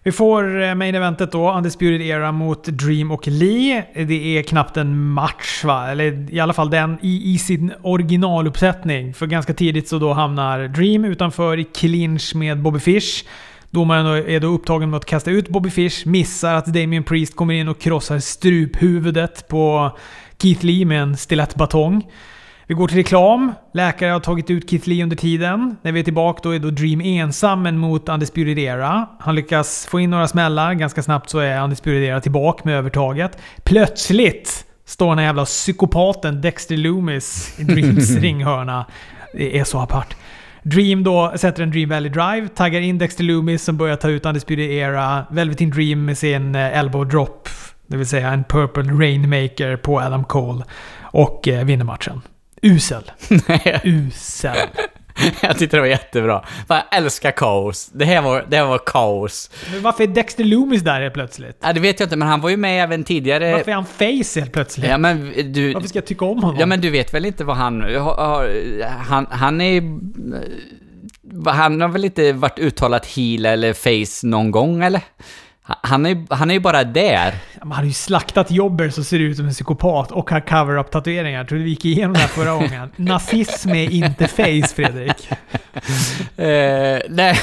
Vi 0.06 0.12
får 0.12 0.62
eh, 0.62 0.76
main 0.76 0.96
eventet 0.96 1.32
då, 1.32 1.54
Undisputed 1.54 2.02
Era 2.02 2.32
mot 2.32 2.64
Dream 2.64 3.12
och 3.12 3.28
Lee. 3.28 3.86
Det 3.96 4.38
är 4.38 4.44
knappt 4.44 4.78
en 4.78 5.00
match 5.00 5.64
va? 5.64 5.92
Eller 5.92 6.34
i 6.34 6.40
alla 6.40 6.54
fall 6.54 6.70
den 6.70 6.98
i, 7.02 7.34
i 7.34 7.38
sin 7.38 7.74
originaluppsättning. 7.82 9.14
För 9.14 9.28
ganska 9.28 9.54
tidigt 9.54 9.88
så 9.88 10.00
då 10.00 10.14
hamnar 10.14 10.68
Dream 10.68 11.06
utanför 11.06 11.60
i 11.60 11.64
clinch 11.64 12.36
med 12.36 12.62
Bobby 12.62 12.80
Fish. 12.80 13.26
Domaren 13.70 14.06
är 14.06 14.40
då 14.40 14.48
upptagen 14.48 14.90
med 14.90 14.98
att 14.98 15.06
kasta 15.06 15.32
ut 15.32 15.50
Bobby 15.50 15.70
Fish, 15.70 16.06
missar 16.06 16.54
att 16.54 16.66
Damien 16.66 17.04
Priest 17.04 17.36
kommer 17.36 17.54
in 17.54 17.68
och 17.68 17.80
krossar 17.80 18.20
struphuvudet 18.20 19.48
på 19.48 19.92
Keith 20.42 20.66
Lee 20.66 20.86
med 20.86 21.02
en 21.02 21.18
stilettbatong. 21.18 22.04
Vi 22.68 22.74
går 22.74 22.88
till 22.88 22.98
reklam. 22.98 23.54
Läkare 23.74 24.12
har 24.12 24.20
tagit 24.20 24.50
ut 24.50 24.70
Keith 24.70 24.90
Lee 24.90 25.04
under 25.04 25.16
tiden. 25.16 25.78
När 25.82 25.92
vi 25.92 26.00
är 26.00 26.04
tillbaka 26.04 26.40
då 26.44 26.56
är 26.56 26.60
då 26.60 26.70
Dream 26.70 27.02
ensam 27.02 27.62
men 27.62 27.78
mot 27.78 28.10
Undisputed 28.10 28.60
Era. 28.60 29.10
Han 29.20 29.36
lyckas 29.36 29.88
få 29.90 30.00
in 30.00 30.10
några 30.10 30.28
smällar. 30.28 30.74
Ganska 30.74 31.04
snabbt 31.04 31.30
så 31.30 31.40
är 31.40 31.64
Undisputed 31.64 32.04
Era 32.04 32.22
tillbaka 32.22 32.62
med 32.66 32.76
övertaget. 32.76 33.38
Plötsligt 33.64 34.66
står 34.86 35.10
den 35.10 35.18
här 35.18 35.26
jävla 35.26 35.46
psykopaten 35.46 36.42
Dexter 36.42 36.78
Loomis 36.78 37.60
i 37.60 37.64
Dreams 37.64 38.12
ringhörna. 38.16 38.86
Det 39.34 39.60
är 39.60 39.64
så 39.64 39.80
apart. 39.80 40.16
Dream 40.64 41.04
då 41.04 41.34
sätter 41.36 41.64
en 41.64 41.72
Dream 41.72 41.90
Valley 41.90 42.10
Drive, 42.12 42.48
taggar 42.48 42.80
in 42.80 42.98
Dexter 42.98 43.24
Loomis 43.24 43.64
som 43.64 43.78
börjar 43.78 43.96
ta 43.96 44.10
ut 44.10 44.26
Undisputed 44.26 44.72
Era. 44.72 45.26
Velveteen 45.32 45.70
Dream 45.70 46.06
med 46.06 46.18
sin 46.18 46.56
eh, 46.56 46.78
elbow 46.78 47.08
drop, 47.08 47.50
det 47.88 47.98
vill 47.98 48.08
säga 48.08 48.30
en 48.30 48.44
Purple 48.44 48.84
Rainmaker 48.84 49.78
på 49.78 50.00
Adam 50.00 50.24
Cole. 50.24 50.64
Och 51.02 51.48
eh, 51.48 51.66
vinner 51.66 51.86
matchen. 51.86 52.22
Usel. 52.64 53.12
Usel. 53.84 54.58
jag 55.42 55.58
tyckte 55.58 55.78
det 55.78 55.82
var 55.82 55.88
jättebra. 55.88 56.44
Fan, 56.68 56.82
Jag 56.92 56.98
älskar 56.98 57.32
kaos. 57.32 57.90
Det 57.94 58.06
här 58.06 58.22
var, 58.22 58.46
det 58.50 58.58
här 58.58 58.66
var 58.66 58.78
kaos. 58.78 59.50
Men 59.72 59.82
varför 59.82 60.04
är 60.04 60.08
Dexter 60.08 60.44
Loomis 60.44 60.82
där 60.82 61.02
helt 61.02 61.14
plötsligt? 61.14 61.58
Ja, 61.62 61.74
det 61.74 61.80
vet 61.80 62.00
jag 62.00 62.06
inte, 62.08 62.16
men 62.16 62.28
han 62.28 62.42
var 62.42 62.50
ju 62.50 62.58
med 62.58 62.84
även 62.84 63.04
tidigare. 63.04 63.52
Varför 63.52 63.72
är 63.72 63.76
han 63.76 63.86
face 63.86 64.40
helt 64.40 64.54
plötsligt? 64.54 64.90
Ja, 64.90 64.98
men 64.98 65.34
du... 65.54 65.74
Varför 65.74 65.88
ska 65.88 65.98
jag 65.98 66.06
tycka 66.06 66.26
om 66.26 66.44
honom? 66.44 66.60
Ja, 66.60 66.66
men 66.66 66.82
du 66.82 66.90
vet 66.90 67.14
väl 67.14 67.26
inte 67.26 67.44
vad 67.44 67.56
han... 67.56 67.82
Han, 69.08 69.28
han 69.30 69.62
är... 69.62 69.82
Han 71.50 71.82
har 71.82 71.90
väl 71.90 72.06
inte 72.06 72.34
varit 72.34 72.60
uttalat 72.60 73.06
heel 73.06 73.46
eller 73.46 73.74
face 73.74 74.28
någon 74.28 74.52
gång, 74.52 74.84
eller? 74.84 75.02
Han 75.66 76.06
är, 76.06 76.34
han 76.34 76.50
är 76.50 76.54
ju 76.54 76.60
bara 76.60 76.84
där. 76.84 77.34
Man 77.64 77.72
hade 77.72 77.88
ju 77.88 77.94
slaktat 77.94 78.52
jobber 78.52 78.90
så 78.90 79.04
ser 79.04 79.20
ut 79.20 79.38
som 79.38 79.46
en 79.46 79.52
psykopat 79.52 80.12
och 80.12 80.30
har 80.30 80.40
cover-up 80.40 80.92
tatueringar. 80.92 81.46
Tror 81.46 81.58
du 81.58 81.64
vi 81.64 81.70
gick 81.70 81.86
igenom 81.86 82.14
det 82.14 82.20
här 82.20 82.28
förra 82.28 82.54
gången? 82.54 82.92
Nazism 82.96 83.70
är 83.70 83.92
inte 83.92 84.28
face, 84.28 84.76
Fredrik. 84.76 85.30
Eh, 86.38 87.00
nej, 87.10 87.36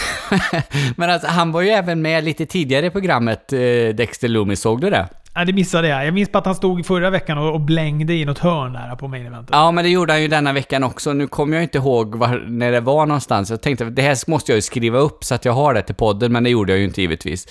men 0.97 1.11
alltså, 1.11 1.29
han 1.29 1.53
var 1.53 1.61
ju 1.61 1.69
även 1.69 2.03
med 2.03 2.25
lite 2.25 2.47
tidigare 2.47 2.87
i 2.87 2.91
programmet, 2.91 3.53
eh, 3.53 3.59
Dexter 3.95 4.29
Loomis, 4.29 4.61
såg 4.61 4.81
du 4.81 4.91
det? 4.91 5.09
Nej, 5.37 5.47
det 5.47 5.53
missade 5.53 5.89
jag. 5.89 6.07
Jag 6.07 6.15
minns 6.15 6.33
bara 6.33 6.39
att 6.39 6.47
han 6.47 6.55
stod 6.55 6.87
förra 6.87 7.11
veckan 7.11 7.39
och, 7.39 7.55
och 7.55 7.61
blängde 7.61 8.15
i 8.15 8.25
något 8.25 8.39
hörn 8.39 8.73
där 8.73 8.97
på 8.97 9.09
main 9.09 9.27
eventet. 9.27 9.51
Ja, 9.53 9.71
men 9.71 9.85
det 9.85 9.91
gjorde 9.91 10.13
han 10.13 10.23
ju 10.23 10.29
denna 10.29 10.53
veckan 10.53 10.85
också. 10.85 11.13
Nu 11.13 11.27
kommer 11.27 11.57
jag 11.57 11.63
inte 11.63 11.79
ihåg 11.79 12.15
var, 12.15 12.45
när 12.47 12.73
det 12.73 12.81
var 12.81 13.07
någonstans. 13.07 13.51
Jag 13.51 13.63
tänkte 13.63 13.87
att 13.87 13.97
det 13.97 14.03
här 14.03 14.31
måste 14.31 14.53
jag 14.53 14.57
ju 14.57 14.63
skriva 14.63 14.99
upp 14.99 15.25
så 15.25 15.35
att 15.35 15.45
jag 15.45 15.53
har 15.53 15.75
det 15.75 15.83
till 15.83 15.95
podden, 15.95 16.33
men 16.33 16.45
det 16.45 16.51
gjorde 16.51 16.73
jag 16.73 16.79
ju 16.79 16.85
inte 16.85 17.01
givetvis. 17.01 17.47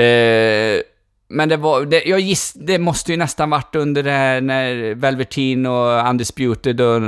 Eh, 0.00 0.80
men 1.28 1.48
det 1.48 1.56
var, 1.56 1.84
det, 1.84 2.04
jag 2.04 2.20
giss, 2.20 2.52
det 2.52 2.78
måste 2.78 3.12
ju 3.12 3.16
nästan 3.18 3.50
varit 3.50 3.74
under 3.74 4.02
det 4.02 4.10
här 4.10 4.40
när 4.40 4.94
Velveteen 4.94 5.66
och 5.66 6.08
Undisputed 6.10 6.80
och... 6.80 7.02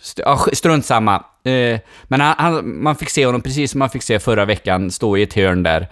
St 0.00 0.22
ja, 0.26 0.46
strunt 0.52 0.86
samma. 0.86 1.14
Eh, 1.44 1.80
men 2.04 2.20
han, 2.20 2.34
han, 2.38 2.82
man 2.82 2.96
fick 2.96 3.10
se 3.10 3.26
honom 3.26 3.40
precis 3.40 3.70
som 3.70 3.78
man 3.78 3.90
fick 3.90 4.02
se 4.02 4.18
förra 4.18 4.44
veckan 4.44 4.90
stå 4.90 5.16
i 5.16 5.22
ett 5.22 5.34
hörn 5.34 5.62
där. 5.62 5.88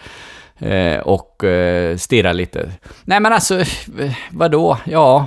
Eh, 0.59 1.01
och 1.01 1.45
eh, 1.45 1.97
stirra 1.97 2.33
lite. 2.33 2.73
Nej 3.05 3.21
men 3.21 3.33
alltså, 3.33 3.65
vadå? 4.31 4.79
Ja... 4.85 5.27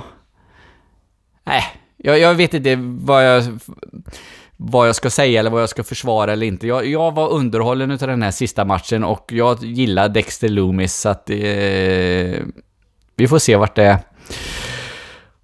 Nej, 1.46 1.64
jag, 1.96 2.18
jag 2.18 2.34
vet 2.34 2.54
inte 2.54 2.76
vad 2.80 3.26
jag, 3.26 3.58
vad 4.70 4.88
jag 4.88 4.96
ska 4.96 5.10
säga 5.10 5.40
eller 5.40 5.50
vad 5.50 5.62
jag 5.62 5.68
ska 5.68 5.84
försvara 5.84 6.32
eller 6.32 6.46
inte. 6.46 6.66
Jag, 6.66 6.86
jag 6.86 7.14
var 7.14 7.32
underhållen 7.32 7.90
utav 7.90 8.08
den 8.08 8.22
här 8.22 8.30
sista 8.30 8.64
matchen 8.64 9.04
och 9.04 9.24
jag 9.32 9.62
gillar 9.62 10.08
Dexter 10.08 10.48
Loomis 10.48 10.94
så 10.94 11.08
att... 11.08 11.30
Eh, 11.30 11.36
vi 13.16 13.28
får 13.28 13.38
se 13.38 13.56
vart 13.56 13.76
det... 13.76 13.98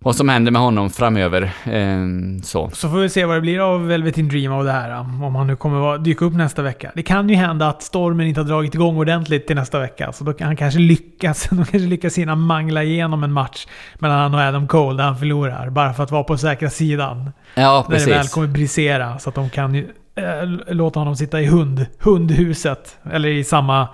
Vad 0.03 0.17
som 0.17 0.29
händer 0.29 0.53
med 0.53 0.63
honom 0.63 0.91
framöver. 0.91 1.43
Eh, 1.65 1.99
så. 2.43 2.71
Så 2.73 2.89
får 2.89 2.99
vi 2.99 3.09
se 3.09 3.25
vad 3.25 3.37
det 3.37 3.41
blir 3.41 3.61
av 3.75 3.87
Velveteen 3.87 4.29
Dream 4.29 4.53
av 4.53 4.65
det 4.65 4.73
här. 4.73 5.01
Om 5.01 5.35
han 5.35 5.47
nu 5.47 5.57
kommer 5.57 5.99
dyka 5.99 6.25
upp 6.25 6.33
nästa 6.35 6.63
vecka. 6.63 6.93
Det 6.95 7.03
kan 7.03 7.29
ju 7.29 7.35
hända 7.35 7.69
att 7.69 7.83
stormen 7.83 8.27
inte 8.27 8.41
har 8.41 8.49
dragit 8.49 8.75
igång 8.75 8.97
ordentligt 8.97 9.47
till 9.47 9.57
nästa 9.57 9.79
vecka. 9.79 10.13
Så 10.13 10.25
då 10.25 10.33
kan 10.33 10.47
han 10.47 10.57
kanske 10.57 10.81
lyckas. 10.81 11.49
De 11.51 11.57
kanske 11.57 11.79
lyckas 11.79 12.19
hinna 12.19 12.35
mangla 12.35 12.83
igenom 12.83 13.25
en 13.25 13.33
match 13.33 13.67
mellan 13.99 14.19
han 14.19 14.35
och 14.35 14.41
Adam 14.41 14.69
Cole 14.69 14.97
där 14.97 15.05
han 15.05 15.19
förlorar. 15.19 15.71
Bara 15.71 15.93
för 15.93 16.03
att 16.03 16.11
vara 16.11 16.25
på 16.25 16.39
säkra 16.39 16.71
sidan. 16.71 17.31
Ja, 17.55 17.87
När 17.89 17.99
det 17.99 18.05
väl 18.05 18.15
precis. 18.15 18.35
kommer 18.35 18.47
brisera. 18.49 19.19
Så 19.19 19.29
att 19.29 19.35
de 19.35 19.51
kan 19.51 19.75
ju, 19.75 19.89
äh, 20.15 20.75
låta 20.75 20.99
honom 21.01 21.17
sitta 21.17 21.41
i 21.41 21.47
hund, 21.47 21.87
hundhuset. 21.99 22.99
Eller 23.13 23.29
i 23.29 23.45
samma 23.45 23.89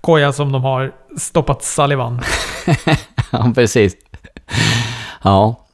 koja 0.00 0.32
som 0.32 0.52
de 0.52 0.64
har 0.64 0.92
stoppat 1.16 1.62
Sullivan. 1.62 2.20
ja, 3.32 3.52
precis. 3.54 3.96
Ja. 5.22 5.66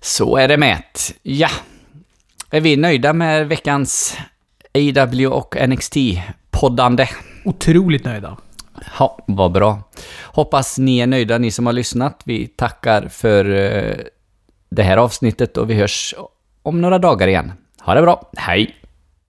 Så 0.00 0.36
är 0.36 0.48
det 0.48 0.56
med. 0.56 0.82
Ja. 1.22 1.50
Är 2.50 2.60
vi 2.60 2.76
nöjda 2.76 3.12
med 3.12 3.48
veckans 3.48 4.16
AW 4.74 5.26
och 5.26 5.56
NXT-poddande? 5.56 7.08
Otroligt 7.44 8.04
nöjda. 8.04 8.36
Ja, 8.98 9.18
vad 9.26 9.52
bra. 9.52 9.82
Hoppas 10.22 10.78
ni 10.78 10.98
är 10.98 11.06
nöjda, 11.06 11.38
ni 11.38 11.50
som 11.50 11.66
har 11.66 11.72
lyssnat. 11.72 12.22
Vi 12.24 12.46
tackar 12.46 13.08
för 13.08 13.50
eh, 13.50 13.96
det 14.68 14.82
här 14.82 14.96
avsnittet 14.96 15.56
och 15.56 15.70
vi 15.70 15.74
hörs 15.74 16.14
om 16.62 16.80
några 16.80 16.98
dagar 16.98 17.28
igen. 17.28 17.52
Ha 17.80 17.94
det 17.94 18.02
bra. 18.02 18.30
Hej! 18.36 18.83